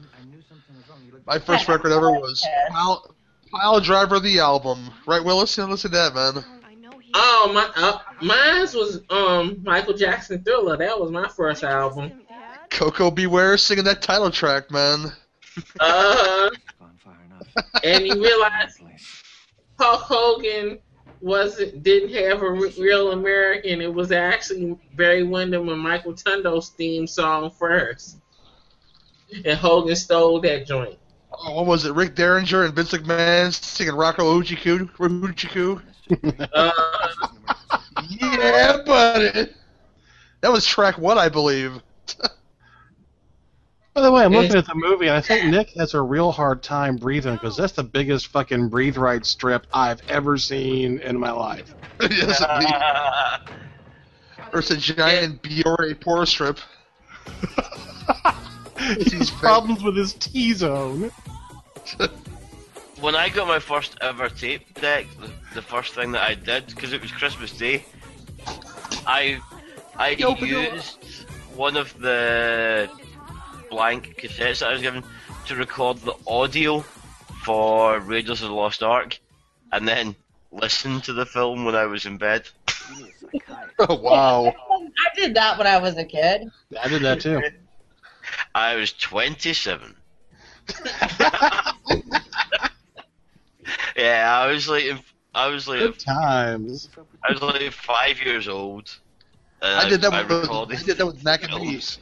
[0.48, 1.00] something was wrong.
[1.06, 3.14] You looked My first record ever was Pile,
[3.52, 4.90] Pile Driver the album.
[5.06, 5.56] Right, Willis?
[5.56, 6.44] You listen to that, man.
[7.14, 7.50] I know he.
[7.50, 10.76] Oh my, uh, mine was um Michael Jackson Thriller.
[10.76, 12.12] That was my first album.
[12.70, 15.12] Coco Beware singing that title track, man.
[15.78, 16.50] Uh,
[16.80, 17.16] Bonfire
[17.84, 18.80] and you realize
[19.78, 20.78] Hulk Hogan
[21.20, 23.80] wasn't didn't have a real American.
[23.80, 28.18] It was actually Barry Windham and Mike Rotundo's theme song first,
[29.44, 30.98] and Hogan stole that joint.
[31.32, 31.94] Oh, what was it?
[31.94, 34.88] Rick Derringer and Vince McMahon singing Rocco Uchiku?
[34.96, 35.82] Uchiku?
[36.52, 36.70] Uh,
[38.20, 39.48] Yeah, buddy.
[40.40, 41.80] That was track one, I believe.
[43.94, 46.32] By the way, I'm looking at the movie, and I think Nick has a real
[46.32, 51.18] hard time breathing because that's the biggest fucking breathe right strip I've ever seen in
[51.18, 51.72] my life.
[52.10, 52.74] yes, indeed.
[54.52, 56.58] Or it's a giant Biore pore strip.
[58.98, 61.10] He's problems with his T zone.
[63.00, 66.66] When I got my first ever tape deck, the, the first thing that I did,
[66.66, 67.84] because it was Christmas Day,
[69.06, 69.40] I
[69.96, 70.74] I You opened it up.
[70.74, 72.88] used one of the
[73.70, 75.04] blank cassettes that I was given
[75.46, 76.80] to record the audio
[77.44, 79.18] for Raiders of the Lost Ark,
[79.72, 80.16] and then
[80.50, 82.48] listen to the film when I was in bed.
[82.90, 83.70] You need a psychiatrist.
[83.80, 84.46] Oh, wow.
[84.46, 86.48] I did that when I was a kid.
[86.80, 87.42] I did that too.
[88.54, 89.96] I was 27.
[93.96, 94.84] yeah, I was like,
[95.34, 96.88] I was like, Good times.
[97.22, 98.96] I was like five years old.
[99.62, 101.98] and I did that I with, I did that with Mac and Peas.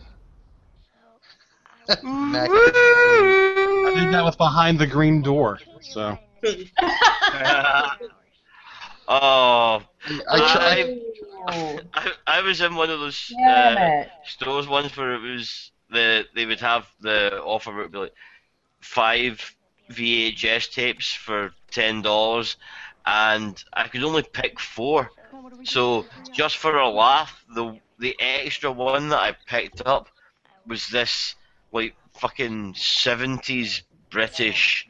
[2.02, 2.58] Mac and
[3.86, 5.60] I did that with Behind the Green Door.
[5.80, 6.18] So
[9.08, 9.82] oh,
[10.28, 11.00] I tried.
[11.94, 16.46] I, I was in one of those uh, stores once where it was the they
[16.46, 18.14] would have the offer it'd be like
[18.80, 19.54] five
[19.92, 22.56] VHS tapes for ten dollars,
[23.06, 25.10] and I could only pick four.
[25.64, 30.08] So just for a laugh, the the extra one that I picked up
[30.66, 31.34] was this
[31.72, 34.88] like fucking seventies British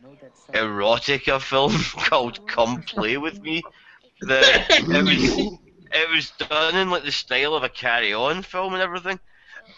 [0.53, 1.73] erotica film
[2.09, 3.63] called Come Play With Me.
[4.21, 5.59] The, it was
[5.93, 9.19] it was done in like the style of a Carry On film and everything,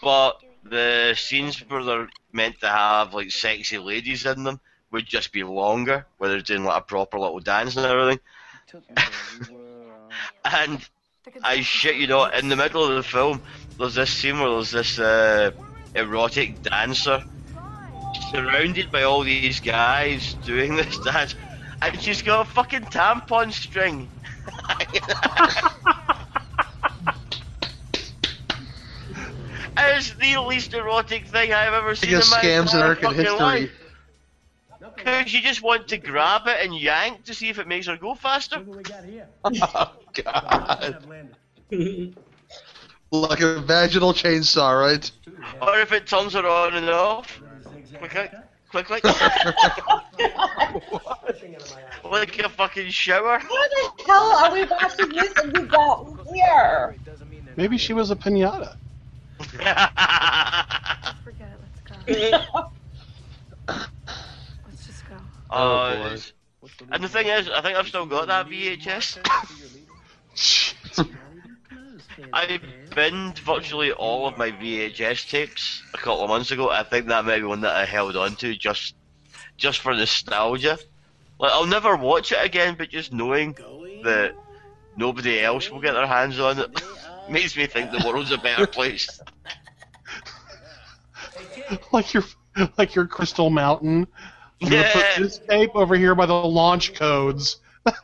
[0.01, 4.59] but the scenes where they're meant to have like sexy ladies in them
[4.91, 8.19] would just be longer, where they're doing like a proper little dance and everything.
[8.67, 9.05] took me there.
[9.49, 9.93] We were,
[10.45, 10.89] And
[11.43, 13.41] I shit you not, in the middle of the film,
[13.77, 15.51] there's this scene where there's this uh,
[15.95, 17.23] erotic dancer
[18.31, 21.35] surrounded by all these guys doing this dance,
[21.81, 24.07] and she's got a fucking tampon string.
[29.77, 33.03] it's the least erotic thing I've ever seen Biggest in my scams in entire American
[33.03, 33.39] fucking history.
[33.39, 33.71] life.
[34.95, 37.97] Because you just want to grab it and yank to see if it makes her
[37.97, 38.57] go faster.
[38.57, 39.27] Look what we got here.
[39.61, 39.91] Oh
[40.23, 40.97] God!
[43.11, 45.11] Like a vaginal chainsaw, right?
[45.61, 47.41] Or if it turns her on and off.
[47.99, 49.03] Click, click, click, click.
[52.03, 53.39] like a fucking shower.
[53.39, 56.95] Why the hell are we watching this and we got here?
[57.55, 58.75] Maybe she was a pinata.
[61.23, 61.49] Forget
[62.07, 62.31] it.
[62.31, 62.69] Let's go.
[65.55, 66.65] Let's just go.
[66.65, 66.85] Uh, boy.
[66.91, 69.19] and the thing is, I think I've still got that VHS.
[72.33, 72.59] I
[72.93, 76.69] binned virtually all of my VHS tapes a couple of months ago.
[76.69, 78.95] I think that might be one that I held on to just,
[79.57, 80.77] just for nostalgia.
[81.39, 83.53] Like I'll never watch it again, but just knowing
[84.03, 84.35] that
[84.95, 86.81] nobody else will get their hands on it
[87.29, 89.19] makes me think the world's a better place.
[91.91, 92.23] like your
[92.77, 94.07] like your Crystal Mountain.
[94.61, 97.57] I'm gonna put this tape over here by the launch codes.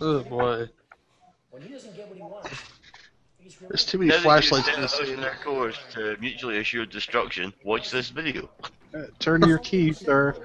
[0.00, 0.68] Oh boy.
[3.68, 5.20] There's too many Now that you've flashlights in sent this us scene.
[5.20, 8.50] their course to mutually assured destruction, watch this video.
[8.94, 10.36] Uh, Turn your key, sir.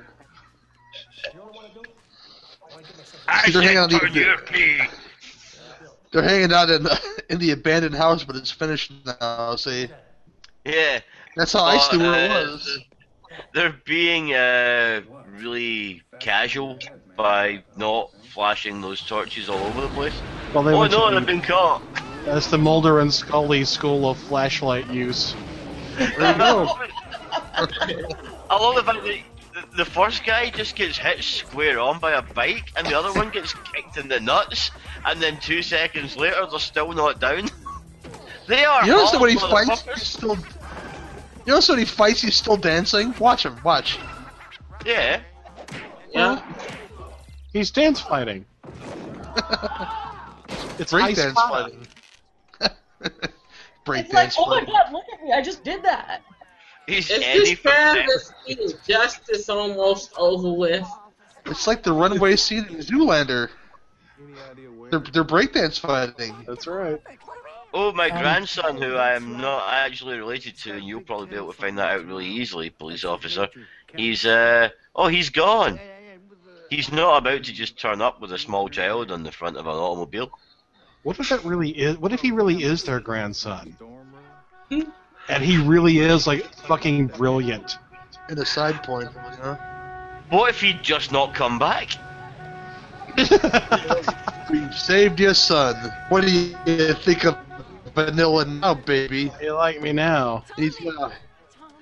[3.27, 4.79] I See, they're hanging on turn your key.
[6.11, 9.55] They're hanging out in the, in the abandoned house, but it's finished now.
[9.55, 9.87] See,
[10.65, 10.99] Yeah.
[11.35, 12.79] that's how I But, knew where it was.
[13.53, 15.01] They're being uh,
[15.37, 16.77] really casual
[17.15, 20.13] by not flashing those torches all over the place.
[20.53, 21.81] Well, they Oh went no, they've been caught.
[22.25, 25.33] That's the Mulder and Scully school of flashlight use.
[25.97, 26.77] There you go.
[28.49, 29.19] I love the fact that
[29.71, 33.11] the, the first guy just gets hit square on by a bike, and the other
[33.13, 34.71] one gets kicked in the nuts,
[35.05, 37.49] and then two seconds later they're still not down.
[38.47, 38.85] they are.
[38.85, 40.35] You notice that when he fights, he's still.
[41.45, 43.13] You notice when he fights, he's still dancing.
[43.19, 43.57] Watch him.
[43.63, 43.97] Watch.
[44.85, 45.21] Yeah.
[46.11, 46.41] Yeah.
[47.53, 48.45] He's dance fighting.
[50.81, 51.87] It's Break ice dance fighting.
[53.85, 56.23] Break It's like, dance oh my god, look at me, I just did that.
[56.87, 58.13] He's Is Eddie this from kind Denver.
[58.15, 60.87] of scene justice almost over with?
[61.45, 63.49] It's like the runaway scene in Zoolander.
[64.89, 66.35] They're they're breakdance fighting.
[66.47, 67.01] That's right.
[67.73, 71.53] Oh, my grandson, who I am not actually related to, and you'll probably be able
[71.53, 73.47] to find that out really easily, police officer.
[73.95, 75.79] He's uh oh, he's gone.
[76.69, 79.67] He's not about to just turn up with a small child on the front of
[79.67, 80.31] an automobile.
[81.03, 81.97] What if that really is?
[81.97, 83.75] What if he really is their grandson?
[85.31, 87.77] And he really is like fucking brilliant.
[88.29, 89.57] In a side point, you know?
[90.29, 91.89] What if he'd just not come back?
[94.49, 95.91] We've saved your son.
[96.09, 97.37] What do you think of
[97.95, 99.31] Vanilla now, baby?
[99.41, 100.43] You like me now?
[100.57, 101.13] He's got a,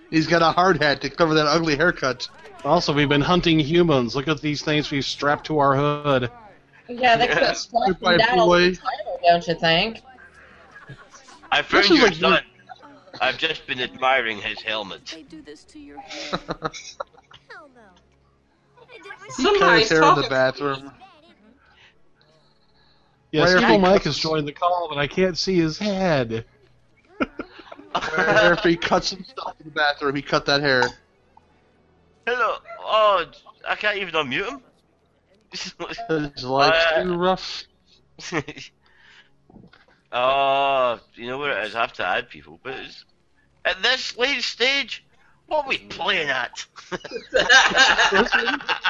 [0.10, 2.28] he's got a hard hat to cover that ugly haircut.
[2.66, 4.16] Also, we've been hunting humans.
[4.16, 6.32] Look at these things we've strapped to our hood.
[6.88, 7.48] Yeah, they Yeah.
[7.48, 8.60] could strike Goodbye, me down boy.
[8.72, 10.02] the title, don't you think?
[11.52, 12.44] I found This is your like- son.
[13.22, 15.06] I've just been admiring his helmet.
[15.06, 16.40] They do this to your hair.
[16.40, 17.82] Hell no.
[18.78, 20.91] I did my Cut Somebody's his hair in the bathroom.
[23.32, 25.78] Yes, Why are Evil Mike cuts- has joined the call, but I can't see his
[25.78, 26.46] head.
[28.16, 30.84] Where if he cuts himself in the bathroom, he cut that hair.
[32.26, 32.56] Hello.
[32.80, 33.26] Oh,
[33.68, 34.62] I can't even unmute him.
[35.52, 35.74] His
[36.44, 37.64] life's Uh, too rough.
[40.12, 41.76] oh, you know where it is.
[41.76, 43.04] I have to add people, but it's,
[43.65, 45.06] at this late stage,
[45.48, 46.65] what are we playing at?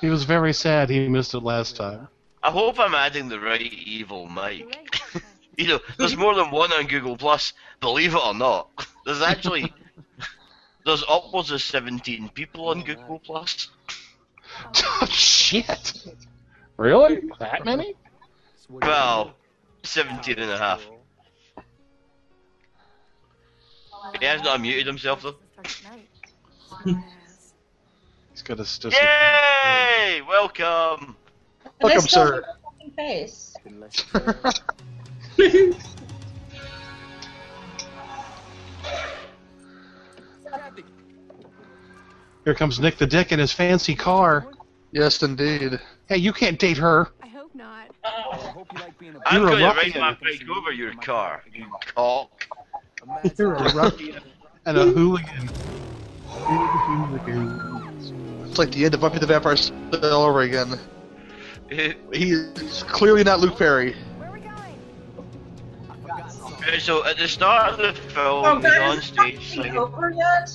[0.00, 2.08] He was very sad he missed it last time.
[2.42, 5.00] I hope I'm adding the right evil Mike.
[5.56, 7.52] you know, there's more than one on Google Plus.
[7.80, 8.68] Believe it or not,
[9.06, 9.72] there's actually
[10.84, 13.68] there's upwards of 17 people on Google Plus.
[14.76, 16.06] Oh, shit!
[16.76, 17.20] Really?
[17.38, 17.94] That many?
[18.68, 19.34] Well,
[19.82, 20.86] 17 and a half.
[24.18, 25.36] He has not unmuted himself though.
[28.32, 28.92] He's got a stiff.
[28.92, 30.22] Yay!
[30.28, 31.16] Welcome.
[31.64, 32.34] And Welcome, sir.
[32.34, 33.54] have a fucking face.
[42.44, 44.46] Here comes Nick the Dick in his fancy car.
[44.90, 45.78] Yes, indeed.
[46.08, 47.08] Hey, you can't date her.
[47.22, 47.90] I hope not.
[48.02, 50.94] I hope you like being a I'm a going to ride my bike over your
[50.94, 52.46] car, you cock.
[53.36, 54.22] You're a ruffian
[54.66, 55.48] and a hooligan.
[58.48, 60.78] It's like the end of Buffy the Vampire Slayer all over again.
[61.70, 61.94] He
[62.32, 63.94] is clearly not Luke Perry.
[64.16, 64.78] Where are we going?
[66.54, 69.76] Okay, so at the start of the film, Oh, he's on stage singing.
[69.76, 70.50] over yet?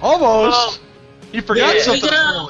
[0.00, 0.80] Almost.
[1.32, 2.08] you forgot yeah, something.
[2.10, 2.46] yeah.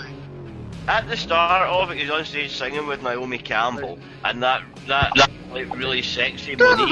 [0.87, 5.13] At the start of it, he's on stage singing with Naomi Campbell, and that that,
[5.55, 6.91] like really sexy Monique.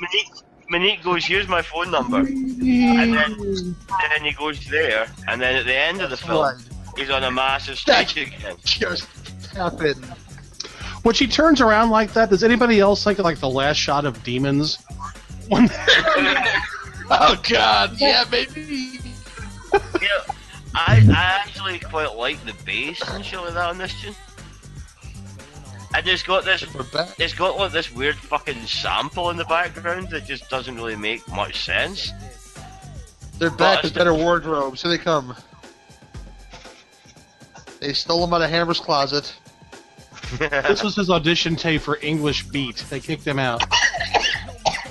[0.00, 0.32] Monique,
[0.68, 5.64] Monique goes, "Here's my phone number," and then then he goes there, and then at
[5.64, 6.58] the end of the film,
[6.96, 8.56] he's on a massive stage again.
[8.64, 9.08] Just
[9.54, 9.94] happen.
[11.02, 14.04] When she turns around like that, does anybody else think of like the last shot
[14.04, 14.76] of Demons?
[15.48, 15.68] When
[17.12, 18.98] Oh God, yeah, maybe.
[19.72, 20.34] Yeah,
[20.74, 24.14] I I actually quite like the bass and shit like that on this tune.
[25.94, 26.64] And it's got this,
[27.18, 31.26] it's got like this weird fucking sample in the background that just doesn't really make
[31.28, 32.12] much sense.
[33.38, 34.82] They're back with better wardrobes.
[34.82, 35.34] Here they come.
[37.80, 39.34] They stole them out of Hammer's closet.
[40.38, 43.64] this was his audition tape for English Beat, they kicked him out.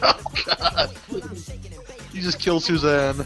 [0.02, 0.92] Oh God.
[2.12, 3.26] You just killed Suzanne.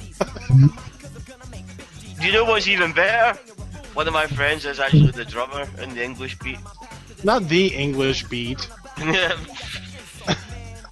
[2.20, 3.40] Do you know what's even better?
[3.94, 6.60] One of my friends is actually the drummer in the English beat.
[7.24, 8.68] Not the English Beat.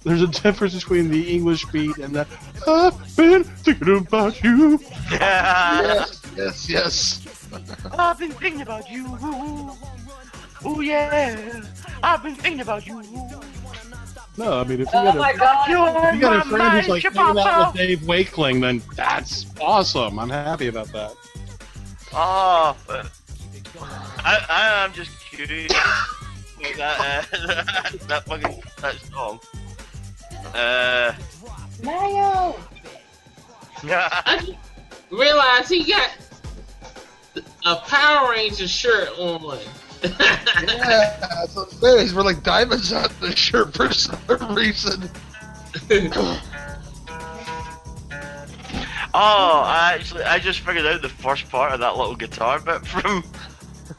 [0.04, 2.26] There's a difference between the English Beat and the
[2.66, 4.80] I've been thinking about you.
[5.10, 7.48] Yes, yes, yes.
[7.98, 9.06] I've been thinking about you.
[10.64, 11.60] Oh yeah,
[12.02, 13.02] I've been thinking about you.
[14.38, 15.68] No, I mean if you Oh got my a, god.
[16.08, 17.74] if you got a friend who's like Chip hanging out off.
[17.74, 20.18] with Dave Wakeling, then that's awesome.
[20.18, 21.14] I'm happy about that.
[22.14, 23.10] Oh, but
[24.24, 25.70] I, I am just curious.
[26.74, 29.40] About that, uh, that fucking that song.
[30.54, 31.12] Uh,
[31.82, 32.56] Mario!
[33.84, 34.58] I just
[35.10, 36.10] realized he got
[37.66, 39.58] a Power Ranger shirt on.
[40.02, 42.00] Yeah, that's what I'm saying.
[42.00, 45.08] He's wearing like diamonds on the shirt for some reason.
[49.14, 52.86] oh, I actually I just figured out the first part of that little guitar bit
[52.86, 53.24] from.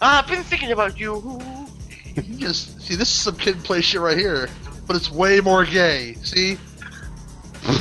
[0.01, 1.39] I've been thinking about you.
[2.23, 4.49] You just see this is some kid play shit right here,
[4.87, 6.15] but it's way more gay.
[6.23, 6.57] See?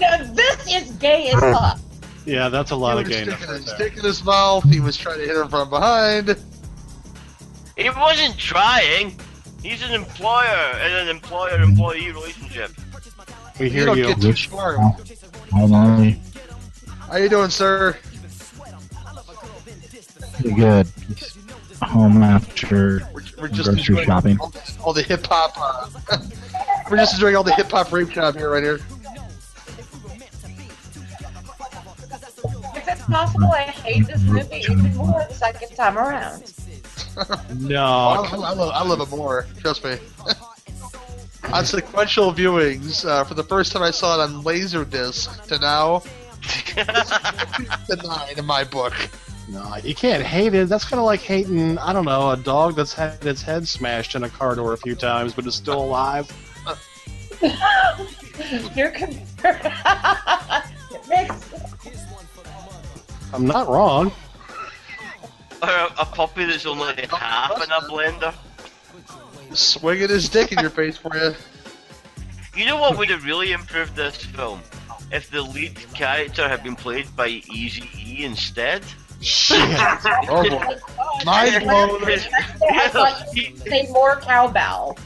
[0.00, 1.78] Now, this is gay as fuck.
[2.26, 4.64] Yeah, that's a lot he of was gayness sticking right his stick in his mouth.
[4.64, 6.36] He was trying to hit her from behind.
[7.76, 9.16] He wasn't trying.
[9.62, 12.72] He's an employer in an employer-employee relationship.
[13.60, 14.06] We You hear don't you.
[14.06, 14.78] get too smart.
[15.52, 16.20] Hi, Molly.
[17.08, 17.96] How you doing, sir?
[20.40, 20.88] Pretty good.
[21.14, 21.38] Just
[21.82, 24.38] home after We're, we're just grocery shopping.
[24.40, 24.52] all,
[24.82, 25.52] all the hip hop.
[25.56, 26.18] Uh,
[26.90, 28.80] we're just enjoying all the hip hop rape job here, right here.
[32.76, 36.42] If it's possible, I hate this movie even more the second time around.
[37.54, 39.46] No, I, I, love, I love it more.
[39.60, 39.98] Trust me.
[41.52, 46.02] on sequential viewings, uh, for the first time I saw it on Laserdisc to now,
[46.76, 48.94] it's nine in my book.
[49.48, 50.68] No, you can't hate it.
[50.68, 54.14] That's kind of like hating, I don't know, a dog that's had its head smashed
[54.14, 56.30] in a car door a few times but is still alive.
[58.74, 61.54] You're con- it makes
[63.34, 64.12] I'm not wrong.
[65.60, 68.32] Or a, a puppy that's only half in a blender.
[69.52, 71.34] Swinging his dick in your face for you.
[72.56, 74.60] You know what would have really improved this film?
[75.10, 78.84] If the lead character had been played by Easy E instead.
[79.24, 79.58] Shit.
[80.28, 80.76] Oh boy.
[81.24, 82.04] Mind blown.
[82.04, 84.98] I thought you say more cowbell.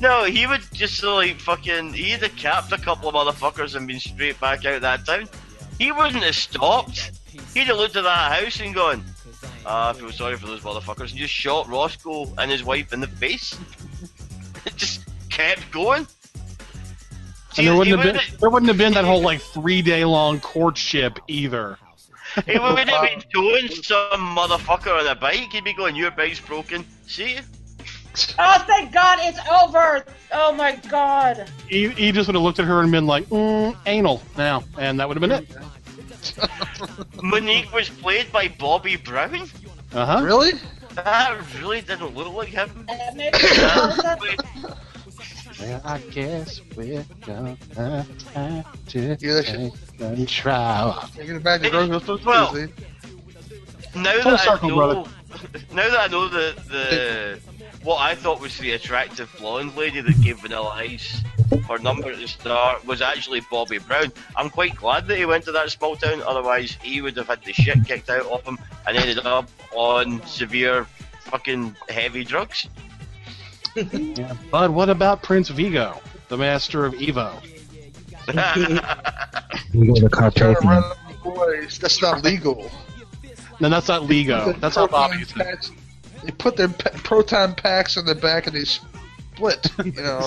[0.00, 1.92] No, he would just like fucking.
[1.94, 5.28] He'd have capped a couple of motherfuckers and been straight back out that town.
[5.78, 7.12] He wouldn't have stopped.
[7.54, 9.04] He'd have looked at that house and gone,
[9.64, 13.00] ah, I feel sorry for those motherfuckers, and just shot Roscoe and his wife in
[13.00, 13.58] the face.
[14.66, 16.06] it just kept going.
[17.58, 20.40] And there wouldn't have been there wouldn't have been that whole like three day long
[20.40, 21.78] courtship either.
[22.44, 25.52] He would have been towing some motherfucker on a bike.
[25.52, 27.38] He'd be going, "Your bike's broken." See?
[28.38, 30.04] Oh, thank God it's over.
[30.32, 31.50] Oh my God.
[31.68, 34.98] He, he just would have looked at her and been like, mm, anal now, and
[34.98, 37.22] that would have been it.
[37.22, 39.48] Monique was played by Bobby Brown.
[39.92, 40.24] Uh huh.
[40.24, 40.52] Really?
[40.94, 42.88] That really didn't look like him.
[45.60, 47.56] And maybe it's Well, I guess we're gonna
[48.34, 50.94] have to Yeah, that shit- take control.
[51.14, 52.66] Taking it back to Roseville Studios, Well, see?
[53.94, 55.10] Now Full that circle, I know, brother.
[55.72, 57.40] now that I know that the
[57.82, 61.22] what I thought was the attractive blonde lady that gave Vanilla Ice
[61.68, 64.12] her number at the start was actually Bobby Brown.
[64.36, 66.22] I'm quite glad that he went to that small town.
[66.22, 70.24] Otherwise, he would have had the shit kicked out of him and ended up on
[70.26, 70.86] severe
[71.20, 72.68] fucking heavy drugs.
[74.16, 74.34] Yeah.
[74.50, 77.32] But what about Prince Vigo, the master of Evo?
[79.74, 80.68] We go to Trying to Carpathian.
[80.68, 81.78] run up the boys.
[81.78, 82.70] That's not legal.
[83.60, 84.58] No, that's not Ligo.
[84.60, 85.24] That's how Bobby.
[85.24, 85.70] Packs-
[86.24, 89.66] They put their pa- proton packs in the back and they split.
[89.84, 90.26] You know.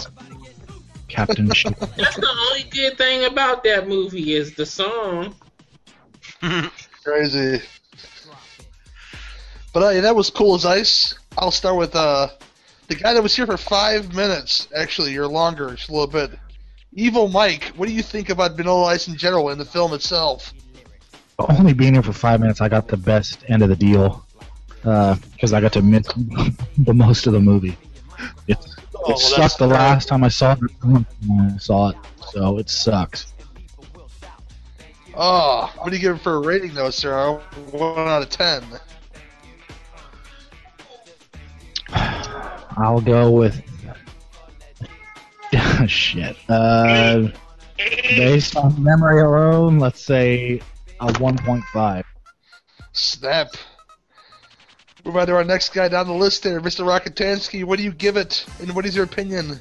[1.08, 1.76] Captain Ship.
[1.98, 5.34] That's the only good thing about that movie is the song.
[7.04, 7.62] Crazy.
[9.74, 11.16] But uh, yeah, that was cool as ice.
[11.38, 12.28] I'll start with uh,
[12.90, 16.32] the guy that was here for five minutes, actually, or longer, just a little bit.
[16.92, 20.54] Evil Mike, what do you think about Vanilla Ice in general in the film itself?
[21.38, 24.26] Only being here for five minutes, I got the best end of the deal
[24.84, 26.08] uh, because I got to miss
[26.80, 27.78] the most of the movie.
[28.48, 28.58] It,
[29.02, 30.60] Oh, it sucked the last time I saw it.
[30.84, 31.96] I saw it,
[32.34, 33.34] so it sucks.
[35.16, 37.40] Oh, what do you give it for a rating, though, sir?
[37.72, 38.64] One out of ten.
[42.78, 43.62] I'll go with
[45.88, 46.38] shit.
[46.48, 47.30] Uh,
[47.78, 50.62] based on memory alone, let's say
[51.00, 52.04] a 1.5.
[52.92, 53.48] Snap.
[55.06, 56.86] Move on to our next guy down the list there, Mr.
[56.86, 57.64] Rockatansky.
[57.64, 59.60] What do you give it, and what is your opinion?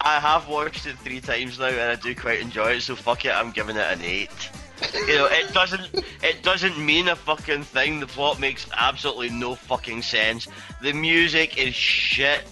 [0.00, 2.82] I have watched it three times now, and I do quite enjoy it.
[2.82, 4.50] So fuck it, I'm giving it an eight.
[4.94, 8.00] You know, it doesn't it doesn't mean a fucking thing.
[8.00, 10.48] The plot makes absolutely no fucking sense.
[10.82, 12.42] The music is shit.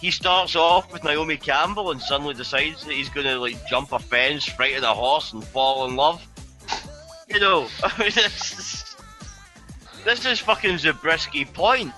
[0.00, 3.98] He starts off with Naomi Campbell and suddenly decides that he's gonna like jump a
[3.98, 6.26] fence, frighten a horse, and fall in love.
[7.28, 8.96] You know, I mean, this is,
[10.04, 11.92] this is fucking Zabriskie Point.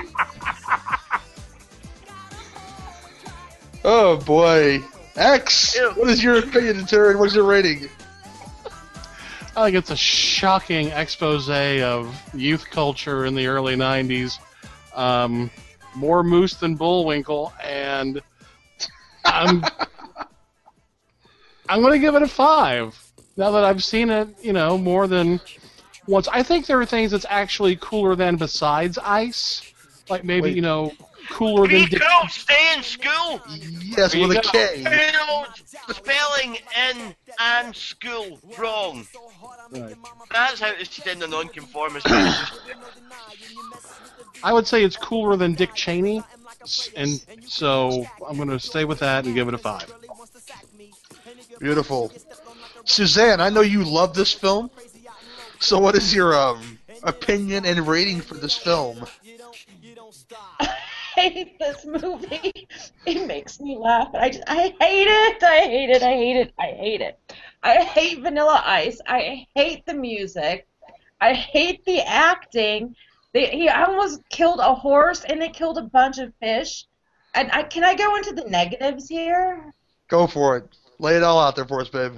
[3.83, 4.83] Oh boy,
[5.15, 5.75] X.
[5.75, 5.91] Ew.
[5.91, 7.11] What is your opinion, sir?
[7.11, 7.89] and What's your rating?
[9.55, 14.39] I think it's a shocking expose of youth culture in the early 90s.
[14.95, 15.51] Um,
[15.95, 18.21] more moose than Bullwinkle, and
[19.25, 19.63] I'm
[21.69, 22.97] I'm going to give it a five.
[23.37, 25.39] Now that I've seen it, you know, more than
[26.07, 26.27] once.
[26.27, 29.73] I think there are things that's actually cooler than besides ice,
[30.09, 30.55] like maybe Wait.
[30.55, 30.91] you know,
[31.31, 31.89] cooler Be than.
[31.89, 33.41] Dick- cool, stay in school.
[33.49, 34.49] Yes, There with you a go.
[34.51, 34.77] K.
[35.87, 36.57] You spelling
[36.89, 39.07] in and school wrong.
[39.71, 39.95] Right.
[40.31, 42.05] That's how to send a non-conformist.
[44.43, 46.23] I would say it's cooler than Dick Cheney,
[46.95, 49.91] and so I'm going to stay with that and give it a five.
[51.59, 52.11] Beautiful.
[52.85, 54.71] Suzanne, I know you love this film.
[55.59, 59.05] So what is your um opinion and rating for this film?
[61.21, 62.67] I hate this movie.
[63.05, 64.09] It makes me laugh.
[64.11, 65.43] but I just, I hate it.
[65.43, 66.01] I hate it.
[66.01, 66.53] I hate it.
[66.59, 67.19] I hate it.
[67.61, 68.99] I hate Vanilla Ice.
[69.07, 70.67] I hate the music.
[71.19, 72.95] I hate the acting.
[73.33, 76.85] They, he almost killed a horse and they killed a bunch of fish.
[77.35, 79.73] And I can I go into the negatives here?
[80.07, 80.65] Go for it.
[80.99, 82.15] Lay it all out there for us, babe.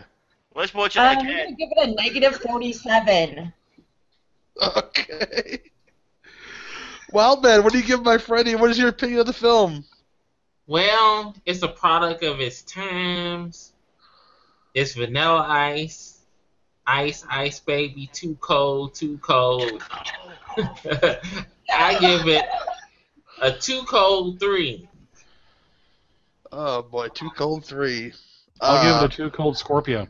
[0.56, 3.54] Let's watch it Um, I'm gonna give it a negative forty-seven.
[4.78, 5.60] Okay.
[7.14, 8.56] Wildman, what do you give my Freddy?
[8.56, 9.85] What is your opinion of the film?
[10.65, 13.73] Well, it's a product of its times.
[14.73, 16.22] It's vanilla ice.
[16.88, 19.84] Ice, ice baby, too cold, too cold.
[20.57, 22.45] I give it
[23.41, 24.88] a too cold three.
[26.52, 28.14] Oh boy, Too Cold Three.
[28.61, 30.07] I'll Uh, give it a two cold Scorpio.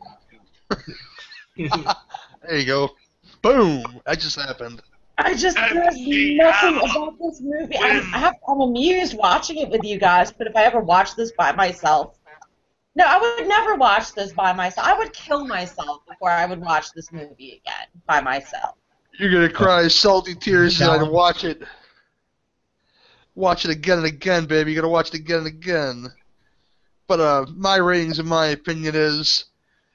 [1.56, 2.90] There you go.
[3.40, 4.02] Boom!
[4.04, 4.82] That just happened.
[5.18, 7.76] I just there's nothing about this movie.
[7.78, 11.14] I'm, I have, I'm amused watching it with you guys, but if I ever watch
[11.14, 12.18] this by myself,
[12.96, 14.86] no, I would never watch this by myself.
[14.86, 18.76] I would kill myself before I would watch this movie again by myself.
[19.18, 20.92] You're gonna cry salty tears No.
[20.94, 21.62] and watch it.
[23.36, 24.72] Watch it again and again, baby.
[24.72, 26.06] You gotta watch it again and again.
[27.06, 29.46] But uh, my ratings, in my opinion, is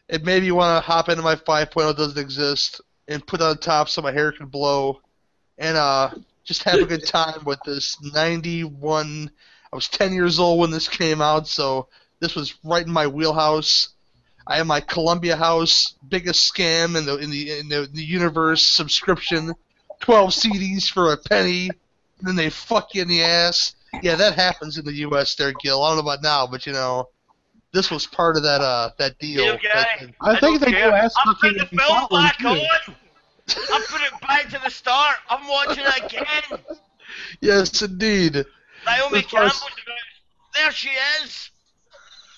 [0.07, 3.57] it made me want to hop into my 5.0 doesn't exist and put it on
[3.57, 5.01] top so my hair can blow,
[5.59, 6.09] and uh,
[6.43, 9.29] just have a good time with this 91.
[9.71, 11.87] I was 10 years old when this came out, so
[12.19, 13.89] this was right in my wheelhouse.
[14.47, 18.65] I have my Columbia House biggest scam in the in the in the, the universe
[18.65, 19.53] subscription,
[19.99, 21.67] 12 CDs for a penny.
[22.17, 23.75] and then they fuck you in the ass.
[24.01, 25.35] Yeah, that happens in the U.S.
[25.35, 25.83] there, Gill.
[25.83, 27.09] I don't know about now, but you know,
[27.73, 29.45] this was part of that uh that deal.
[29.45, 30.89] You guy, that- I think don't they care.
[30.89, 32.59] do ass I fucking put the in film back on.
[33.57, 35.17] I put it back to the start.
[35.29, 36.59] I'm watching it again.
[37.41, 38.45] yes, indeed.
[38.85, 39.49] Naomi far
[40.55, 40.71] there.
[40.71, 40.89] She
[41.23, 41.49] is.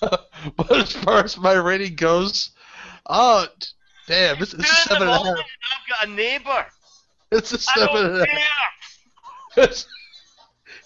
[0.00, 2.50] but as far as my rating goes,
[3.08, 3.46] oh
[4.06, 5.26] damn, it's, it's a seven and a half.
[5.26, 6.66] I've got a neighbour.
[7.30, 8.72] It's a I seven don't and a half.
[9.56, 9.86] It's,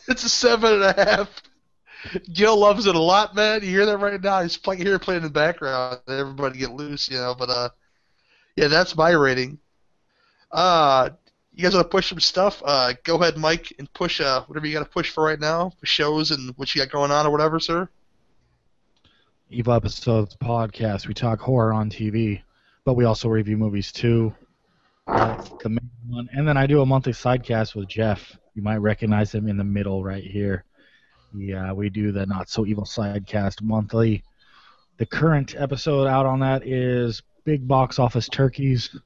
[0.09, 1.43] it's a seven and a half.
[2.33, 3.63] Gill loves it a lot, man.
[3.63, 4.43] You hear that right now?
[4.43, 6.01] He's playing here, playing in the background.
[6.09, 7.35] Everybody get loose, you know.
[7.37, 7.69] But uh,
[8.57, 9.59] yeah, that's my rating.
[10.57, 11.11] Uh,
[11.55, 12.63] you guys want to push some stuff?
[12.65, 15.71] Uh, go ahead, Mike, and push uh whatever you got to push for right now,
[15.85, 17.89] shows and what you got going on or whatever, sir.
[19.51, 21.07] Evil Episodes podcast.
[21.07, 22.41] We talk horror on TV,
[22.85, 24.35] but we also review movies too.
[25.07, 26.29] That's the main one.
[26.33, 28.37] And then I do a monthly sidecast with Jeff.
[28.55, 30.65] You might recognize him in the middle right here.
[31.35, 34.25] Yeah, we do the Not So Evil sidecast monthly.
[34.97, 38.97] The current episode out on that is Big Box Office Turkeys.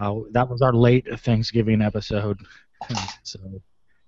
[0.00, 2.38] Uh, that was our late Thanksgiving episode.
[3.22, 3.38] so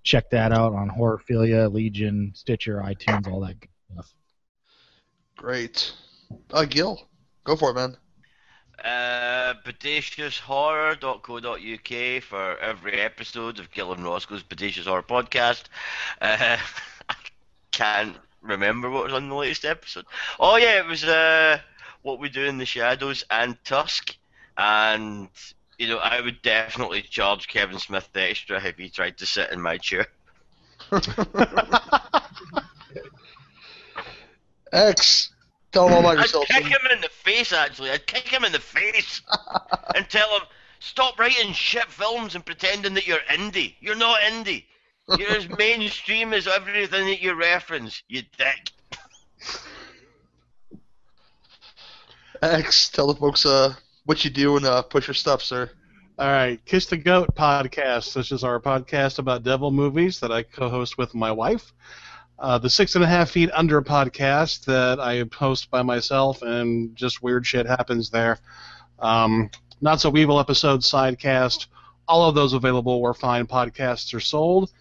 [0.03, 4.13] check that out on Horrorphilia, Legion, Stitcher, iTunes, all that good stuff.
[5.37, 5.93] Great.
[6.51, 7.07] Uh, Gill,
[7.43, 7.97] go for it, man.
[8.83, 15.63] Uh, bodaciousHorror.co.uk for every episode of Gill and Roscoe's Bodacious Horror podcast.
[16.21, 16.57] Uh,
[17.09, 17.15] I
[17.71, 20.05] can't remember what was on the latest episode.
[20.39, 21.59] Oh yeah, it was uh,
[22.03, 24.15] what we do in the shadows and Tusk,
[24.57, 25.29] and
[25.77, 29.51] you know I would definitely charge Kevin Smith the extra if he tried to sit
[29.51, 30.07] in my chair.
[34.71, 35.29] X,
[35.71, 37.91] tell all about I'd kick him in the face, actually.
[37.91, 39.21] I'd kick him in the face
[39.95, 40.41] and tell him,
[40.79, 43.75] stop writing shit films and pretending that you're indie.
[43.79, 44.65] You're not indie.
[45.17, 48.71] You're as mainstream as everything that you reference, you dick.
[52.41, 53.73] X, tell the folks uh
[54.05, 55.69] what you do and uh push your stuff, sir.
[56.17, 58.13] All right, Kiss the Goat podcast.
[58.13, 61.73] This is our podcast about devil movies that I co-host with my wife.
[62.39, 66.95] Uh, the Six and a Half Feet Under podcast that I host by myself, and
[66.95, 68.39] just weird shit happens there.
[68.99, 69.49] Um,
[69.81, 71.67] Not so evil episode sidecast.
[72.07, 74.71] All of those available where fine podcasts are sold.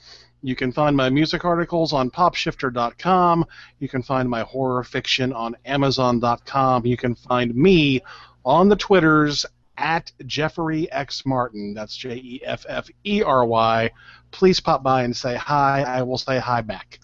[0.42, 3.44] You can find my music articles on popshifter.com.
[3.80, 6.86] You can find my horror fiction on amazon.com.
[6.86, 8.02] You can find me
[8.44, 9.46] on the Twitters
[9.76, 11.74] at Jeffery X Martin.
[11.74, 13.90] That's J E F F E R Y.
[14.30, 15.82] Please pop by and say hi.
[15.82, 17.00] I will say hi back.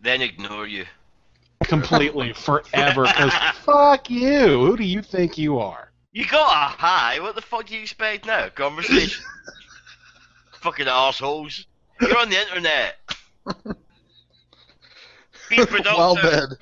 [0.00, 0.86] Then ignore you.
[1.64, 3.34] Completely, forever, because
[3.64, 4.64] fuck you.
[4.64, 5.92] Who do you think you are?
[6.12, 7.20] You got a hi.
[7.20, 8.48] What the fuck do you expect now?
[8.48, 9.24] Conversation.
[10.52, 11.66] Fucking assholes.
[12.00, 12.96] You're on the internet.
[15.48, 15.84] Be productive.
[15.84, 16.56] Well, man.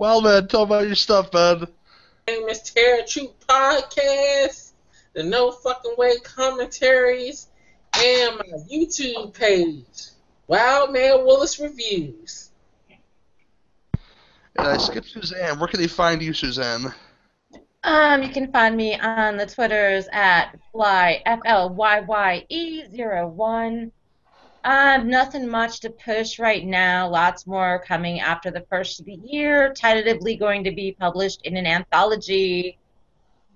[0.00, 1.66] Well, man, tell about your stuff, man.
[2.26, 4.72] name is Terror Troop Podcast,
[5.12, 7.48] the No Fucking Way commentaries,
[7.94, 10.06] and my YouTube page,
[10.46, 12.50] Wild Man Willis Reviews.
[14.56, 15.58] And I skipped Suzanne.
[15.58, 16.94] Where can they find you, Suzanne?
[17.84, 22.84] Um, you can find me on the Twitters at fly f l y y e
[22.90, 23.92] zero one.
[24.64, 27.08] Um, nothing much to push right now.
[27.08, 29.72] Lots more coming after the first of the year.
[29.74, 32.76] Tentatively going to be published in an anthology,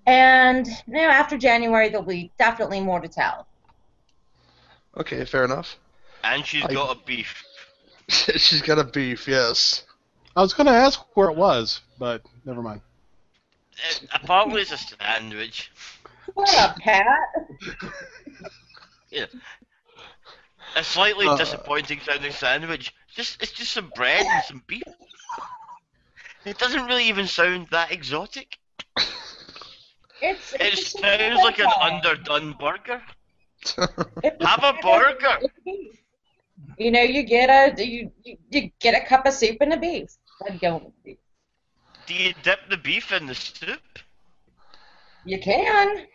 [0.06, 3.46] and you know, after January there'll be definitely more to tell.
[4.96, 5.78] Okay, fair enough.
[6.22, 7.44] And she's I- got a beef.
[8.08, 9.84] She's got a beef, yes.
[10.36, 12.82] I was going to ask where it was, but never mind.
[13.90, 15.72] It, apparently it's a sandwich.
[16.34, 17.16] What up, Pat?
[20.74, 21.36] A slightly Uh.
[21.36, 22.94] disappointing sounding sandwich.
[23.14, 24.82] Just it's just some bread and some beef.
[26.44, 28.58] It doesn't really even sound that exotic.
[30.20, 33.02] It's, It it's sounds like an underdone burger.
[34.40, 35.38] Have a burger.
[36.78, 39.76] You know, you get a you, you you get a cup of soup and a
[39.76, 40.10] beef.
[40.46, 41.18] I'd go with beef.
[42.06, 43.98] Do you dip the beef in the soup?
[45.24, 46.06] You can.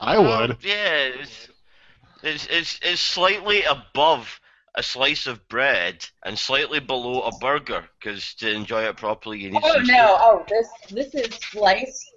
[0.00, 0.58] I Um, would.
[0.62, 1.48] yeah, it's,
[2.24, 4.40] it's it's it's slightly above
[4.76, 9.50] a slice of bread and slightly below a burger because to enjoy it properly you
[9.50, 10.16] need Oh some no!
[10.18, 12.10] Oh, this this is sliced,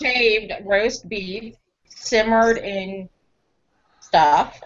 [0.00, 1.54] shaved roast beef,
[1.88, 3.08] simmered in
[4.00, 4.60] stuff.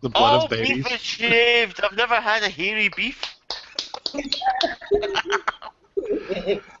[0.00, 0.84] The blood oh, of babies.
[0.84, 1.80] beef is shaved.
[1.82, 3.22] I've never had a hairy beef.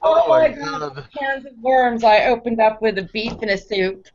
[0.02, 1.08] Oh, my god!
[1.16, 4.06] Cans of worms I opened up with a beef in a soup.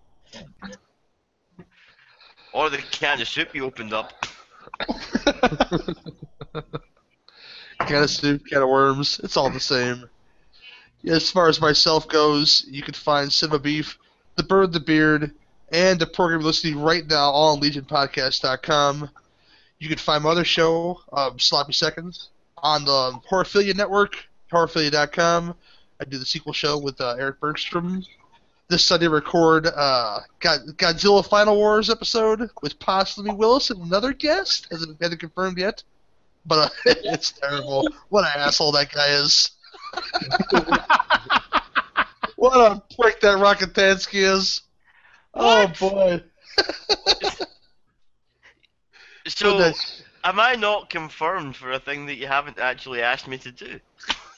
[2.53, 4.25] Or the can of soup you opened up.
[7.87, 9.19] can of soup, can of worms.
[9.23, 10.09] It's all the same.
[11.05, 13.97] As far as myself goes, you can find Cinema Beef,
[14.35, 15.31] The Bird, The Beard,
[15.71, 19.09] and the program you're listening right now all on LegionPodcast.com.
[19.79, 25.55] You can find my other show, um, Sloppy Seconds, on the Horrorphilia Network, horrorphilia.com.
[26.01, 28.03] I do the sequel show with uh, Eric Bergstrom.
[28.69, 34.67] This Sunday, record uh, Godzilla Final Wars episode with possibly Willis and another guest.
[34.69, 35.81] Hasn't been confirmed yet,
[36.45, 37.87] but uh, it's terrible.
[38.09, 39.49] What an asshole that guy is.
[42.35, 44.61] what a prick that Rockatansky is.
[45.33, 46.21] Oh boy.
[49.27, 49.73] So,
[50.23, 53.79] am I not confirmed for a thing that you haven't actually asked me to do?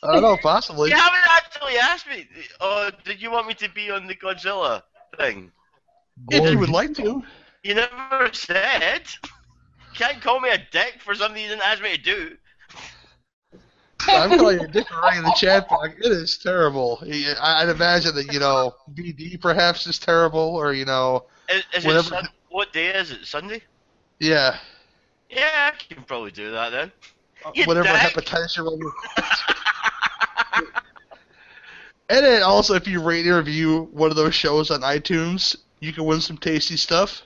[0.04, 0.90] Oh, I don't know, possibly.
[0.90, 2.28] You haven't actually asked me.
[2.60, 4.82] Oh, did you want me to be on the Godzilla
[5.18, 5.52] thing?
[6.32, 7.24] If you would like to.
[7.64, 9.04] You never said.
[9.94, 12.38] Can't call me a dick for something you didn't ask me to do.
[14.08, 15.90] I'm calling you a dick right in the chat box.
[16.00, 17.00] It is terrible.
[17.04, 21.86] I- I'd imagine that, you know, BD perhaps is terrible, or, you know, Is, is
[21.86, 23.26] it Whatever- sun- what day is it?
[23.26, 23.62] Sunday?
[24.20, 24.58] yeah,
[25.30, 26.92] Yeah, I can probably do that then.
[27.54, 28.14] You whatever dick.
[28.14, 28.80] hepatitis you're on.
[32.12, 35.94] And then also, if you rate and review one of those shows on iTunes, you
[35.94, 37.22] can win some tasty stuff.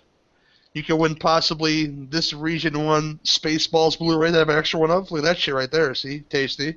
[0.75, 4.91] You can win possibly this Region 1 Spaceballs Blu-ray that I have an extra one
[4.91, 5.09] of.
[5.09, 6.19] Look at that shit right there, see?
[6.19, 6.75] Tasty.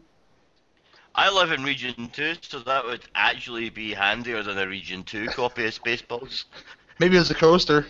[1.14, 5.26] I live in Region 2, so that would actually be handier than a Region 2
[5.26, 6.44] copy of Spaceballs.
[6.98, 7.84] Maybe as a coaster.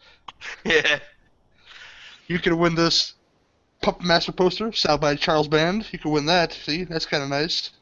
[0.64, 1.00] yeah.
[2.28, 3.14] You can win this
[3.82, 5.88] Puppet Master poster, signed by Charles Band.
[5.90, 6.52] You can win that.
[6.52, 7.72] See, that's kind of nice.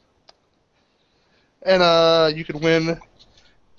[1.65, 3.01] And uh, you can win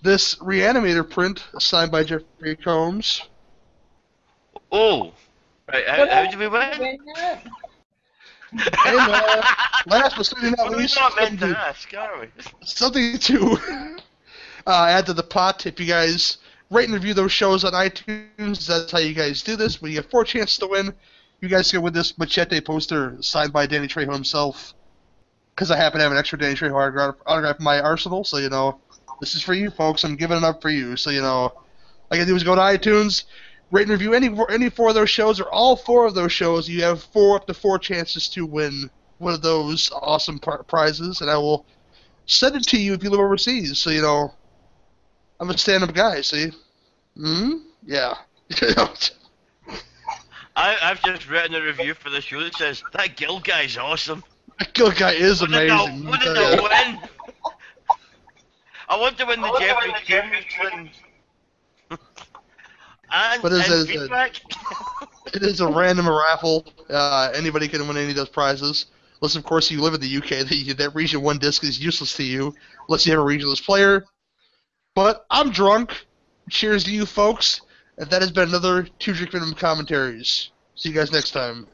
[0.01, 3.21] this Reanimator print signed by Jeffrey Combs.
[4.71, 5.13] Oh.
[5.71, 6.99] Right, how, how do we win?
[8.51, 9.43] And uh,
[9.87, 12.27] last but certainly not least, not meant something to to, ask, are we?
[12.63, 13.57] something to
[14.67, 15.65] uh, add to the pot.
[15.65, 16.37] If you guys
[16.69, 19.81] rate and review those shows on iTunes, that's how you guys do this.
[19.81, 20.93] When you get four chances to win,
[21.41, 24.73] you guys can win this Machete poster signed by Danny Trejo himself.
[25.55, 28.49] Because I happen to have an extra Danny Trejo autograph, autograph my arsenal, so you
[28.49, 28.79] know,
[29.19, 30.03] this is for you folks.
[30.03, 30.97] I'm giving it up for you.
[30.97, 31.65] So you know, all
[32.11, 33.23] I gotta do is go to iTunes,
[33.71, 36.67] rate and review any any four of those shows or all four of those shows.
[36.67, 41.21] You have four up to four chances to win one of those awesome pri- prizes,
[41.21, 41.65] and I will
[42.25, 43.79] send it to you if you live overseas.
[43.79, 44.33] So you know,
[45.39, 46.21] I'm a stand-up guy.
[46.21, 46.51] See?
[47.15, 47.53] Hmm.
[47.85, 48.15] Yeah.
[50.57, 54.23] I, I've just written a review for the show that says, that Gill guy's awesome.
[54.59, 56.03] That Gill guy is What did amazing.
[56.03, 56.55] the- What did Yeah.
[56.55, 57.09] the win?
[58.87, 60.91] I want to win the Jeffrey Combs thing.
[63.11, 66.65] and, But is and it- is it- It is a random raffle.
[66.89, 68.85] Uh, anybody can win any of those prizes.
[69.21, 70.29] Unless, of course, you live in the UK.
[70.47, 72.53] That, that Region 1 disc is useless to you
[72.87, 74.05] unless you have a regionless player.
[74.93, 76.05] But I'm drunk.
[76.49, 77.61] Cheers to you, folks.
[77.97, 80.51] And that has been another Two Drink Minimum Commentaries.
[80.75, 81.67] See you guys next time.